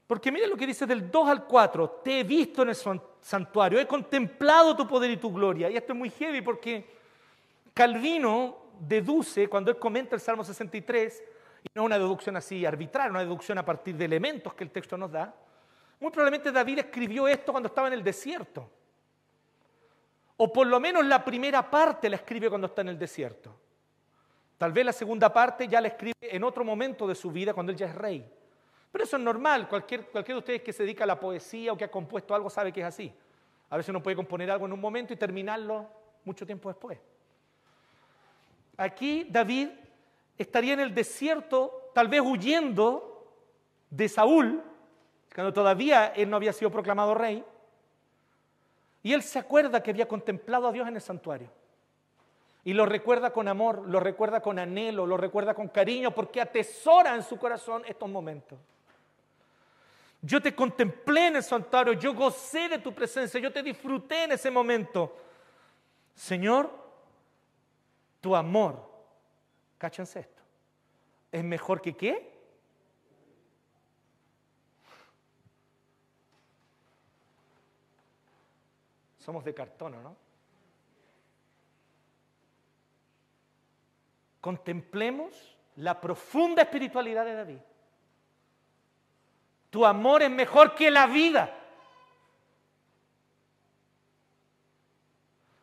Porque 0.06 0.30
mire 0.30 0.46
lo 0.46 0.56
que 0.56 0.66
dice 0.66 0.86
del 0.86 1.10
2 1.10 1.28
al 1.28 1.46
4, 1.46 2.00
te 2.04 2.20
he 2.20 2.24
visto 2.24 2.62
en 2.62 2.68
el 2.70 2.76
santuario, 3.20 3.80
he 3.80 3.86
contemplado 3.86 4.76
tu 4.76 4.86
poder 4.86 5.10
y 5.10 5.16
tu 5.16 5.32
gloria. 5.32 5.70
Y 5.70 5.76
esto 5.76 5.92
es 5.92 5.98
muy 5.98 6.10
heavy 6.10 6.42
porque 6.42 6.86
Calvino 7.72 8.56
deduce, 8.78 9.48
cuando 9.48 9.70
él 9.70 9.78
comenta 9.78 10.14
el 10.14 10.20
Salmo 10.20 10.44
63, 10.44 11.24
y 11.64 11.68
no 11.74 11.84
una 11.84 11.98
deducción 11.98 12.36
así 12.36 12.66
arbitraria, 12.66 13.10
una 13.10 13.20
deducción 13.20 13.56
a 13.56 13.64
partir 13.64 13.96
de 13.96 14.04
elementos 14.04 14.52
que 14.54 14.64
el 14.64 14.70
texto 14.70 14.98
nos 14.98 15.10
da, 15.10 15.34
muy 16.00 16.10
probablemente 16.10 16.52
David 16.52 16.80
escribió 16.80 17.26
esto 17.26 17.52
cuando 17.52 17.68
estaba 17.68 17.88
en 17.88 17.94
el 17.94 18.04
desierto. 18.04 18.68
O 20.36 20.52
por 20.52 20.66
lo 20.66 20.78
menos 20.80 21.06
la 21.06 21.24
primera 21.24 21.70
parte 21.70 22.10
la 22.10 22.16
escribe 22.16 22.48
cuando 22.48 22.66
está 22.66 22.82
en 22.82 22.88
el 22.88 22.98
desierto. 22.98 23.54
Tal 24.58 24.72
vez 24.72 24.84
la 24.84 24.92
segunda 24.92 25.32
parte 25.32 25.66
ya 25.66 25.80
la 25.80 25.88
escribe 25.88 26.14
en 26.20 26.44
otro 26.44 26.64
momento 26.64 27.06
de 27.06 27.14
su 27.14 27.30
vida 27.30 27.54
cuando 27.54 27.72
él 27.72 27.78
ya 27.78 27.86
es 27.86 27.94
rey. 27.94 28.28
Pero 28.94 29.02
eso 29.02 29.16
es 29.16 29.22
normal, 29.24 29.68
cualquier, 29.68 30.06
cualquiera 30.06 30.36
de 30.36 30.38
ustedes 30.38 30.62
que 30.62 30.72
se 30.72 30.84
dedica 30.84 31.02
a 31.02 31.06
la 31.08 31.18
poesía 31.18 31.72
o 31.72 31.76
que 31.76 31.82
ha 31.82 31.90
compuesto 31.90 32.32
algo 32.32 32.48
sabe 32.48 32.72
que 32.72 32.80
es 32.80 32.86
así. 32.86 33.12
A 33.68 33.76
veces 33.76 33.88
uno 33.88 34.00
puede 34.00 34.14
componer 34.14 34.48
algo 34.52 34.66
en 34.66 34.72
un 34.72 34.80
momento 34.80 35.12
y 35.12 35.16
terminarlo 35.16 35.88
mucho 36.24 36.46
tiempo 36.46 36.68
después. 36.68 36.96
Aquí 38.76 39.26
David 39.28 39.70
estaría 40.38 40.74
en 40.74 40.78
el 40.78 40.94
desierto, 40.94 41.90
tal 41.92 42.06
vez 42.06 42.20
huyendo 42.20 43.34
de 43.90 44.08
Saúl, 44.08 44.62
cuando 45.34 45.52
todavía 45.52 46.12
él 46.14 46.30
no 46.30 46.36
había 46.36 46.52
sido 46.52 46.70
proclamado 46.70 47.14
rey, 47.14 47.44
y 49.02 49.12
él 49.12 49.24
se 49.24 49.40
acuerda 49.40 49.82
que 49.82 49.90
había 49.90 50.06
contemplado 50.06 50.68
a 50.68 50.72
Dios 50.72 50.86
en 50.86 50.94
el 50.94 51.02
santuario. 51.02 51.50
Y 52.62 52.74
lo 52.74 52.86
recuerda 52.86 53.32
con 53.32 53.48
amor, 53.48 53.88
lo 53.88 53.98
recuerda 53.98 54.40
con 54.40 54.60
anhelo, 54.60 55.04
lo 55.04 55.16
recuerda 55.16 55.52
con 55.52 55.66
cariño, 55.66 56.12
porque 56.12 56.40
atesora 56.40 57.16
en 57.16 57.24
su 57.24 57.36
corazón 57.38 57.82
estos 57.88 58.08
momentos. 58.08 58.56
Yo 60.26 60.40
te 60.40 60.54
contemplé 60.54 61.26
en 61.26 61.36
el 61.36 61.42
santuario, 61.42 61.92
yo 61.92 62.14
gocé 62.14 62.70
de 62.70 62.78
tu 62.78 62.94
presencia, 62.94 63.38
yo 63.38 63.52
te 63.52 63.62
disfruté 63.62 64.24
en 64.24 64.32
ese 64.32 64.50
momento. 64.50 65.14
Señor, 66.14 66.72
tu 68.22 68.34
amor, 68.34 68.90
cáchense 69.76 70.20
esto, 70.20 70.40
es 71.30 71.44
mejor 71.44 71.82
que 71.82 71.94
qué? 71.94 72.32
Somos 79.18 79.44
de 79.44 79.52
cartón, 79.52 80.02
¿no? 80.02 80.16
Contemplemos 84.40 85.58
la 85.76 86.00
profunda 86.00 86.62
espiritualidad 86.62 87.26
de 87.26 87.34
David. 87.34 87.58
Tu 89.74 89.84
amor 89.84 90.22
es 90.22 90.30
mejor 90.30 90.72
que 90.76 90.88
la 90.88 91.08
vida. 91.08 91.52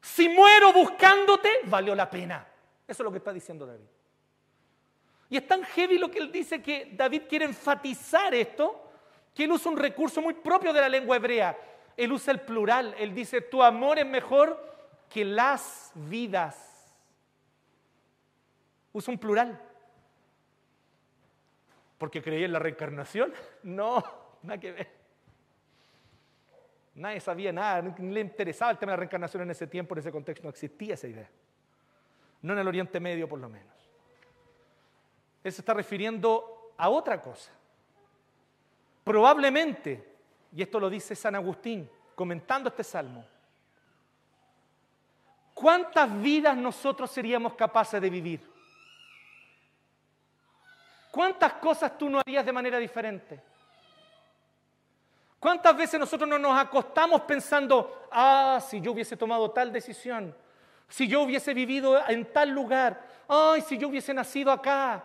Si 0.02 0.28
muero 0.28 0.74
buscándote, 0.74 1.50
valió 1.68 1.96
la 1.96 2.10
pena. 2.10 2.46
Eso 2.86 3.04
es 3.04 3.06
lo 3.06 3.12
que 3.14 3.20
está 3.20 3.32
diciendo 3.32 3.66
David. 3.66 3.86
Y 5.30 5.38
es 5.38 5.48
tan 5.48 5.64
heavy 5.64 5.98
lo 5.98 6.12
que 6.12 6.20
él 6.20 6.30
dice 6.30 6.62
que 6.62 6.92
David 6.92 7.22
quiere 7.30 7.46
enfatizar 7.46 8.36
esto, 8.36 8.92
que 9.34 9.46
él 9.46 9.52
usa 9.54 9.72
un 9.72 9.78
recurso 9.78 10.22
muy 10.22 10.34
propio 10.34 10.74
de 10.74 10.82
la 10.82 10.90
lengua 10.90 11.16
hebrea. 11.16 11.58
Él 11.96 12.12
usa 12.12 12.34
el 12.34 12.42
plural, 12.42 12.94
él 12.98 13.16
dice, 13.16 13.40
tu 13.40 13.64
amor 13.64 13.98
es 13.98 14.06
mejor 14.06 14.62
que 15.10 15.24
las 15.24 15.90
vidas. 15.96 16.94
Usa 18.92 19.14
un 19.14 19.18
plural. 19.18 19.71
¿Porque 22.02 22.20
creía 22.20 22.48
en 22.48 22.54
la 22.54 22.58
reencarnación? 22.58 23.32
No, 23.62 24.04
nada 24.42 24.60
que 24.60 24.72
ver. 24.72 24.88
Nadie 26.96 27.20
sabía 27.20 27.54
nada, 27.54 27.84
ni 27.84 28.12
le 28.12 28.22
interesaba 28.22 28.72
el 28.72 28.80
tema 28.80 28.94
de 28.94 28.98
la 28.98 29.02
reencarnación 29.02 29.44
en 29.44 29.52
ese 29.52 29.68
tiempo, 29.68 29.94
en 29.94 30.00
ese 30.00 30.12
contexto, 30.12 30.42
no 30.44 30.50
existía 30.50 30.96
esa 30.96 31.08
idea. 31.08 31.30
No 32.42 32.54
en 32.54 32.60
el 32.60 32.68
Oriente 32.68 33.00
Medio, 33.00 33.30
por 33.30 33.38
lo 33.38 33.48
menos. 33.50 33.72
Él 35.44 35.52
se 35.52 35.62
está 35.62 35.76
refiriendo 35.76 36.74
a 36.76 36.90
otra 36.90 37.22
cosa. 37.22 37.52
Probablemente 39.04 40.04
y 40.52 40.64
esto 40.64 40.80
lo 40.80 40.90
dice 40.90 41.16
San 41.16 41.36
Agustín 41.36 41.88
comentando 42.16 42.70
este 42.70 42.84
salmo. 42.84 43.24
¿Cuántas 45.54 46.20
vidas 46.20 46.58
nosotros 46.58 47.12
seríamos 47.12 47.54
capaces 47.54 48.02
de 48.02 48.10
vivir? 48.10 48.51
¿Cuántas 51.12 51.54
cosas 51.54 51.98
tú 51.98 52.10
no 52.10 52.20
harías 52.20 52.46
de 52.46 52.54
manera 52.54 52.80
diferente? 52.80 53.40
¿Cuántas 55.38 55.76
veces 55.76 56.00
nosotros 56.00 56.30
no 56.30 56.40
nos 56.40 56.58
acostamos 56.58 57.22
pensando, 57.22 58.08
ah, 58.12 58.60
si 58.66 58.80
yo 58.80 58.94
hubiese 58.94 59.18
tomado 59.18 59.52
tal 59.52 59.74
decisión, 59.74 60.36
si 60.88 61.08
yo 61.08 61.22
hubiese 61.22 61.54
vivido 61.54 62.00
en 62.08 62.32
tal 62.32 62.50
lugar, 62.50 63.02
ay, 63.28 63.62
si 63.62 63.78
yo 63.78 63.90
hubiese 63.90 64.14
nacido 64.14 64.52
acá, 64.52 65.04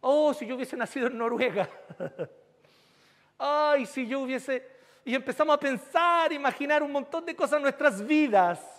oh, 0.00 0.32
si 0.34 0.46
yo 0.46 0.56
hubiese 0.56 0.76
nacido 0.76 1.06
en 1.06 1.18
Noruega? 1.18 1.68
ay, 3.38 3.86
si 3.86 4.06
yo 4.06 4.20
hubiese... 4.20 4.78
Y 5.04 5.14
empezamos 5.14 5.54
a 5.54 5.60
pensar, 5.60 6.32
imaginar 6.32 6.82
un 6.82 6.92
montón 6.92 7.24
de 7.24 7.36
cosas 7.36 7.58
en 7.58 7.62
nuestras 7.62 8.04
vidas. 8.04 8.77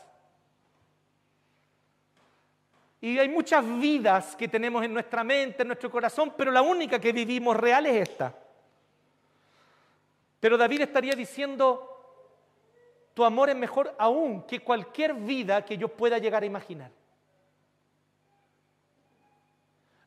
Y 3.01 3.17
hay 3.17 3.29
muchas 3.29 3.65
vidas 3.79 4.35
que 4.35 4.47
tenemos 4.47 4.83
en 4.83 4.93
nuestra 4.93 5.23
mente, 5.23 5.61
en 5.61 5.69
nuestro 5.69 5.89
corazón, 5.89 6.33
pero 6.37 6.51
la 6.51 6.61
única 6.61 6.99
que 6.99 7.11
vivimos 7.11 7.55
real 7.55 7.85
es 7.85 8.09
esta. 8.09 8.35
Pero 10.39 10.57
David 10.57 10.81
estaría 10.81 11.13
diciendo, 11.13 11.85
tu 13.13 13.23
amor 13.23 13.49
es 13.49 13.55
mejor 13.55 13.95
aún 13.97 14.43
que 14.43 14.59
cualquier 14.59 15.13
vida 15.13 15.63
que 15.63 15.77
yo 15.77 15.87
pueda 15.87 16.17
llegar 16.17 16.43
a 16.43 16.45
imaginar. 16.45 16.91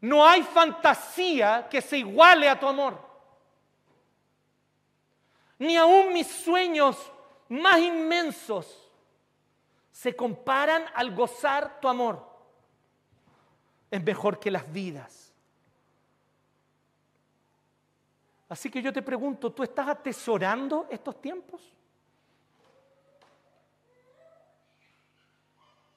No 0.01 0.27
hay 0.27 0.43
fantasía 0.43 1.69
que 1.71 1.81
se 1.81 1.99
iguale 1.99 2.49
a 2.49 2.59
tu 2.59 2.67
amor 2.67 3.13
ni 5.63 5.77
aún 5.77 6.13
mis 6.13 6.27
sueños 6.27 6.97
más 7.49 7.79
inmensos 7.79 8.91
se 9.93 10.17
comparan 10.17 10.85
al 10.93 11.15
gozar 11.15 11.81
tu 11.81 11.89
amor. 11.89 12.32
Es 13.93 14.03
mejor 14.03 14.41
que 14.41 14.51
las 14.51 14.73
vidas. 14.73 15.31
Así 18.49 18.71
que 18.71 18.81
yo 18.81 18.91
te 18.91 19.03
pregunto, 19.03 19.53
¿tú 19.53 19.63
estás 19.63 19.87
atesorando 19.87 20.87
estos 20.91 21.21
tiempos? 21.21 21.61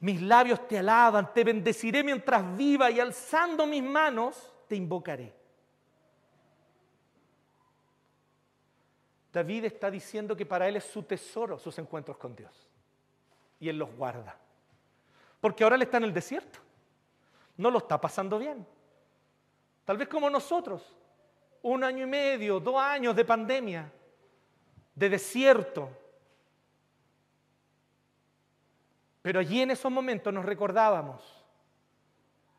Mis 0.01 0.21
labios 0.21 0.67
te 0.67 0.77
alaban, 0.77 1.33
te 1.33 1.45
bendeciré 1.45 2.03
mientras 2.03 2.57
viva 2.57 2.91
y 2.91 2.99
alzando 2.99 3.65
mis 3.65 3.81
manos 3.81 4.53
te 4.67 4.75
invocaré. 4.75 5.33
David 9.31 9.63
está 9.63 9.89
diciendo 9.89 10.35
que 10.35 10.45
para 10.45 10.67
él 10.67 10.75
es 10.75 10.83
su 10.83 11.03
tesoro 11.03 11.57
sus 11.57 11.79
encuentros 11.79 12.17
con 12.17 12.35
Dios. 12.35 12.69
Y 13.57 13.69
él 13.69 13.77
los 13.77 13.95
guarda. 13.95 14.37
Porque 15.39 15.63
ahora 15.63 15.77
él 15.77 15.83
está 15.83 15.95
en 15.95 16.03
el 16.03 16.13
desierto. 16.13 16.64
No 17.57 17.71
lo 17.71 17.79
está 17.79 17.99
pasando 17.99 18.37
bien. 18.37 18.65
Tal 19.85 19.97
vez 19.97 20.07
como 20.07 20.29
nosotros. 20.29 20.95
un 21.61 21.83
año 21.83 22.03
y 22.03 22.07
medio, 22.07 22.59
dos 22.59 22.75
años 22.79 23.15
de 23.15 23.25
pandemia, 23.25 23.91
de 24.93 25.09
desierto. 25.09 25.89
Pero 29.23 29.39
allí 29.39 29.63
en 29.63 29.71
esos 29.71 29.91
momentos 29.91 30.31
nos 30.31 30.45
recordábamos 30.45 31.43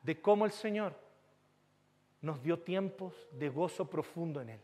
de 0.02 0.20
cómo 0.20 0.44
el 0.44 0.50
Señor 0.50 0.92
nos 2.20 2.42
dio 2.42 2.58
tiempos 2.58 3.14
de 3.30 3.48
gozo 3.48 3.88
profundo 3.88 4.40
en 4.40 4.50
Él. 4.50 4.60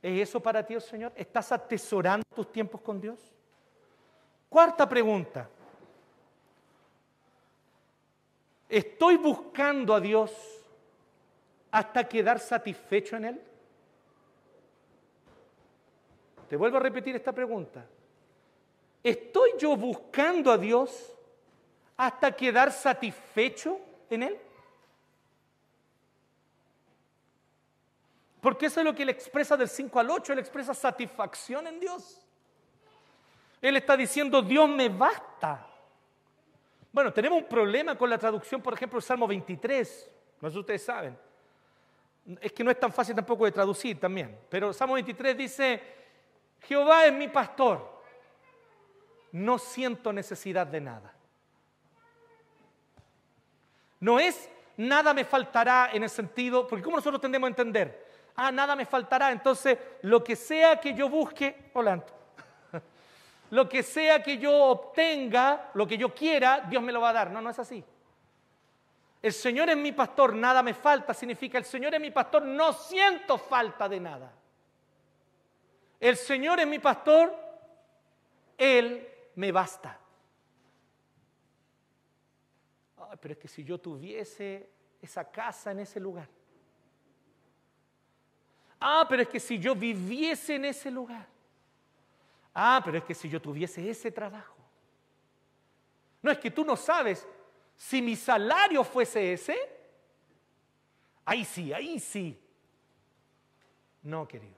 ¿Es 0.00 0.28
eso 0.28 0.40
para 0.40 0.64
ti 0.64 0.74
el 0.74 0.80
Señor? 0.80 1.12
¿Estás 1.16 1.50
atesorando 1.50 2.24
tus 2.32 2.52
tiempos 2.52 2.80
con 2.80 3.00
Dios? 3.00 3.18
Cuarta 4.48 4.88
pregunta. 4.88 5.50
¿Estoy 8.68 9.16
buscando 9.16 9.94
a 9.94 10.00
Dios 10.00 10.32
hasta 11.70 12.06
quedar 12.06 12.38
satisfecho 12.38 13.16
en 13.16 13.24
Él? 13.24 13.42
Te 16.48 16.56
vuelvo 16.56 16.76
a 16.78 16.80
repetir 16.80 17.16
esta 17.16 17.32
pregunta. 17.32 17.84
¿Estoy 19.02 19.52
yo 19.58 19.76
buscando 19.76 20.50
a 20.50 20.58
Dios 20.58 21.14
hasta 21.96 22.32
quedar 22.32 22.72
satisfecho 22.72 23.78
en 24.10 24.22
Él? 24.24 24.38
Porque 28.40 28.66
eso 28.66 28.80
es 28.80 28.84
lo 28.86 28.94
que 28.94 29.02
Él 29.02 29.08
expresa 29.08 29.56
del 29.56 29.68
5 29.68 29.98
al 29.98 30.10
8, 30.10 30.32
Él 30.32 30.38
expresa 30.38 30.74
satisfacción 30.74 31.66
en 31.66 31.80
Dios. 31.80 32.20
Él 33.60 33.76
está 33.76 33.96
diciendo, 33.96 34.40
Dios 34.42 34.68
me 34.68 34.88
basta. 34.88 35.66
Bueno, 36.92 37.12
tenemos 37.12 37.42
un 37.42 37.48
problema 37.48 37.96
con 37.96 38.08
la 38.08 38.18
traducción, 38.18 38.62
por 38.62 38.74
ejemplo, 38.74 38.98
del 38.98 39.06
Salmo 39.06 39.26
23. 39.26 40.10
No 40.40 40.48
sé 40.48 40.52
si 40.52 40.58
ustedes 40.58 40.84
saben. 40.84 41.18
Es 42.40 42.52
que 42.52 42.64
no 42.64 42.70
es 42.70 42.80
tan 42.80 42.92
fácil 42.92 43.14
tampoco 43.14 43.44
de 43.44 43.52
traducir 43.52 43.98
también. 43.98 44.38
Pero 44.48 44.72
Salmo 44.72 44.94
23 44.94 45.36
dice, 45.36 45.82
Jehová 46.62 47.06
es 47.06 47.12
mi 47.12 47.28
pastor. 47.28 47.98
No 49.32 49.58
siento 49.58 50.12
necesidad 50.12 50.66
de 50.66 50.80
nada. 50.80 51.14
No 54.00 54.18
es 54.18 54.48
nada 54.78 55.12
me 55.12 55.24
faltará 55.24 55.90
en 55.92 56.04
el 56.04 56.10
sentido, 56.10 56.66
porque 56.66 56.82
¿cómo 56.84 56.96
nosotros 56.96 57.20
tendemos 57.20 57.48
a 57.48 57.50
entender? 57.50 58.06
Ah, 58.36 58.52
nada 58.52 58.76
me 58.76 58.86
faltará, 58.86 59.32
entonces 59.32 59.76
lo 60.02 60.22
que 60.22 60.36
sea 60.36 60.78
que 60.80 60.94
yo 60.94 61.08
busque, 61.08 61.70
hola, 61.74 62.04
lo 63.50 63.68
que 63.68 63.82
sea 63.82 64.22
que 64.22 64.38
yo 64.38 64.54
obtenga, 64.54 65.70
lo 65.74 65.86
que 65.86 65.96
yo 65.96 66.14
quiera, 66.14 66.60
Dios 66.68 66.82
me 66.82 66.92
lo 66.92 67.00
va 67.00 67.10
a 67.10 67.14
dar. 67.14 67.30
No, 67.30 67.40
no 67.40 67.50
es 67.50 67.58
así. 67.58 67.84
El 69.20 69.32
Señor 69.32 69.68
es 69.70 69.76
mi 69.76 69.92
pastor, 69.92 70.34
nada 70.34 70.62
me 70.62 70.74
falta, 70.74 71.12
significa 71.12 71.58
el 71.58 71.64
Señor 71.64 71.94
es 71.94 72.00
mi 72.00 72.10
pastor, 72.10 72.44
no 72.44 72.72
siento 72.72 73.36
falta 73.36 73.88
de 73.88 73.98
nada. 73.98 74.32
El 75.98 76.16
Señor 76.16 76.60
es 76.60 76.66
mi 76.66 76.78
pastor, 76.78 77.34
Él 78.56 79.08
me 79.34 79.50
basta. 79.50 79.98
pero 83.20 83.32
es 83.32 83.38
que 83.38 83.48
si 83.48 83.64
yo 83.64 83.78
tuviese 83.78 84.68
esa 85.00 85.28
casa 85.28 85.72
en 85.72 85.80
ese 85.80 85.98
lugar. 85.98 86.28
Ah, 88.78 89.06
pero 89.08 89.22
es 89.22 89.28
que 89.28 89.40
si 89.40 89.58
yo 89.58 89.74
viviese 89.74 90.54
en 90.54 90.66
ese 90.66 90.90
lugar. 90.90 91.26
Ah, 92.60 92.82
pero 92.84 92.98
es 92.98 93.04
que 93.04 93.14
si 93.14 93.28
yo 93.28 93.40
tuviese 93.40 93.88
ese 93.88 94.10
trabajo. 94.10 94.56
No 96.20 96.28
es 96.28 96.38
que 96.38 96.50
tú 96.50 96.64
no 96.64 96.74
sabes, 96.74 97.24
si 97.76 98.02
mi 98.02 98.16
salario 98.16 98.82
fuese 98.82 99.32
ese, 99.32 99.56
ahí 101.24 101.44
sí, 101.44 101.72
ahí 101.72 102.00
sí. 102.00 102.36
No, 104.02 104.26
querido. 104.26 104.56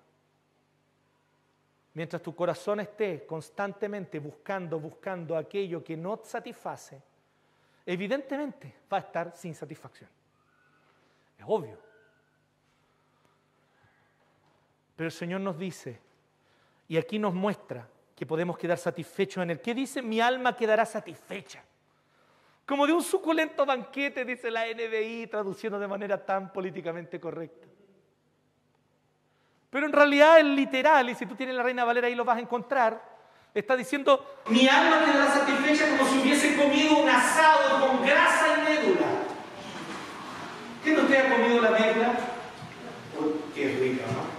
Mientras 1.92 2.22
tu 2.22 2.34
corazón 2.34 2.80
esté 2.80 3.26
constantemente 3.26 4.18
buscando, 4.18 4.80
buscando 4.80 5.36
aquello 5.36 5.84
que 5.84 5.94
no 5.94 6.22
satisface, 6.24 7.02
evidentemente 7.84 8.76
va 8.90 8.96
a 8.96 9.00
estar 9.00 9.36
sin 9.36 9.54
satisfacción. 9.54 10.08
Es 11.36 11.44
obvio. 11.46 11.78
Pero 14.96 15.06
el 15.06 15.12
Señor 15.12 15.42
nos 15.42 15.58
dice, 15.58 16.00
y 16.90 16.96
aquí 16.96 17.20
nos 17.20 17.32
muestra 17.32 17.86
que 18.16 18.26
podemos 18.26 18.58
quedar 18.58 18.76
satisfechos 18.76 19.44
en 19.44 19.50
Él. 19.50 19.60
¿Qué 19.60 19.74
dice? 19.74 20.02
Mi 20.02 20.20
alma 20.20 20.56
quedará 20.56 20.84
satisfecha. 20.84 21.62
Como 22.66 22.84
de 22.84 22.92
un 22.92 23.00
suculento 23.00 23.64
banquete, 23.64 24.24
dice 24.24 24.50
la 24.50 24.66
NBI, 24.66 25.28
traduciendo 25.28 25.78
de 25.78 25.86
manera 25.86 26.26
tan 26.26 26.52
políticamente 26.52 27.20
correcta. 27.20 27.68
Pero 29.70 29.86
en 29.86 29.92
realidad 29.92 30.40
es 30.40 30.46
literal, 30.46 31.08
y 31.10 31.14
si 31.14 31.26
tú 31.26 31.36
tienes 31.36 31.54
la 31.54 31.62
Reina 31.62 31.84
Valera 31.84 32.08
ahí 32.08 32.16
lo 32.16 32.24
vas 32.24 32.38
a 32.38 32.40
encontrar, 32.40 33.00
está 33.54 33.76
diciendo, 33.76 34.40
mi 34.48 34.66
alma 34.66 35.04
quedará 35.04 35.30
satisfecha 35.30 35.96
como 35.96 36.10
si 36.10 36.18
hubiese 36.18 36.56
comido 36.56 36.98
un 36.98 37.08
asado 37.08 37.86
con 37.86 38.04
grasa 38.04 38.46
y 38.58 38.68
médula. 38.68 39.06
¿Quién 40.82 40.96
de 40.96 41.02
usted 41.02 41.24
ha 41.24 41.36
comido 41.36 41.60
la 41.60 41.70
médula? 41.70 42.18
qué 43.54 43.68
rica, 43.80 44.06
¿no? 44.12 44.29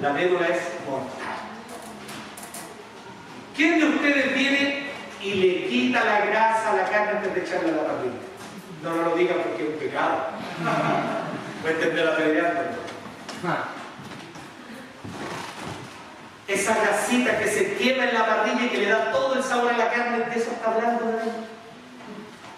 La 0.00 0.12
médula 0.12 0.48
es 0.48 0.60
mortal. 0.86 1.36
¿Quién 3.56 3.78
de 3.78 3.86
ustedes 3.86 4.34
viene 4.34 4.90
y 5.22 5.34
le 5.34 5.66
quita 5.68 6.04
la 6.04 6.26
grasa 6.26 6.72
a 6.72 6.76
la 6.76 6.90
carne 6.90 7.12
antes 7.12 7.34
de 7.34 7.40
echarla 7.40 7.68
a 7.70 7.76
la 7.76 7.86
parrilla? 7.86 8.12
No, 8.82 8.94
lo 8.94 9.16
diga 9.16 9.36
porque 9.36 9.62
es 9.62 9.68
un 9.70 9.78
pecado. 9.78 10.26
Puede 11.62 11.74
entender 11.74 12.06
a 12.06 12.16
Esa 16.46 16.76
grasita 16.76 17.38
que 17.38 17.48
se 17.48 17.76
quema 17.76 18.04
en 18.04 18.14
la 18.14 18.26
parrilla 18.26 18.66
y 18.66 18.68
que 18.68 18.78
le 18.78 18.90
da 18.90 19.10
todo 19.10 19.36
el 19.36 19.42
sabor 19.42 19.72
a 19.72 19.78
la 19.78 19.90
carne, 19.90 20.26
de 20.26 20.38
eso 20.38 20.50
está 20.50 20.72
hablando 20.72 21.06
David. 21.06 21.32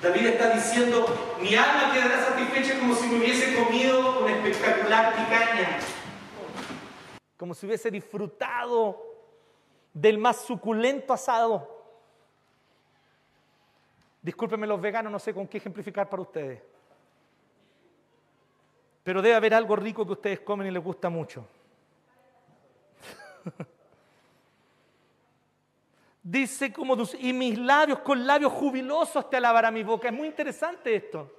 David 0.03 0.27
está 0.27 0.51
diciendo, 0.51 1.37
mi 1.41 1.55
alma 1.55 1.93
quedará 1.93 2.25
satisfecha 2.25 2.81
como 2.81 2.97
si 2.97 3.07
me 3.07 3.19
hubiese 3.19 3.55
comido 3.55 4.21
una 4.21 4.33
espectacular 4.33 5.15
picaña 5.15 5.79
como 7.39 7.55
si 7.55 7.65
hubiese 7.67 7.91
disfrutado 7.91 9.01
del 9.95 10.19
más 10.19 10.45
suculento 10.45 11.15
asado. 11.15 11.79
Discúlpenme 14.21 14.67
los 14.67 14.81
veganos, 14.81 15.11
no 15.11 15.21
sé 15.21 15.33
con 15.33 15.47
qué 15.47 15.57
ejemplificar 15.59 16.11
para 16.11 16.23
ustedes. 16.23 16.61
Pero 19.05 19.23
debe 19.23 19.37
haber 19.37 19.55
algo 19.55 19.77
rico 19.77 20.05
que 20.05 20.13
ustedes 20.13 20.41
comen 20.41 20.67
y 20.67 20.73
les 20.73 20.83
gusta 20.83 21.09
mucho. 21.09 21.47
Dice 26.23 26.73
como, 26.73 26.97
y 27.21 27.33
mis 27.33 27.57
labios 27.57 28.01
con 28.01 28.27
labios 28.27 28.53
jubilosos 28.53 29.31
te 29.31 29.37
alabará 29.37 29.71
mi 29.71 29.85
boca. 29.85 30.09
Es 30.09 30.15
muy 30.15 30.27
interesante 30.27 30.97
esto. 30.97 31.33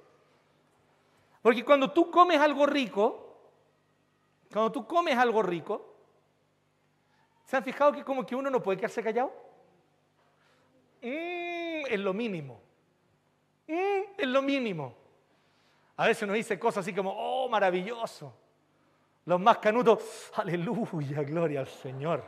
Porque 1.42 1.62
cuando 1.62 1.92
tú 1.92 2.10
comes 2.10 2.40
algo 2.40 2.64
rico, 2.64 3.29
cuando 4.52 4.72
tú 4.72 4.86
comes 4.86 5.16
algo 5.16 5.42
rico, 5.42 5.90
¿Se 7.50 7.56
han 7.56 7.64
fijado 7.64 7.90
que 7.90 8.04
como 8.04 8.24
que 8.24 8.36
uno 8.36 8.48
no 8.48 8.62
puede 8.62 8.78
quedarse 8.78 9.02
callado? 9.02 9.32
Mm, 11.02 11.82
es 11.90 11.98
lo 11.98 12.14
mínimo. 12.14 12.60
Mm, 13.66 14.02
es 14.16 14.28
lo 14.28 14.40
mínimo. 14.40 14.94
A 15.96 16.06
veces 16.06 16.22
uno 16.22 16.34
dice 16.34 16.60
cosas 16.60 16.82
así 16.82 16.94
como, 16.94 17.10
oh, 17.10 17.48
maravilloso. 17.48 18.32
Los 19.24 19.40
más 19.40 19.58
canutos, 19.58 20.30
aleluya, 20.36 21.24
gloria 21.24 21.58
al 21.58 21.66
Señor. 21.66 22.22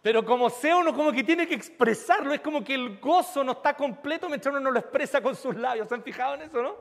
Pero 0.00 0.24
como 0.24 0.48
sea 0.48 0.76
uno 0.76 0.94
como 0.94 1.12
que 1.12 1.22
tiene 1.22 1.46
que 1.46 1.56
expresarlo, 1.56 2.32
es 2.32 2.40
como 2.40 2.64
que 2.64 2.74
el 2.74 2.98
gozo 3.00 3.44
no 3.44 3.52
está 3.52 3.76
completo 3.76 4.30
mientras 4.30 4.50
uno 4.50 4.60
no 4.60 4.70
lo 4.70 4.78
expresa 4.78 5.20
con 5.20 5.36
sus 5.36 5.54
labios. 5.54 5.88
¿Se 5.88 5.94
han 5.94 6.02
fijado 6.02 6.36
en 6.36 6.40
eso, 6.40 6.62
no? 6.62 6.74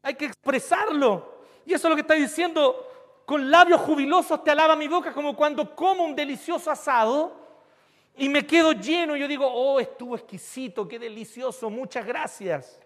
Hay 0.00 0.14
que 0.14 0.24
expresarlo. 0.24 1.29
Y 1.66 1.74
eso 1.74 1.86
es 1.86 1.90
lo 1.90 1.96
que 1.96 2.02
está 2.02 2.14
diciendo 2.14 2.86
con 3.30 3.48
labios 3.48 3.80
jubilosos 3.82 4.42
te 4.42 4.50
alaba 4.50 4.74
mi 4.74 4.88
boca, 4.88 5.12
como 5.12 5.36
cuando 5.36 5.76
como 5.76 6.02
un 6.02 6.16
delicioso 6.16 6.68
asado 6.68 7.32
y 8.16 8.28
me 8.28 8.44
quedo 8.44 8.72
lleno. 8.72 9.14
Yo 9.14 9.28
digo, 9.28 9.46
oh, 9.46 9.78
estuvo 9.78 10.16
exquisito, 10.16 10.88
qué 10.88 10.98
delicioso, 10.98 11.70
muchas 11.70 12.04
gracias. 12.04 12.80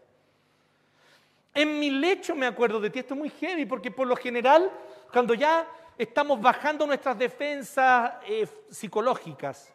En 1.55 1.79
mi 1.79 1.89
lecho 1.89 2.35
me 2.35 2.45
acuerdo 2.45 2.79
de 2.79 2.91
ti, 2.91 2.99
esto 2.99 3.15
es 3.15 3.21
muy 3.21 3.31
heavy, 3.31 3.65
porque 3.65 3.91
por 3.91 4.07
lo 4.07 4.17
general, 4.17 4.71
cuando 5.11 5.33
ya 5.33 5.67
estamos 5.97 6.39
bajando 6.39 6.87
nuestras 6.87 7.17
defensas 7.17 8.13
eh, 8.27 8.47
psicológicas, 8.71 9.73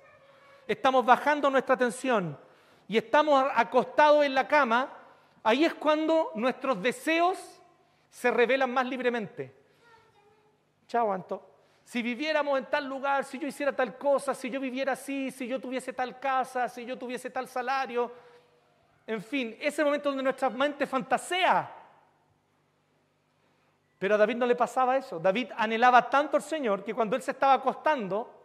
estamos 0.67 1.03
bajando 1.03 1.49
nuestra 1.49 1.77
tensión 1.77 2.37
y 2.87 2.95
estamos 2.95 3.43
acostados 3.55 4.23
en 4.23 4.35
la 4.35 4.47
cama, 4.47 4.93
ahí 5.41 5.65
es 5.65 5.73
cuando 5.73 6.31
nuestros 6.35 6.79
deseos 6.79 7.58
se 8.09 8.31
revelan 8.31 8.71
más 8.71 8.85
libremente. 8.85 9.53
Chao, 10.87 11.11
Anto. 11.11 11.45
Si 11.83 12.01
viviéramos 12.01 12.57
en 12.59 12.65
tal 12.65 12.85
lugar, 12.85 13.23
si 13.23 13.39
yo 13.39 13.47
hiciera 13.47 13.75
tal 13.75 13.97
cosa, 13.97 14.35
si 14.35 14.49
yo 14.49 14.59
viviera 14.59 14.93
así, 14.93 15.31
si 15.31 15.47
yo 15.47 15.59
tuviese 15.59 15.93
tal 15.93 16.19
casa, 16.19 16.69
si 16.69 16.85
yo 16.85 16.97
tuviese 16.97 17.29
tal 17.29 17.47
salario. 17.47 18.11
En 19.07 19.23
fin, 19.23 19.57
ese 19.59 19.83
momento 19.83 20.09
donde 20.09 20.23
nuestra 20.23 20.49
mente 20.49 20.85
fantasea. 20.85 21.75
Pero 23.97 24.15
a 24.15 24.17
David 24.17 24.35
no 24.37 24.45
le 24.45 24.55
pasaba 24.55 24.97
eso. 24.97 25.19
David 25.19 25.51
anhelaba 25.57 26.09
tanto 26.09 26.37
al 26.37 26.43
Señor 26.43 26.83
que 26.83 26.93
cuando 26.93 27.15
él 27.15 27.21
se 27.21 27.31
estaba 27.31 27.53
acostando, 27.53 28.39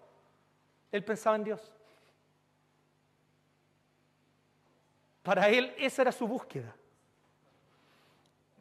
él 0.90 1.04
pensaba 1.04 1.36
en 1.36 1.44
Dios. 1.44 1.72
Para 5.22 5.48
él 5.48 5.74
esa 5.76 6.02
era 6.02 6.12
su 6.12 6.26
búsqueda. 6.26 6.74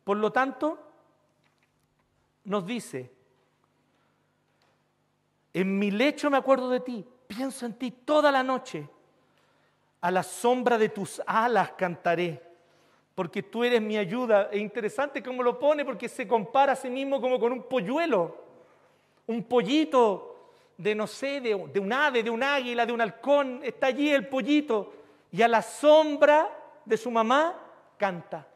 Por 0.03 0.17
lo 0.17 0.31
tanto, 0.31 0.92
nos 2.45 2.65
dice, 2.65 3.11
en 5.53 5.77
mi 5.77 5.91
lecho 5.91 6.29
me 6.29 6.37
acuerdo 6.37 6.69
de 6.69 6.79
ti, 6.79 7.05
pienso 7.27 7.65
en 7.65 7.73
ti 7.73 7.91
toda 7.91 8.31
la 8.31 8.43
noche, 8.43 8.87
a 10.01 10.11
la 10.11 10.23
sombra 10.23 10.77
de 10.77 10.89
tus 10.89 11.21
alas 11.25 11.71
cantaré, 11.73 12.41
porque 13.15 13.43
tú 13.43 13.63
eres 13.63 13.81
mi 13.81 13.97
ayuda. 13.97 14.49
Es 14.51 14.59
interesante 14.59 15.23
cómo 15.23 15.43
lo 15.43 15.57
pone, 15.57 15.85
porque 15.85 16.09
se 16.09 16.27
compara 16.27 16.73
a 16.73 16.75
sí 16.75 16.89
mismo 16.89 17.21
como 17.21 17.39
con 17.39 17.53
un 17.53 17.63
polluelo, 17.63 18.43
un 19.27 19.43
pollito 19.43 20.35
de, 20.77 20.95
no 20.95 21.07
sé, 21.07 21.39
de, 21.39 21.55
de 21.71 21.79
un 21.79 21.93
ave, 21.93 22.23
de 22.23 22.29
un 22.29 22.43
águila, 22.43 22.85
de 22.85 22.91
un 22.91 22.99
halcón, 22.99 23.61
está 23.63 23.87
allí 23.87 24.09
el 24.09 24.27
pollito, 24.27 24.91
y 25.31 25.41
a 25.41 25.47
la 25.47 25.61
sombra 25.61 26.49
de 26.83 26.97
su 26.97 27.09
mamá 27.09 27.55
canta. 27.97 28.47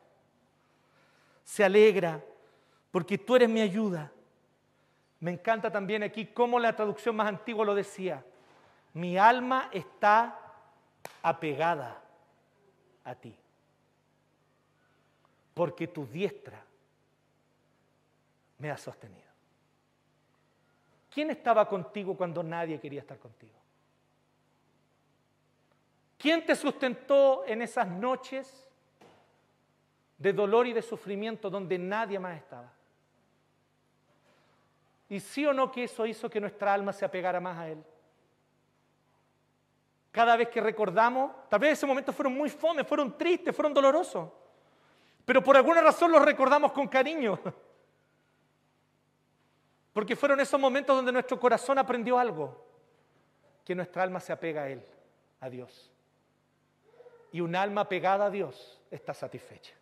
Se 1.43 1.63
alegra, 1.63 2.21
porque 2.91 3.17
tú 3.17 3.35
eres 3.35 3.49
mi 3.49 3.61
ayuda. 3.61 4.11
Me 5.19 5.31
encanta 5.31 5.71
también 5.71 6.03
aquí 6.03 6.27
cómo 6.27 6.59
la 6.59 6.75
traducción 6.75 7.15
más 7.15 7.27
antigua 7.27 7.65
lo 7.65 7.75
decía. 7.75 8.23
Mi 8.93 9.17
alma 9.17 9.69
está 9.71 10.39
apegada 11.21 12.01
a 13.03 13.15
ti, 13.15 13.35
porque 15.53 15.87
tu 15.87 16.05
diestra 16.05 16.63
me 18.57 18.71
ha 18.71 18.77
sostenido. 18.77 19.27
¿Quién 21.09 21.31
estaba 21.31 21.67
contigo 21.67 22.15
cuando 22.15 22.43
nadie 22.43 22.79
quería 22.79 23.01
estar 23.01 23.17
contigo? 23.17 23.53
¿Quién 26.17 26.45
te 26.45 26.55
sustentó 26.55 27.45
en 27.45 27.61
esas 27.61 27.87
noches 27.87 28.67
de 30.17 30.33
dolor 30.33 30.67
y 30.67 30.73
de 30.73 30.81
sufrimiento 30.81 31.49
donde 31.49 31.77
nadie 31.77 32.19
más 32.19 32.37
estaba. 32.37 32.71
Y 35.09 35.19
sí 35.19 35.45
o 35.45 35.53
no 35.53 35.71
que 35.71 35.85
eso 35.85 36.05
hizo 36.05 36.29
que 36.29 36.39
nuestra 36.39 36.73
alma 36.73 36.91
se 36.93 37.05
apegara 37.05 37.39
más 37.39 37.57
a 37.57 37.69
Él. 37.69 37.83
Cada 40.11 40.35
vez 40.35 40.49
que 40.49 40.59
recordamos, 40.61 41.31
tal 41.49 41.59
vez 41.59 41.73
esos 41.73 41.87
momentos 41.87 42.15
fueron 42.15 42.33
muy 42.33 42.49
fomes, 42.49 42.87
fueron 42.87 43.17
tristes, 43.17 43.55
fueron 43.55 43.73
dolorosos, 43.73 44.29
pero 45.25 45.43
por 45.43 45.55
alguna 45.55 45.81
razón 45.81 46.11
los 46.11 46.23
recordamos 46.23 46.71
con 46.71 46.87
cariño. 46.87 47.39
Porque 49.93 50.15
fueron 50.15 50.39
esos 50.39 50.59
momentos 50.59 50.95
donde 50.95 51.11
nuestro 51.11 51.39
corazón 51.39 51.79
aprendió 51.79 52.19
algo, 52.19 52.63
que 53.65 53.73
nuestra 53.73 54.03
alma 54.03 54.19
se 54.19 54.31
apega 54.31 54.63
a 54.63 54.69
Él, 54.69 54.85
a 55.39 55.49
Dios. 55.49 55.91
Y 57.31 57.41
un 57.41 57.55
alma 57.55 57.89
pegada 57.89 58.25
a 58.25 58.29
Dios 58.29 58.79
está 58.91 59.13
satisfecha 59.13 59.73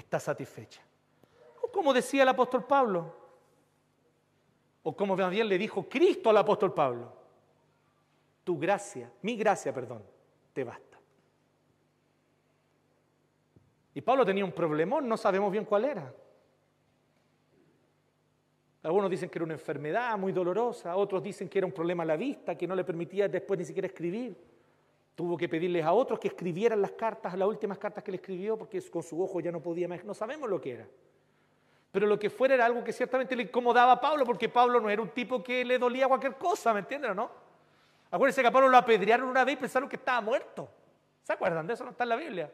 está 0.00 0.18
satisfecha. 0.18 0.80
Como 1.72 1.92
decía 1.92 2.22
el 2.22 2.28
apóstol 2.28 2.64
Pablo, 2.64 3.14
o 4.82 4.96
como 4.96 5.14
bien 5.14 5.48
le 5.48 5.58
dijo 5.58 5.88
Cristo 5.88 6.30
al 6.30 6.36
apóstol 6.38 6.72
Pablo, 6.72 7.12
tu 8.44 8.58
gracia, 8.58 9.12
mi 9.22 9.36
gracia, 9.36 9.72
perdón, 9.72 10.02
te 10.52 10.64
basta. 10.64 10.98
Y 13.94 14.00
Pablo 14.00 14.24
tenía 14.24 14.44
un 14.44 14.52
problemón, 14.52 15.08
no 15.08 15.16
sabemos 15.16 15.50
bien 15.52 15.64
cuál 15.64 15.84
era. 15.84 16.14
Algunos 18.82 19.10
dicen 19.10 19.28
que 19.28 19.38
era 19.38 19.44
una 19.44 19.54
enfermedad 19.54 20.16
muy 20.16 20.32
dolorosa, 20.32 20.96
otros 20.96 21.22
dicen 21.22 21.48
que 21.48 21.58
era 21.58 21.66
un 21.66 21.72
problema 21.72 22.02
a 22.02 22.06
la 22.06 22.16
vista, 22.16 22.56
que 22.56 22.66
no 22.66 22.74
le 22.74 22.84
permitía 22.84 23.28
después 23.28 23.58
ni 23.58 23.66
siquiera 23.66 23.86
escribir. 23.86 24.36
Tuvo 25.14 25.36
que 25.36 25.50
pedirles 25.50 25.84
a 25.84 25.92
otros 25.92 26.18
que 26.18 26.28
escribieran 26.28 26.80
las 26.80 26.92
cartas, 26.92 27.36
las 27.36 27.46
últimas 27.46 27.76
cartas 27.76 28.02
que 28.02 28.10
le 28.10 28.16
escribió, 28.16 28.56
porque 28.56 28.80
con 28.88 29.02
su 29.02 29.22
ojo 29.22 29.40
ya 29.40 29.52
no 29.52 29.60
podía 29.60 29.86
más. 29.86 30.02
No 30.02 30.14
sabemos 30.14 30.48
lo 30.48 30.60
que 30.60 30.72
era. 30.72 30.88
Pero 31.92 32.06
lo 32.06 32.18
que 32.18 32.30
fuera 32.30 32.54
era 32.54 32.66
algo 32.66 32.84
que 32.84 32.92
ciertamente 32.92 33.34
le 33.34 33.44
incomodaba 33.44 33.92
a 33.92 34.00
Pablo, 34.00 34.24
porque 34.24 34.48
Pablo 34.48 34.80
no 34.80 34.88
era 34.88 35.02
un 35.02 35.10
tipo 35.10 35.42
que 35.42 35.64
le 35.64 35.78
dolía 35.78 36.06
cualquier 36.06 36.36
cosa, 36.36 36.72
¿me 36.72 36.80
entienden 36.80 37.12
o 37.12 37.14
no? 37.14 37.30
Acuérdense 38.10 38.42
que 38.42 38.48
a 38.48 38.52
Pablo 38.52 38.68
lo 38.68 38.76
apedrearon 38.76 39.28
una 39.28 39.44
vez 39.44 39.54
y 39.54 39.56
pensaron 39.56 39.88
que 39.88 39.96
estaba 39.96 40.20
muerto. 40.20 40.68
¿Se 41.22 41.32
acuerdan 41.32 41.66
de 41.66 41.74
eso? 41.74 41.84
No 41.84 41.90
está 41.90 42.04
en 42.04 42.08
la 42.08 42.16
Biblia. 42.16 42.50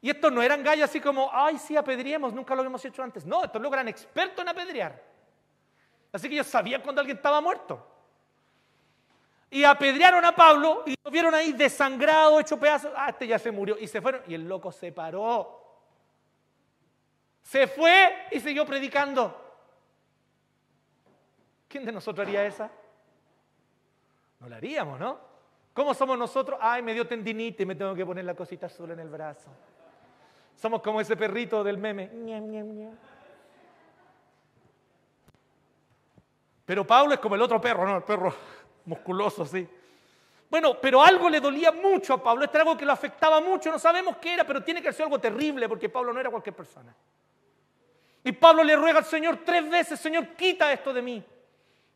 Y 0.00 0.10
estos 0.10 0.30
no 0.30 0.42
eran 0.42 0.62
gallos 0.62 0.88
así 0.88 1.00
como, 1.00 1.30
ay, 1.32 1.58
sí, 1.58 1.76
apedreemos, 1.76 2.32
nunca 2.32 2.54
lo 2.54 2.60
habíamos 2.60 2.84
hecho 2.84 3.02
antes. 3.02 3.24
No, 3.24 3.44
estos 3.44 3.60
luego 3.60 3.74
eran 3.74 3.88
expertos 3.88 4.42
en 4.42 4.48
apedrear. 4.48 5.02
Así 6.12 6.28
que 6.28 6.34
ellos 6.34 6.46
sabían 6.46 6.82
cuando 6.82 7.00
alguien 7.00 7.16
estaba 7.16 7.40
muerto 7.40 7.96
y 9.50 9.64
apedrearon 9.64 10.24
a 10.24 10.34
Pablo 10.34 10.82
y 10.86 10.94
lo 11.02 11.10
vieron 11.10 11.34
ahí 11.34 11.52
desangrado, 11.52 12.40
hecho 12.40 12.58
pedazos. 12.58 12.92
Ah, 12.96 13.10
este 13.10 13.26
ya 13.26 13.38
se 13.38 13.50
murió. 13.50 13.78
Y 13.78 13.86
se 13.86 14.00
fueron. 14.00 14.22
Y 14.26 14.34
el 14.34 14.48
loco 14.48 14.72
se 14.72 14.92
paró. 14.92 15.65
Se 17.46 17.68
fue 17.68 18.26
y 18.32 18.40
siguió 18.40 18.66
predicando. 18.66 19.32
¿Quién 21.68 21.84
de 21.84 21.92
nosotros 21.92 22.26
haría 22.26 22.44
esa? 22.44 22.68
No 24.40 24.48
la 24.48 24.56
haríamos, 24.56 24.98
¿no? 24.98 25.16
¿Cómo 25.72 25.94
somos 25.94 26.18
nosotros? 26.18 26.58
Ay, 26.60 26.82
me 26.82 26.92
dio 26.92 27.06
tendinitis 27.06 27.60
y 27.60 27.66
me 27.66 27.76
tengo 27.76 27.94
que 27.94 28.04
poner 28.04 28.24
la 28.24 28.34
cosita 28.34 28.66
azul 28.66 28.90
en 28.90 28.98
el 28.98 29.08
brazo. 29.08 29.48
Somos 30.56 30.82
como 30.82 31.00
ese 31.00 31.16
perrito 31.16 31.62
del 31.62 31.78
meme. 31.78 32.10
Pero 36.64 36.84
Pablo 36.84 37.14
es 37.14 37.20
como 37.20 37.36
el 37.36 37.42
otro 37.42 37.60
perro, 37.60 37.86
¿no? 37.86 37.98
El 37.98 38.02
perro 38.02 38.34
musculoso, 38.86 39.46
sí. 39.46 39.68
Bueno, 40.50 40.80
pero 40.80 41.00
algo 41.00 41.30
le 41.30 41.38
dolía 41.38 41.70
mucho 41.70 42.14
a 42.14 42.22
Pablo, 42.22 42.44
este 42.44 42.56
era 42.56 42.64
algo 42.64 42.76
que 42.76 42.84
lo 42.84 42.92
afectaba 42.92 43.40
mucho, 43.40 43.70
no 43.70 43.78
sabemos 43.78 44.16
qué 44.16 44.34
era, 44.34 44.44
pero 44.44 44.64
tiene 44.64 44.82
que 44.82 44.92
ser 44.92 45.04
algo 45.04 45.20
terrible 45.20 45.68
porque 45.68 45.88
Pablo 45.88 46.12
no 46.12 46.18
era 46.18 46.30
cualquier 46.30 46.56
persona. 46.56 46.92
Y 48.26 48.32
Pablo 48.32 48.64
le 48.64 48.74
ruega 48.74 48.98
al 48.98 49.04
Señor 49.04 49.44
tres 49.44 49.70
veces, 49.70 50.00
Señor, 50.00 50.34
quita 50.34 50.72
esto 50.72 50.92
de 50.92 51.00
mí, 51.00 51.24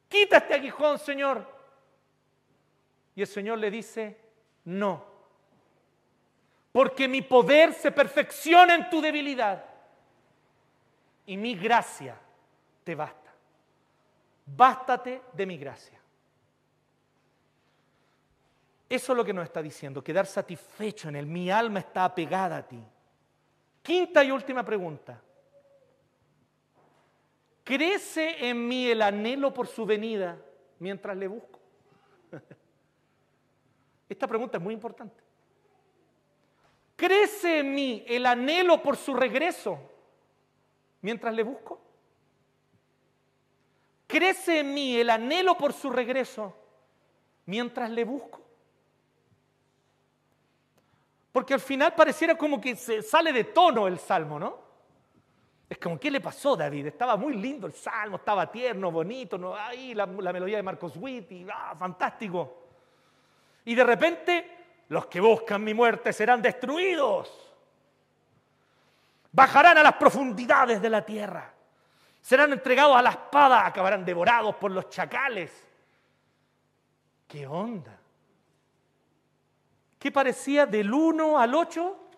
quita 0.08 0.36
este 0.36 0.54
aguijón, 0.54 0.96
Señor. 0.96 1.44
Y 3.16 3.22
el 3.22 3.26
Señor 3.26 3.58
le 3.58 3.68
dice, 3.68 4.16
no, 4.66 5.04
porque 6.70 7.08
mi 7.08 7.20
poder 7.22 7.72
se 7.74 7.90
perfecciona 7.90 8.76
en 8.76 8.88
tu 8.88 9.00
debilidad 9.00 9.64
y 11.26 11.36
mi 11.36 11.56
gracia 11.56 12.16
te 12.84 12.94
basta. 12.94 13.32
Bástate 14.46 15.22
de 15.32 15.46
mi 15.46 15.58
gracia. 15.58 15.98
Eso 18.88 19.12
es 19.12 19.16
lo 19.16 19.24
que 19.24 19.32
nos 19.32 19.46
está 19.46 19.60
diciendo, 19.60 20.04
quedar 20.04 20.26
satisfecho 20.26 21.08
en 21.08 21.16
él. 21.16 21.26
Mi 21.26 21.50
alma 21.50 21.80
está 21.80 22.04
apegada 22.04 22.58
a 22.58 22.62
ti. 22.62 22.80
Quinta 23.82 24.22
y 24.22 24.30
última 24.30 24.64
pregunta. 24.64 25.20
¿Crece 27.70 28.48
en 28.48 28.66
mí 28.66 28.90
el 28.90 29.00
anhelo 29.00 29.54
por 29.54 29.68
su 29.68 29.86
venida 29.86 30.36
mientras 30.80 31.16
le 31.16 31.28
busco? 31.28 31.60
Esta 34.08 34.26
pregunta 34.26 34.58
es 34.58 34.62
muy 34.64 34.74
importante. 34.74 35.22
¿Crece 36.96 37.60
en 37.60 37.72
mí 37.72 38.04
el 38.08 38.26
anhelo 38.26 38.82
por 38.82 38.96
su 38.96 39.14
regreso 39.14 39.78
mientras 41.00 41.32
le 41.32 41.44
busco? 41.44 41.80
¿Crece 44.08 44.58
en 44.58 44.74
mí 44.74 44.96
el 44.96 45.08
anhelo 45.08 45.56
por 45.56 45.72
su 45.72 45.90
regreso 45.90 46.52
mientras 47.46 47.88
le 47.88 48.02
busco? 48.02 48.40
Porque 51.30 51.54
al 51.54 51.60
final 51.60 51.94
pareciera 51.94 52.36
como 52.36 52.60
que 52.60 52.74
se 52.74 53.00
sale 53.00 53.32
de 53.32 53.44
tono 53.44 53.86
el 53.86 54.00
salmo, 54.00 54.40
¿no? 54.40 54.69
Es 55.70 55.78
como, 55.78 56.00
¿qué 56.00 56.10
le 56.10 56.20
pasó 56.20 56.56
David? 56.56 56.88
Estaba 56.88 57.16
muy 57.16 57.36
lindo 57.36 57.68
el 57.68 57.72
salmo, 57.72 58.16
estaba 58.16 58.50
tierno, 58.50 58.90
bonito, 58.90 59.38
¿no? 59.38 59.54
ahí 59.54 59.94
la, 59.94 60.04
melodía 60.04 60.56
de 60.56 60.64
Marcos 60.64 60.94
Witt, 60.96 61.48
¡ah, 61.48 61.76
fantástico. 61.78 62.66
Y 63.64 63.76
de 63.76 63.84
repente, 63.84 64.58
los 64.88 65.06
que 65.06 65.20
buscan 65.20 65.62
mi 65.62 65.72
muerte 65.72 66.12
serán 66.12 66.42
destruidos. 66.42 67.54
Bajarán 69.30 69.78
a 69.78 69.84
las 69.84 69.92
profundidades 69.92 70.82
de 70.82 70.90
la 70.90 71.06
tierra. 71.06 71.54
Serán 72.20 72.52
entregados 72.52 72.96
a 72.96 73.02
la 73.02 73.10
espada, 73.10 73.64
acabarán 73.64 74.04
devorados 74.04 74.56
por 74.56 74.72
los 74.72 74.90
chacales. 74.90 75.52
¿Qué 77.28 77.46
onda? 77.46 77.96
¿Qué 80.00 80.10
parecía 80.10 80.66
del 80.66 80.92
1 80.92 81.38
al 81.38 81.54
8? 81.54 82.09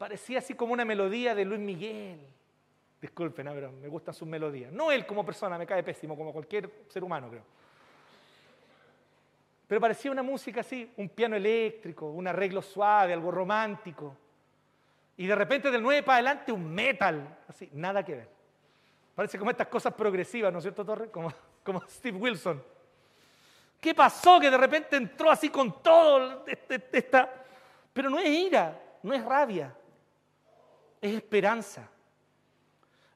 Parecía 0.00 0.38
así 0.38 0.54
como 0.54 0.72
una 0.72 0.86
melodía 0.86 1.34
de 1.34 1.44
Luis 1.44 1.60
Miguel. 1.60 2.18
Disculpen, 3.02 3.46
pero 3.52 3.70
me 3.70 3.86
gustan 3.86 4.14
sus 4.14 4.26
melodías. 4.26 4.72
No 4.72 4.90
él 4.90 5.04
como 5.04 5.26
persona, 5.26 5.58
me 5.58 5.66
cae 5.66 5.82
pésimo, 5.82 6.16
como 6.16 6.32
cualquier 6.32 6.70
ser 6.88 7.04
humano, 7.04 7.28
creo. 7.28 7.42
pero 9.68 9.78
parecía 9.78 10.10
una 10.10 10.22
música 10.22 10.62
así, 10.62 10.90
un 10.96 11.10
piano 11.10 11.36
eléctrico, 11.36 12.06
un 12.06 12.26
arreglo 12.26 12.62
suave, 12.62 13.12
algo 13.12 13.30
romántico. 13.30 14.16
Y 15.18 15.26
de 15.26 15.34
repente 15.34 15.70
del 15.70 15.82
9 15.82 16.02
para 16.02 16.14
adelante 16.16 16.50
un 16.50 16.74
metal, 16.74 17.36
así, 17.46 17.68
nada 17.74 18.02
que 18.02 18.14
ver. 18.14 18.28
Parece 19.14 19.38
como 19.38 19.50
estas 19.50 19.68
cosas 19.68 19.92
progresivas, 19.92 20.50
¿no 20.50 20.60
es 20.60 20.64
cierto, 20.64 20.82
Torre? 20.82 21.10
Como, 21.10 21.30
como 21.62 21.82
Steve 21.82 22.16
Wilson. 22.16 22.64
¿Qué 23.78 23.94
pasó 23.94 24.40
que 24.40 24.50
de 24.50 24.56
repente 24.56 24.96
entró 24.96 25.30
así 25.30 25.50
con 25.50 25.82
todo 25.82 26.46
este, 26.46 26.88
esta... 26.90 27.30
Pero 27.92 28.08
no 28.08 28.18
es 28.18 28.30
ira, 28.30 28.80
no 29.02 29.12
es 29.12 29.22
rabia, 29.22 29.76
es 31.00 31.14
esperanza. 31.14 31.88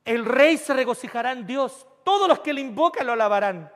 El 0.05 0.25
rey 0.25 0.59
se 0.59 0.75
regocijará 0.75 1.33
en 1.33 1.47
Dios, 1.47 1.87
todos 2.05 2.29
los 2.29 2.41
que 2.41 2.53
le 2.53 2.61
invocan 2.61 3.07
lo 3.07 3.13
alabarán 3.13 3.71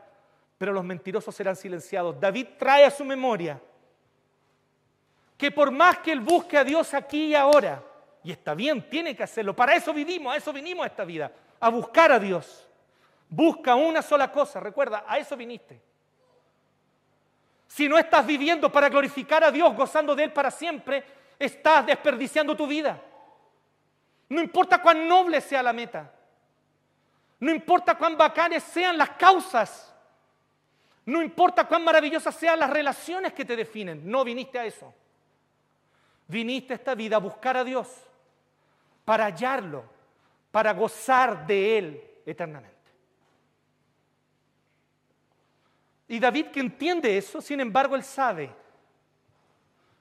pero 0.58 0.72
los 0.72 0.84
mentirosos 0.84 1.34
serán 1.34 1.54
silenciados. 1.54 2.18
David 2.20 2.48
trae 2.58 2.84
a 2.84 2.90
su 2.90 3.04
memoria 3.04 3.62
que 5.36 5.52
por 5.52 5.70
más 5.70 5.98
que 5.98 6.10
él 6.10 6.18
busque 6.20 6.58
a 6.58 6.64
Dios 6.64 6.92
aquí 6.94 7.26
y 7.26 7.34
ahora, 7.36 7.80
y 8.24 8.32
está 8.32 8.54
bien, 8.54 8.90
tiene 8.90 9.14
que 9.14 9.22
hacerlo, 9.22 9.54
para 9.54 9.76
eso 9.76 9.94
vivimos, 9.94 10.34
a 10.34 10.36
eso 10.36 10.52
vinimos 10.52 10.82
a 10.82 10.88
esta 10.88 11.04
vida, 11.04 11.30
a 11.60 11.68
buscar 11.68 12.10
a 12.10 12.18
Dios. 12.18 12.68
Busca 13.28 13.76
una 13.76 14.02
sola 14.02 14.32
cosa, 14.32 14.58
recuerda, 14.58 15.04
a 15.06 15.16
eso 15.18 15.36
viniste. 15.36 15.80
Si 17.68 17.88
no 17.88 17.96
estás 17.96 18.26
viviendo 18.26 18.72
para 18.72 18.88
glorificar 18.88 19.44
a 19.44 19.52
Dios, 19.52 19.72
gozando 19.76 20.16
de 20.16 20.24
Él 20.24 20.32
para 20.32 20.50
siempre, 20.50 21.04
estás 21.38 21.86
desperdiciando 21.86 22.56
tu 22.56 22.66
vida. 22.66 23.00
No 24.28 24.42
importa 24.42 24.82
cuán 24.82 25.08
noble 25.08 25.40
sea 25.40 25.62
la 25.62 25.72
meta. 25.72 26.12
No 27.40 27.52
importa 27.52 27.96
cuán 27.96 28.16
bacanes 28.16 28.62
sean 28.62 28.98
las 28.98 29.10
causas. 29.10 29.94
No 31.06 31.22
importa 31.22 31.66
cuán 31.66 31.84
maravillosas 31.84 32.34
sean 32.34 32.58
las 32.58 32.68
relaciones 32.68 33.32
que 33.32 33.44
te 33.44 33.56
definen, 33.56 34.02
no 34.04 34.24
viniste 34.24 34.58
a 34.58 34.66
eso. 34.66 34.92
Viniste 36.26 36.74
a 36.74 36.76
esta 36.76 36.94
vida 36.94 37.16
a 37.16 37.20
buscar 37.20 37.56
a 37.56 37.64
Dios, 37.64 37.88
para 39.06 39.24
hallarlo, 39.24 39.84
para 40.50 40.74
gozar 40.74 41.46
de 41.46 41.78
Él 41.78 42.10
eternamente. 42.26 42.76
Y 46.08 46.18
David 46.18 46.48
que 46.48 46.60
entiende 46.60 47.16
eso, 47.16 47.40
sin 47.40 47.60
embargo, 47.60 47.94
él 47.94 48.02
sabe 48.02 48.50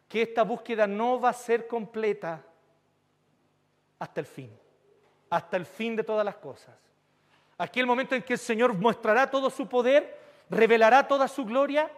que 0.10 0.22
esta 0.22 0.44
búsqueda 0.44 0.88
no 0.88 1.20
va 1.20 1.30
a 1.30 1.34
ser 1.34 1.68
completa 1.68 2.44
hasta 4.00 4.20
el 4.20 4.26
fin, 4.26 4.52
hasta 5.30 5.58
el 5.58 5.66
fin 5.66 5.96
de 5.96 6.04
todas 6.04 6.26
las 6.26 6.36
cosas. 6.36 6.76
Aquí 7.58 7.80
el 7.80 7.88
momento 7.88 8.16
en 8.16 8.22
que 8.22 8.34
el 8.34 8.40
Señor 8.40 8.74
mostrará 8.74 9.30
todo 9.30 9.50
su 9.50 9.68
poder 9.68 10.18
revelará 10.50 11.08
toda 11.08 11.28
su 11.28 11.46
gloria 11.46 11.92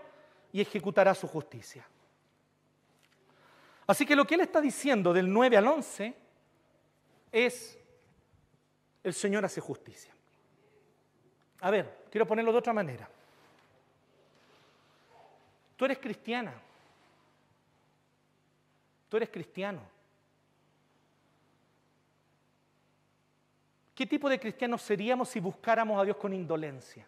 y 0.51 0.61
ejecutará 0.61 1.13
su 1.13 1.27
justicia. 1.27 1.85
Así 3.85 4.05
que 4.05 4.15
lo 4.15 4.25
que 4.25 4.35
él 4.35 4.41
está 4.41 4.61
diciendo 4.61 5.13
del 5.13 5.31
9 5.31 5.57
al 5.57 5.67
11 5.67 6.15
es, 7.31 7.77
el 9.03 9.13
Señor 9.13 9.45
hace 9.45 9.61
justicia. 9.61 10.13
A 11.61 11.71
ver, 11.71 12.05
quiero 12.09 12.25
ponerlo 12.25 12.51
de 12.51 12.57
otra 12.57 12.73
manera. 12.73 13.09
Tú 15.75 15.85
eres 15.85 15.97
cristiana. 15.97 16.53
Tú 19.09 19.17
eres 19.17 19.29
cristiano. 19.29 19.81
¿Qué 23.99 24.05
tipo 24.05 24.29
de 24.29 24.39
cristianos 24.39 24.81
seríamos 24.81 25.27
si 25.27 25.41
buscáramos 25.41 25.99
a 25.99 26.05
Dios 26.05 26.15
con 26.15 26.33
indolencia? 26.33 27.05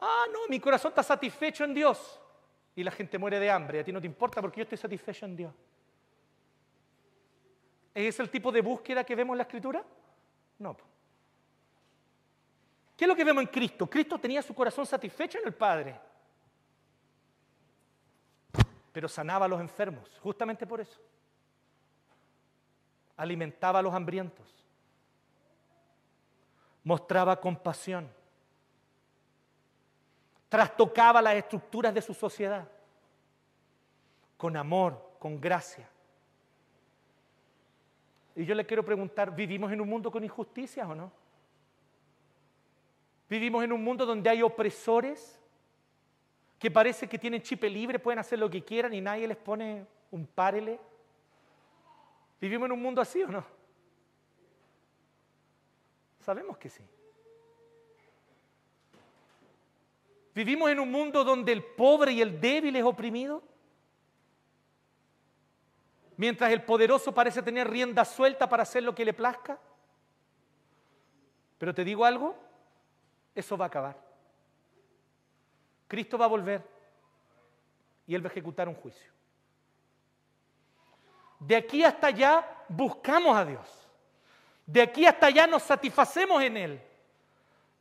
Ah, 0.00 0.24
no, 0.32 0.40
mi 0.48 0.58
corazón 0.58 0.88
está 0.88 1.04
satisfecho 1.04 1.62
en 1.62 1.72
Dios. 1.72 2.20
Y 2.74 2.82
la 2.82 2.90
gente 2.90 3.16
muere 3.16 3.38
de 3.38 3.48
hambre. 3.48 3.78
A 3.78 3.84
ti 3.84 3.92
no 3.92 4.00
te 4.00 4.08
importa 4.08 4.40
porque 4.40 4.58
yo 4.58 4.62
estoy 4.64 4.78
satisfecho 4.78 5.26
en 5.26 5.36
Dios. 5.36 5.54
¿Es 7.94 8.18
el 8.18 8.28
tipo 8.28 8.50
de 8.50 8.60
búsqueda 8.60 9.04
que 9.04 9.14
vemos 9.14 9.34
en 9.34 9.38
la 9.38 9.44
Escritura? 9.44 9.84
No. 10.58 10.76
¿Qué 12.96 13.04
es 13.04 13.08
lo 13.08 13.14
que 13.14 13.22
vemos 13.22 13.42
en 13.42 13.50
Cristo? 13.50 13.88
Cristo 13.88 14.18
tenía 14.18 14.42
su 14.42 14.52
corazón 14.52 14.84
satisfecho 14.84 15.38
en 15.38 15.46
el 15.46 15.54
Padre. 15.54 15.96
Pero 18.92 19.08
sanaba 19.08 19.44
a 19.44 19.48
los 19.48 19.60
enfermos, 19.60 20.10
justamente 20.18 20.66
por 20.66 20.80
eso. 20.80 21.00
Alimentaba 23.16 23.78
a 23.78 23.82
los 23.82 23.94
hambrientos. 23.94 24.59
Mostraba 26.84 27.40
compasión 27.40 28.08
trastocaba 30.50 31.22
las 31.22 31.36
estructuras 31.36 31.94
de 31.94 32.02
su 32.02 32.12
sociedad 32.12 32.68
con 34.36 34.56
amor, 34.56 35.00
con 35.18 35.40
gracia. 35.40 35.88
Y 38.34 38.44
yo 38.44 38.54
le 38.54 38.66
quiero 38.66 38.84
preguntar, 38.84 39.34
¿vivimos 39.34 39.70
en 39.70 39.80
un 39.80 39.88
mundo 39.88 40.10
con 40.10 40.24
injusticias 40.24 40.88
o 40.88 40.94
no? 40.94 41.12
¿Vivimos 43.28 43.62
en 43.62 43.72
un 43.72 43.84
mundo 43.84 44.04
donde 44.04 44.28
hay 44.28 44.42
opresores 44.42 45.38
que 46.58 46.70
parece 46.70 47.08
que 47.08 47.18
tienen 47.18 47.42
chip 47.42 47.62
libre, 47.62 48.00
pueden 48.00 48.18
hacer 48.18 48.38
lo 48.38 48.50
que 48.50 48.64
quieran 48.64 48.92
y 48.92 49.00
nadie 49.00 49.28
les 49.28 49.36
pone 49.36 49.86
un 50.10 50.26
párele? 50.26 50.80
¿Vivimos 52.40 52.66
en 52.66 52.72
un 52.72 52.82
mundo 52.82 53.00
así 53.00 53.22
o 53.22 53.28
no? 53.28 53.59
Sabemos 56.20 56.58
que 56.58 56.68
sí. 56.68 56.84
¿Vivimos 60.34 60.70
en 60.70 60.78
un 60.80 60.90
mundo 60.90 61.24
donde 61.24 61.52
el 61.52 61.64
pobre 61.64 62.12
y 62.12 62.22
el 62.22 62.40
débil 62.40 62.76
es 62.76 62.84
oprimido? 62.84 63.42
Mientras 66.16 66.52
el 66.52 66.62
poderoso 66.62 67.12
parece 67.12 67.42
tener 67.42 67.68
rienda 67.68 68.04
suelta 68.04 68.48
para 68.48 68.62
hacer 68.62 68.82
lo 68.82 68.94
que 68.94 69.04
le 69.04 69.12
plazca. 69.12 69.58
Pero 71.58 71.74
te 71.74 71.84
digo 71.84 72.04
algo, 72.04 72.36
eso 73.34 73.56
va 73.56 73.64
a 73.64 73.68
acabar. 73.68 73.96
Cristo 75.88 76.16
va 76.16 76.26
a 76.26 76.28
volver 76.28 76.62
y 78.06 78.14
Él 78.14 78.24
va 78.24 78.28
a 78.28 78.32
ejecutar 78.32 78.68
un 78.68 78.74
juicio. 78.74 79.10
De 81.40 81.56
aquí 81.56 81.82
hasta 81.82 82.08
allá 82.08 82.64
buscamos 82.68 83.36
a 83.36 83.44
Dios. 83.44 83.89
De 84.70 84.82
aquí 84.82 85.04
hasta 85.04 85.26
allá 85.26 85.48
nos 85.48 85.64
satisfacemos 85.64 86.40
en 86.42 86.56
Él. 86.56 86.80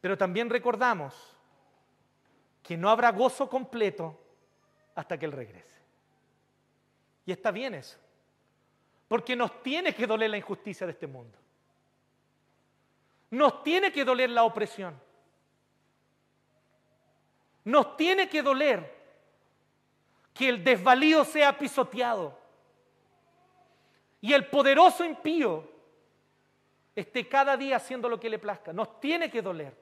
Pero 0.02 0.18
también 0.18 0.50
recordamos 0.50 1.14
que 2.64 2.76
no 2.76 2.90
habrá 2.90 3.12
gozo 3.12 3.48
completo 3.48 4.20
hasta 4.96 5.18
que 5.18 5.26
Él 5.26 5.32
regrese. 5.32 5.78
Y 7.28 7.32
está 7.32 7.52
bien 7.52 7.76
eso, 7.76 8.00
porque 9.08 9.36
nos 9.36 9.62
tiene 9.62 9.94
que 9.94 10.08
doler 10.08 10.32
la 10.32 10.38
injusticia 10.38 10.88
de 10.88 10.94
este 10.94 11.06
mundo. 11.06 11.38
Nos 13.30 13.62
tiene 13.62 13.92
que 13.92 14.04
doler 14.04 14.32
la 14.32 14.44
opresión. 14.44 15.00
Nos 17.66 17.96
tiene 17.98 18.28
que 18.28 18.42
doler 18.42 18.98
que 20.34 20.50
el 20.50 20.64
desvalido 20.64 21.24
sea 21.24 21.56
pisoteado 21.56 22.36
y 24.22 24.34
el 24.34 24.48
poderoso 24.48 25.06
impío 25.06 25.69
esté 27.00 27.28
cada 27.28 27.56
día 27.58 27.78
haciendo 27.78 28.10
lo 28.10 28.20
que 28.20 28.30
le 28.30 28.40
plazca. 28.40 28.74
Nos 28.74 29.00
tiene 29.00 29.30
que 29.30 29.42
doler. 29.42 29.76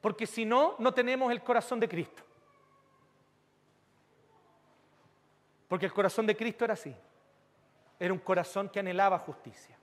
Porque 0.00 0.26
si 0.26 0.44
no, 0.44 0.76
no 0.78 0.92
tenemos 0.92 1.32
el 1.32 1.42
corazón 1.42 1.80
de 1.80 1.88
Cristo. 1.88 2.22
Porque 5.68 5.86
el 5.86 5.92
corazón 5.92 6.26
de 6.26 6.36
Cristo 6.36 6.64
era 6.64 6.74
así. 6.74 6.94
Era 7.98 8.12
un 8.12 8.20
corazón 8.20 8.68
que 8.68 8.78
anhelaba 8.78 9.18
justicia. 9.18 9.76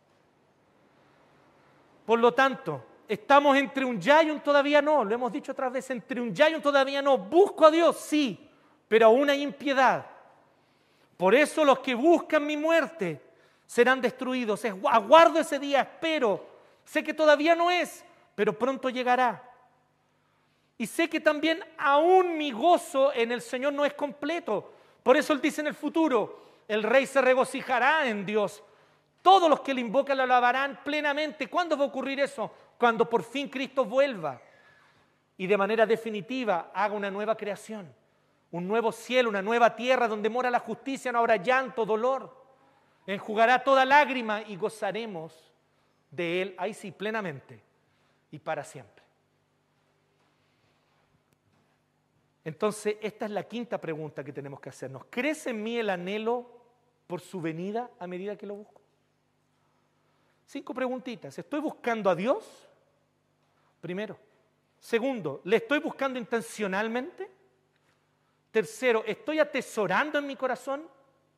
Por 2.06 2.20
lo 2.20 2.34
tanto, 2.34 2.84
estamos 3.08 3.58
entre 3.58 3.86
un 3.86 4.00
ya 4.00 4.24
y 4.24 4.32
un 4.32 4.40
todavía 4.40 4.82
no. 4.82 5.04
Lo 5.04 5.14
hemos 5.14 5.32
dicho 5.32 5.52
otras 5.52 5.72
veces, 5.72 5.92
entre 5.92 6.22
un 6.22 6.34
ya 6.34 6.50
y 6.50 6.56
un 6.56 6.62
todavía 6.62 7.02
no. 7.02 7.18
Busco 7.18 7.66
a 7.66 7.72
Dios, 7.72 7.98
sí, 7.98 8.50
pero 8.88 9.08
aún 9.08 9.30
hay 9.30 9.42
impiedad. 9.42 10.06
Por 11.18 11.36
eso 11.36 11.64
los 11.64 11.80
que 11.80 11.96
buscan 11.96 12.46
mi 12.46 12.58
muerte 12.58 13.33
serán 13.74 14.02
destruidos. 14.02 14.64
Aguardo 14.66 15.40
ese 15.40 15.58
día, 15.58 15.82
espero. 15.82 16.46
Sé 16.86 17.04
que 17.04 17.12
todavía 17.12 17.56
no 17.56 17.72
es, 17.72 18.06
pero 18.36 18.54
pronto 18.54 18.88
llegará. 18.88 19.44
Y 20.78 20.86
sé 20.86 21.10
que 21.10 21.20
también 21.20 21.60
aún 21.76 22.38
mi 22.38 22.52
gozo 22.52 23.12
en 23.14 23.32
el 23.32 23.42
Señor 23.42 23.74
no 23.74 23.84
es 23.84 23.96
completo. 23.96 24.72
Por 25.02 25.18
eso 25.18 25.34
Él 25.34 25.42
dice 25.42 25.62
en 25.62 25.68
el 25.68 25.74
futuro, 25.74 26.40
el 26.68 26.84
rey 26.84 27.08
se 27.08 27.20
regocijará 27.20 28.06
en 28.08 28.28
Dios. 28.28 28.62
Todos 29.24 29.50
los 29.50 29.62
que 29.62 29.74
le 29.74 29.82
invocan 29.82 30.18
lo 30.18 30.24
alabarán 30.24 30.80
plenamente. 30.84 31.48
¿Cuándo 31.48 31.76
va 31.76 31.86
a 31.86 31.88
ocurrir 31.88 32.20
eso? 32.20 32.52
Cuando 32.78 33.10
por 33.10 33.24
fin 33.24 33.50
Cristo 33.50 33.86
vuelva 33.86 34.40
y 35.36 35.48
de 35.48 35.58
manera 35.58 35.88
definitiva 35.88 36.70
haga 36.76 36.94
una 36.94 37.10
nueva 37.10 37.36
creación, 37.36 37.92
un 38.52 38.68
nuevo 38.68 38.92
cielo, 38.92 39.30
una 39.30 39.42
nueva 39.42 39.76
tierra 39.76 40.08
donde 40.08 40.30
mora 40.30 40.52
la 40.52 40.60
justicia, 40.60 41.12
no 41.12 41.18
habrá 41.18 41.38
llanto, 41.38 41.88
dolor. 41.88 42.43
Enjugará 43.06 43.64
toda 43.64 43.86
lágrima 43.86 44.42
y 44.44 44.56
gozaremos 44.56 45.34
de 46.10 46.42
Él, 46.42 46.56
ahí 46.58 46.74
sí, 46.74 46.92
plenamente 46.92 47.62
y 48.32 48.40
para 48.40 48.64
siempre. 48.64 49.04
Entonces, 52.46 52.98
esta 53.02 53.26
es 53.26 53.32
la 53.32 53.44
quinta 53.44 53.80
pregunta 53.80 54.24
que 54.24 54.34
tenemos 54.34 54.60
que 54.60 54.70
hacernos. 54.70 55.06
¿Crece 55.10 55.52
en 55.52 55.64
mí 55.64 55.78
el 55.78 55.90
anhelo 55.90 56.50
por 57.08 57.22
su 57.22 57.42
venida 57.42 57.90
a 58.00 58.08
medida 58.08 58.38
que 58.38 58.46
lo 58.46 58.56
busco? 58.56 58.82
Cinco 60.46 60.74
preguntitas. 60.74 61.38
¿Estoy 61.38 61.62
buscando 61.62 62.10
a 62.10 62.16
Dios? 62.16 62.70
Primero. 63.82 64.18
Segundo, 64.80 65.42
¿le 65.46 65.58
estoy 65.58 65.80
buscando 65.80 66.20
intencionalmente? 66.20 67.32
Tercero, 68.52 69.04
¿estoy 69.06 69.40
atesorando 69.40 70.20
en 70.20 70.28
mi 70.28 70.36
corazón 70.36 70.84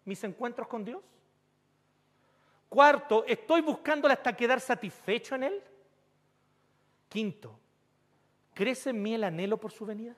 mis 0.04 0.24
encuentros 0.24 0.68
con 0.68 0.84
Dios? 0.84 1.02
Cuarto, 2.70 3.24
¿estoy 3.26 3.62
buscándole 3.62 4.14
hasta 4.14 4.36
quedar 4.36 4.60
satisfecho 4.60 5.36
en 5.36 5.44
Él? 5.44 5.64
Quinto, 7.08 7.58
¿crece 8.54 8.90
en 8.90 9.02
mí 9.02 9.14
el 9.14 9.24
anhelo 9.24 9.58
por 9.58 9.72
su 9.72 9.86
venida? 9.86 10.16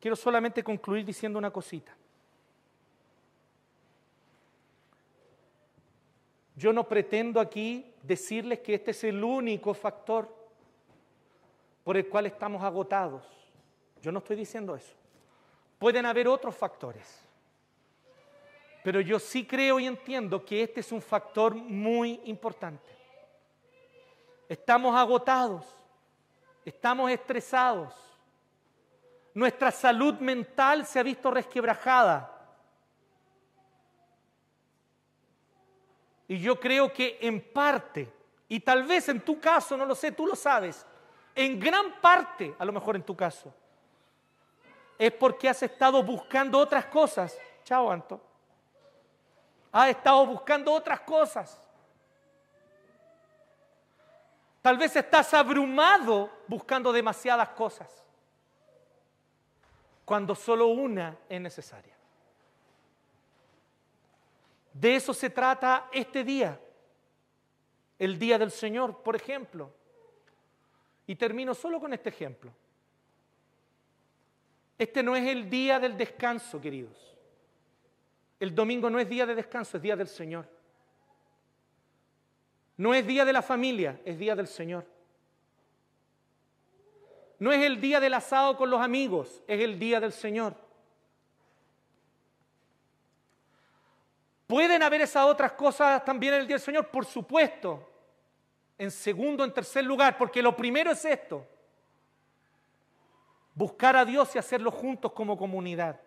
Quiero 0.00 0.16
solamente 0.16 0.64
concluir 0.64 1.04
diciendo 1.04 1.38
una 1.38 1.50
cosita. 1.50 1.94
Yo 6.56 6.72
no 6.72 6.86
pretendo 6.88 7.40
aquí 7.40 7.94
decirles 8.02 8.60
que 8.60 8.74
este 8.74 8.90
es 8.90 9.04
el 9.04 9.22
único 9.22 9.74
factor 9.74 10.34
por 11.84 11.96
el 11.96 12.08
cual 12.08 12.26
estamos 12.26 12.62
agotados. 12.62 13.24
Yo 14.00 14.12
no 14.12 14.18
estoy 14.18 14.36
diciendo 14.36 14.74
eso. 14.74 14.94
Pueden 15.78 16.06
haber 16.06 16.28
otros 16.28 16.54
factores. 16.54 17.21
Pero 18.82 19.00
yo 19.00 19.18
sí 19.18 19.46
creo 19.46 19.78
y 19.78 19.86
entiendo 19.86 20.44
que 20.44 20.62
este 20.62 20.80
es 20.80 20.90
un 20.90 21.00
factor 21.00 21.54
muy 21.54 22.20
importante. 22.24 22.90
Estamos 24.48 24.94
agotados, 24.96 25.64
estamos 26.64 27.10
estresados, 27.10 27.94
nuestra 29.34 29.70
salud 29.70 30.14
mental 30.18 30.84
se 30.84 30.98
ha 30.98 31.02
visto 31.02 31.30
resquebrajada. 31.30 32.28
Y 36.28 36.38
yo 36.38 36.58
creo 36.58 36.92
que 36.92 37.18
en 37.20 37.40
parte, 37.40 38.12
y 38.48 38.60
tal 38.60 38.84
vez 38.84 39.08
en 39.08 39.20
tu 39.20 39.40
caso, 39.40 39.76
no 39.76 39.86
lo 39.86 39.94
sé, 39.94 40.12
tú 40.12 40.26
lo 40.26 40.36
sabes, 40.36 40.86
en 41.34 41.58
gran 41.58 42.00
parte, 42.00 42.54
a 42.58 42.64
lo 42.64 42.72
mejor 42.72 42.96
en 42.96 43.02
tu 43.02 43.16
caso, 43.16 43.54
es 44.98 45.12
porque 45.12 45.48
has 45.48 45.62
estado 45.62 46.02
buscando 46.02 46.58
otras 46.58 46.86
cosas. 46.86 47.38
Chao, 47.64 47.90
Anto. 47.90 48.31
Has 49.72 49.88
estado 49.88 50.26
buscando 50.26 50.70
otras 50.70 51.00
cosas. 51.00 51.58
Tal 54.60 54.76
vez 54.76 54.94
estás 54.94 55.32
abrumado 55.34 56.30
buscando 56.46 56.92
demasiadas 56.92 57.48
cosas 57.48 58.04
cuando 60.04 60.34
solo 60.34 60.68
una 60.68 61.16
es 61.28 61.40
necesaria. 61.40 61.96
De 64.72 64.94
eso 64.96 65.12
se 65.12 65.30
trata 65.30 65.88
este 65.92 66.22
día, 66.22 66.60
el 67.98 68.18
día 68.18 68.38
del 68.38 68.50
Señor, 68.50 69.02
por 69.02 69.16
ejemplo. 69.16 69.72
Y 71.06 71.16
termino 71.16 71.54
solo 71.54 71.80
con 71.80 71.92
este 71.92 72.10
ejemplo. 72.10 72.52
Este 74.78 75.02
no 75.02 75.14
es 75.16 75.26
el 75.26 75.50
día 75.50 75.78
del 75.78 75.96
descanso, 75.96 76.60
queridos. 76.60 77.11
El 78.42 78.56
domingo 78.56 78.90
no 78.90 78.98
es 78.98 79.08
día 79.08 79.24
de 79.24 79.36
descanso, 79.36 79.76
es 79.76 79.82
día 79.84 79.94
del 79.94 80.08
Señor. 80.08 80.48
No 82.76 82.92
es 82.92 83.06
día 83.06 83.24
de 83.24 83.32
la 83.32 83.40
familia, 83.40 84.00
es 84.04 84.18
día 84.18 84.34
del 84.34 84.48
Señor. 84.48 84.84
No 87.38 87.52
es 87.52 87.62
el 87.62 87.80
día 87.80 88.00
del 88.00 88.14
asado 88.14 88.56
con 88.56 88.68
los 88.68 88.80
amigos, 88.80 89.44
es 89.46 89.60
el 89.60 89.78
día 89.78 90.00
del 90.00 90.10
Señor. 90.10 90.56
¿Pueden 94.48 94.82
haber 94.82 95.02
esas 95.02 95.24
otras 95.24 95.52
cosas 95.52 96.04
también 96.04 96.34
en 96.34 96.40
el 96.40 96.46
día 96.48 96.56
del 96.56 96.64
Señor? 96.64 96.88
Por 96.88 97.04
supuesto. 97.04 97.88
En 98.76 98.90
segundo, 98.90 99.44
en 99.44 99.52
tercer 99.54 99.84
lugar, 99.84 100.18
porque 100.18 100.42
lo 100.42 100.56
primero 100.56 100.90
es 100.90 101.04
esto. 101.04 101.46
Buscar 103.54 103.94
a 103.94 104.04
Dios 104.04 104.34
y 104.34 104.40
hacerlo 104.40 104.72
juntos 104.72 105.12
como 105.12 105.38
comunidad. 105.38 106.00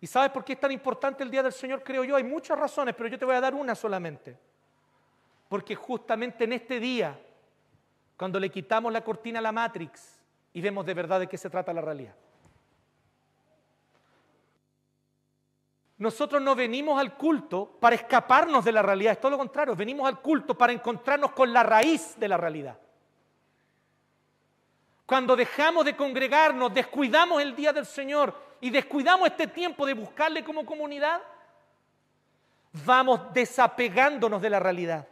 ¿Y 0.00 0.06
sabes 0.06 0.30
por 0.30 0.44
qué 0.44 0.52
es 0.52 0.60
tan 0.60 0.70
importante 0.70 1.22
el 1.22 1.30
Día 1.30 1.42
del 1.42 1.52
Señor? 1.52 1.82
Creo 1.82 2.04
yo, 2.04 2.16
hay 2.16 2.24
muchas 2.24 2.58
razones, 2.58 2.94
pero 2.94 3.08
yo 3.08 3.18
te 3.18 3.24
voy 3.24 3.34
a 3.34 3.40
dar 3.40 3.54
una 3.54 3.74
solamente. 3.74 4.38
Porque 5.48 5.74
justamente 5.74 6.44
en 6.44 6.52
este 6.52 6.78
día 6.78 7.18
cuando 8.18 8.40
le 8.40 8.50
quitamos 8.50 8.92
la 8.92 9.02
cortina 9.02 9.38
a 9.38 9.42
la 9.42 9.52
Matrix 9.52 10.20
y 10.52 10.60
vemos 10.60 10.84
de 10.84 10.92
verdad 10.92 11.20
de 11.20 11.28
qué 11.28 11.38
se 11.38 11.48
trata 11.48 11.72
la 11.72 11.80
realidad. 11.80 12.14
Nosotros 15.98 16.42
no 16.42 16.56
venimos 16.56 17.00
al 17.00 17.16
culto 17.16 17.76
para 17.80 17.94
escaparnos 17.94 18.64
de 18.64 18.72
la 18.72 18.82
realidad, 18.82 19.12
es 19.12 19.20
todo 19.20 19.30
lo 19.30 19.38
contrario, 19.38 19.76
venimos 19.76 20.08
al 20.08 20.20
culto 20.20 20.58
para 20.58 20.72
encontrarnos 20.72 21.30
con 21.30 21.52
la 21.52 21.62
raíz 21.62 22.18
de 22.18 22.28
la 22.28 22.36
realidad. 22.36 22.76
Cuando 25.08 25.34
dejamos 25.34 25.86
de 25.86 25.96
congregarnos, 25.96 26.74
descuidamos 26.74 27.40
el 27.40 27.56
día 27.56 27.72
del 27.72 27.86
Señor 27.86 28.38
y 28.60 28.68
descuidamos 28.68 29.26
este 29.26 29.46
tiempo 29.46 29.86
de 29.86 29.94
buscarle 29.94 30.44
como 30.44 30.66
comunidad, 30.66 31.22
vamos 32.84 33.32
desapegándonos 33.32 34.42
de 34.42 34.50
la 34.50 34.60
realidad. 34.60 35.08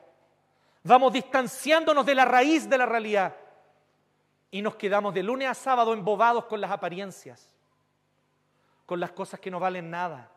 Vamos 0.83 1.15
distanciándonos 1.15 2.05
de 2.05 2.15
la 2.15 2.27
raíz 2.27 2.69
de 2.69 2.77
la 2.77 2.85
realidad 2.85 3.35
y 4.51 4.61
nos 4.61 4.77
quedamos 4.77 5.15
de 5.15 5.23
lunes 5.23 5.49
a 5.49 5.55
sábado 5.55 5.95
embobados 5.95 6.45
con 6.45 6.61
las 6.61 6.71
apariencias, 6.71 7.49
con 8.85 9.01
las 9.01 9.13
cosas 9.13 9.41
que 9.41 9.51
no 9.51 9.59
valen 9.59 9.89
nada. 9.89 10.31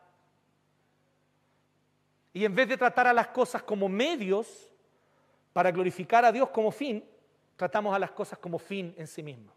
Y 2.32 2.46
en 2.46 2.54
vez 2.54 2.66
de 2.66 2.78
tratar 2.78 3.08
a 3.08 3.12
las 3.12 3.26
cosas 3.26 3.62
como 3.62 3.90
medios 3.90 4.70
para 5.52 5.70
glorificar 5.70 6.24
a 6.24 6.32
Dios 6.32 6.48
como 6.48 6.70
fin, 6.70 7.04
tratamos 7.60 7.94
a 7.94 7.98
las 7.98 8.12
cosas 8.12 8.38
como 8.38 8.58
fin 8.58 8.94
en 8.96 9.06
sí 9.06 9.22
mismo. 9.22 9.52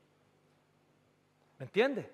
¿Me 1.58 1.64
entiendes? 1.64 2.06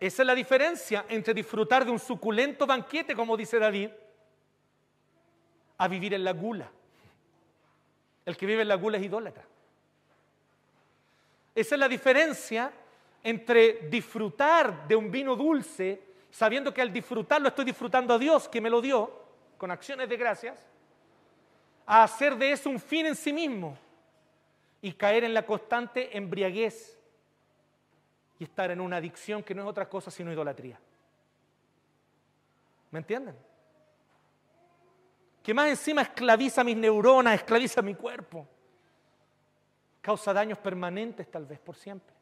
Esa 0.00 0.22
es 0.22 0.26
la 0.26 0.34
diferencia 0.34 1.04
entre 1.10 1.34
disfrutar 1.34 1.84
de 1.84 1.90
un 1.90 1.98
suculento 1.98 2.66
banquete, 2.66 3.14
como 3.14 3.36
dice 3.36 3.58
David, 3.58 3.90
a 5.76 5.86
vivir 5.86 6.14
en 6.14 6.24
la 6.24 6.32
gula. 6.32 6.70
El 8.24 8.38
que 8.38 8.46
vive 8.46 8.62
en 8.62 8.68
la 8.68 8.76
gula 8.76 8.96
es 8.96 9.04
idólatra. 9.04 9.44
Esa 11.54 11.74
es 11.74 11.78
la 11.78 11.86
diferencia 11.86 12.72
entre 13.22 13.86
disfrutar 13.90 14.88
de 14.88 14.96
un 14.96 15.10
vino 15.10 15.36
dulce, 15.36 16.00
sabiendo 16.30 16.72
que 16.72 16.80
al 16.80 16.90
disfrutarlo 16.90 17.48
estoy 17.48 17.66
disfrutando 17.66 18.14
a 18.14 18.18
Dios 18.18 18.48
que 18.48 18.62
me 18.62 18.70
lo 18.70 18.80
dio, 18.80 19.12
con 19.58 19.70
acciones 19.70 20.08
de 20.08 20.16
gracias, 20.16 20.58
a 21.84 22.02
hacer 22.02 22.34
de 22.36 22.52
eso 22.52 22.70
un 22.70 22.80
fin 22.80 23.04
en 23.04 23.14
sí 23.14 23.30
mismo 23.30 23.76
y 24.80 24.92
caer 24.92 25.24
en 25.24 25.34
la 25.34 25.44
constante 25.44 26.16
embriaguez 26.16 26.98
y 28.38 28.44
estar 28.44 28.70
en 28.70 28.80
una 28.80 28.98
adicción 28.98 29.42
que 29.42 29.54
no 29.54 29.62
es 29.62 29.68
otra 29.68 29.88
cosa 29.88 30.10
sino 30.10 30.32
idolatría. 30.32 30.78
¿Me 32.90 32.98
entienden? 32.98 33.36
que 35.46 35.54
más 35.54 35.68
encima 35.68 36.02
esclaviza 36.02 36.64
mis 36.64 36.76
neuronas, 36.76 37.36
esclaviza 37.36 37.80
mi 37.80 37.94
cuerpo. 37.94 38.48
Causa 40.00 40.32
daños 40.32 40.58
permanentes 40.58 41.30
tal 41.30 41.46
vez 41.46 41.60
por 41.60 41.76
siempre. 41.76 42.12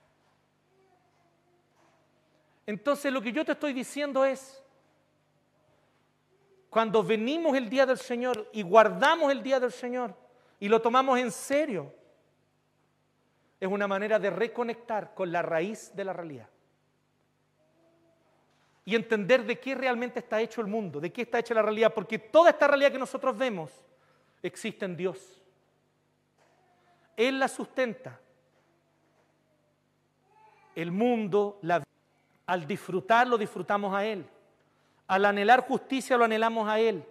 Entonces 2.67 3.11
lo 3.11 3.23
que 3.23 3.33
yo 3.33 3.43
te 3.43 3.53
estoy 3.53 3.73
diciendo 3.73 4.27
es, 4.27 4.63
cuando 6.69 7.03
venimos 7.03 7.57
el 7.57 7.71
día 7.71 7.87
del 7.87 7.97
Señor 7.97 8.47
y 8.53 8.61
guardamos 8.61 9.33
el 9.33 9.43
día 9.43 9.59
del 9.59 9.73
Señor 9.73 10.15
y 10.61 10.69
lo 10.69 10.83
tomamos 10.83 11.19
en 11.19 11.33
serio, 11.33 11.95
es 13.67 13.73
una 13.73 13.87
manera 13.87 14.19
de 14.19 14.31
reconectar 14.31 15.15
con 15.15 15.33
la 15.33 15.43
raíz 15.43 15.95
de 15.95 16.05
la 16.05 16.13
realidad 16.13 16.49
y 18.85 18.95
entender 18.95 19.45
de 19.45 19.59
qué 19.59 19.75
realmente 19.75 20.19
está 20.19 20.41
hecho 20.41 20.61
el 20.61 20.67
mundo, 20.67 21.01
de 21.01 21.13
qué 21.13 21.23
está 21.23 21.39
hecha 21.39 21.55
la 21.55 21.63
realidad, 21.63 21.95
porque 21.95 22.19
toda 22.19 22.51
esta 22.51 22.67
realidad 22.67 22.93
que 22.93 22.99
nosotros 22.99 23.37
vemos 23.37 23.71
existe 24.43 24.85
en 24.85 24.97
Dios. 24.97 25.43
Él 27.17 27.39
la 27.39 27.49
sustenta. 27.49 28.21
El 30.75 30.91
mundo, 30.91 31.59
la 31.63 31.83
al 32.47 32.67
disfrutar 32.67 33.27
lo 33.27 33.39
disfrutamos 33.39 33.95
a 33.95 34.05
Él. 34.05 34.27
Al 35.07 35.25
anhelar 35.25 35.61
justicia 35.61 36.17
lo 36.17 36.25
anhelamos 36.25 36.69
a 36.69 36.79
Él. 36.79 37.05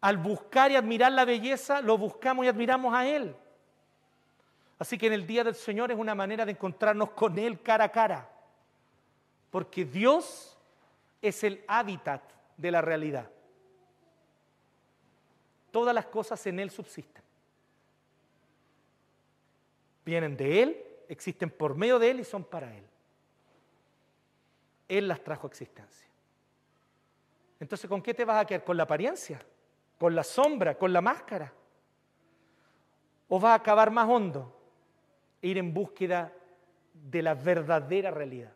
Al 0.00 0.16
buscar 0.16 0.70
y 0.70 0.76
admirar 0.76 1.12
la 1.12 1.24
belleza 1.24 1.80
lo 1.80 1.98
buscamos 1.98 2.44
y 2.44 2.48
admiramos 2.48 2.94
a 2.94 3.06
Él. 3.06 3.34
Así 4.80 4.96
que 4.96 5.08
en 5.08 5.12
el 5.12 5.26
día 5.26 5.44
del 5.44 5.54
Señor 5.54 5.90
es 5.90 5.98
una 5.98 6.14
manera 6.14 6.46
de 6.46 6.52
encontrarnos 6.52 7.10
con 7.10 7.38
Él 7.38 7.60
cara 7.60 7.84
a 7.84 7.92
cara. 7.92 8.26
Porque 9.50 9.84
Dios 9.84 10.56
es 11.20 11.44
el 11.44 11.62
hábitat 11.68 12.22
de 12.56 12.70
la 12.70 12.80
realidad. 12.80 13.28
Todas 15.70 15.94
las 15.94 16.06
cosas 16.06 16.44
en 16.46 16.58
Él 16.58 16.70
subsisten. 16.70 17.22
Vienen 20.02 20.34
de 20.34 20.62
Él, 20.62 20.82
existen 21.10 21.50
por 21.50 21.76
medio 21.76 21.98
de 21.98 22.12
Él 22.12 22.20
y 22.20 22.24
son 22.24 22.42
para 22.42 22.74
Él. 22.74 22.84
Él 24.88 25.08
las 25.08 25.22
trajo 25.22 25.46
a 25.46 25.50
existencia. 25.50 26.08
Entonces, 27.60 27.86
¿con 27.86 28.00
qué 28.00 28.14
te 28.14 28.24
vas 28.24 28.42
a 28.42 28.46
quedar? 28.46 28.64
¿Con 28.64 28.78
la 28.78 28.84
apariencia? 28.84 29.44
¿Con 29.98 30.14
la 30.14 30.24
sombra? 30.24 30.74
¿Con 30.78 30.90
la 30.90 31.02
máscara? 31.02 31.52
¿O 33.28 33.38
vas 33.38 33.50
a 33.50 33.56
acabar 33.56 33.90
más 33.90 34.08
hondo? 34.08 34.56
Ir 35.42 35.58
en 35.58 35.72
búsqueda 35.72 36.32
de 36.92 37.22
la 37.22 37.34
verdadera 37.34 38.10
realidad, 38.10 38.52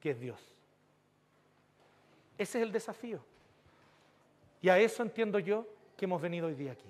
que 0.00 0.10
es 0.10 0.20
Dios. 0.20 0.40
Ese 2.36 2.58
es 2.58 2.64
el 2.64 2.72
desafío. 2.72 3.20
Y 4.60 4.68
a 4.68 4.78
eso 4.78 5.02
entiendo 5.02 5.38
yo 5.38 5.66
que 5.96 6.06
hemos 6.06 6.20
venido 6.20 6.46
hoy 6.46 6.54
día 6.54 6.72
aquí. 6.72 6.88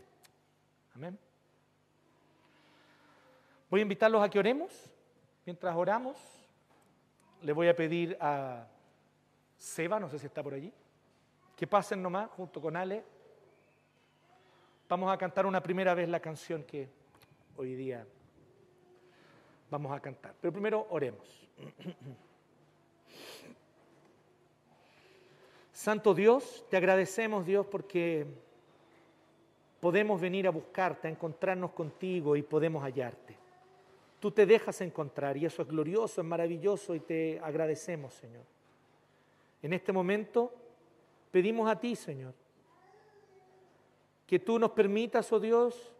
Amén. 0.94 1.18
Voy 3.68 3.80
a 3.80 3.82
invitarlos 3.82 4.22
a 4.22 4.30
que 4.30 4.38
oremos. 4.38 4.70
Mientras 5.44 5.74
oramos, 5.76 6.16
le 7.42 7.52
voy 7.52 7.68
a 7.68 7.76
pedir 7.76 8.16
a 8.20 8.66
Seba, 9.59 10.00
no 10.00 10.09
sé 10.09 10.18
si 10.18 10.26
está 10.26 10.42
por 10.42 10.55
allí, 10.55 10.72
que 11.57 11.66
pasen 11.66 12.02
nomás 12.02 12.30
junto 12.30 12.61
con 12.61 12.76
Ale. 12.76 13.05
Vamos 14.88 15.12
a 15.12 15.18
cantar 15.18 15.44
una 15.44 15.62
primera 15.62 15.94
vez 15.94 16.09
la 16.09 16.20
canción 16.20 16.62
que 16.62 16.88
hoy 17.57 17.74
día 17.74 18.07
vamos 19.74 19.90
a 19.90 19.98
cantar. 19.98 20.32
Pero 20.40 20.52
primero 20.52 20.86
oremos. 20.90 21.26
Santo 25.72 26.14
Dios, 26.14 26.64
te 26.70 26.76
agradecemos 26.76 27.44
Dios 27.44 27.66
porque 27.66 28.24
podemos 29.80 30.20
venir 30.20 30.46
a 30.46 30.50
buscarte, 30.50 31.08
a 31.08 31.10
encontrarnos 31.10 31.72
contigo 31.72 32.36
y 32.36 32.42
podemos 32.42 32.84
hallarte. 32.84 33.36
Tú 34.20 34.30
te 34.30 34.46
dejas 34.46 34.80
encontrar 34.80 35.36
y 35.36 35.44
eso 35.44 35.62
es 35.62 35.68
glorioso, 35.68 36.20
es 36.20 36.26
maravilloso 36.26 36.94
y 36.94 37.00
te 37.00 37.40
agradecemos, 37.42 38.14
Señor. 38.14 38.44
En 39.60 39.72
este 39.72 39.92
momento 39.92 40.54
pedimos 41.32 41.68
a 41.68 41.80
ti, 41.80 41.96
Señor, 41.96 42.32
que 44.24 44.38
tú 44.38 44.56
nos 44.56 44.70
permitas, 44.70 45.32
oh 45.32 45.40
Dios, 45.40 45.92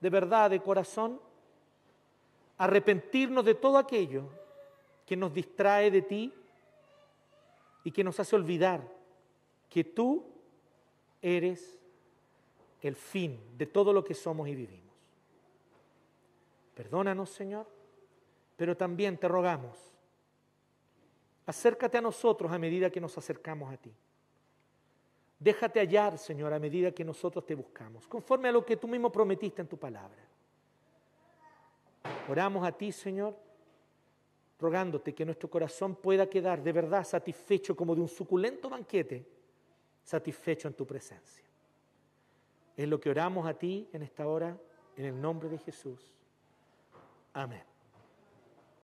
de 0.00 0.10
verdad, 0.10 0.50
de 0.50 0.60
corazón, 0.60 1.27
arrepentirnos 2.58 3.44
de 3.44 3.54
todo 3.54 3.78
aquello 3.78 4.28
que 5.06 5.16
nos 5.16 5.32
distrae 5.32 5.90
de 5.90 6.02
ti 6.02 6.34
y 7.84 7.90
que 7.90 8.04
nos 8.04 8.20
hace 8.20 8.36
olvidar 8.36 8.82
que 9.70 9.84
tú 9.84 10.26
eres 11.22 11.78
el 12.82 12.94
fin 12.94 13.40
de 13.56 13.66
todo 13.66 13.92
lo 13.92 14.04
que 14.04 14.14
somos 14.14 14.48
y 14.48 14.54
vivimos. 14.54 14.94
Perdónanos, 16.74 17.30
Señor, 17.30 17.66
pero 18.56 18.76
también 18.76 19.16
te 19.16 19.28
rogamos, 19.28 19.76
acércate 21.46 21.98
a 21.98 22.02
nosotros 22.02 22.52
a 22.52 22.58
medida 22.58 22.90
que 22.90 23.00
nos 23.00 23.16
acercamos 23.16 23.72
a 23.72 23.76
ti. 23.76 23.92
Déjate 25.38 25.78
hallar, 25.78 26.18
Señor, 26.18 26.52
a 26.52 26.58
medida 26.58 26.90
que 26.92 27.04
nosotros 27.04 27.46
te 27.46 27.54
buscamos, 27.54 28.06
conforme 28.06 28.48
a 28.48 28.52
lo 28.52 28.64
que 28.64 28.76
tú 28.76 28.88
mismo 28.88 29.10
prometiste 29.10 29.62
en 29.62 29.68
tu 29.68 29.76
palabra. 29.76 30.27
Oramos 32.28 32.66
a 32.66 32.72
ti, 32.72 32.92
Señor, 32.92 33.34
rogándote 34.58 35.14
que 35.14 35.24
nuestro 35.24 35.48
corazón 35.48 35.96
pueda 35.96 36.28
quedar 36.28 36.62
de 36.62 36.72
verdad 36.72 37.04
satisfecho 37.04 37.74
como 37.74 37.94
de 37.94 38.02
un 38.02 38.08
suculento 38.08 38.68
banquete, 38.68 39.26
satisfecho 40.02 40.68
en 40.68 40.74
tu 40.74 40.86
presencia. 40.86 41.44
Es 42.76 42.88
lo 42.88 43.00
que 43.00 43.10
oramos 43.10 43.46
a 43.46 43.54
ti 43.54 43.88
en 43.92 44.02
esta 44.02 44.26
hora, 44.26 44.56
en 44.96 45.04
el 45.04 45.20
nombre 45.20 45.48
de 45.48 45.58
Jesús. 45.58 46.14
Amén. 47.32 47.67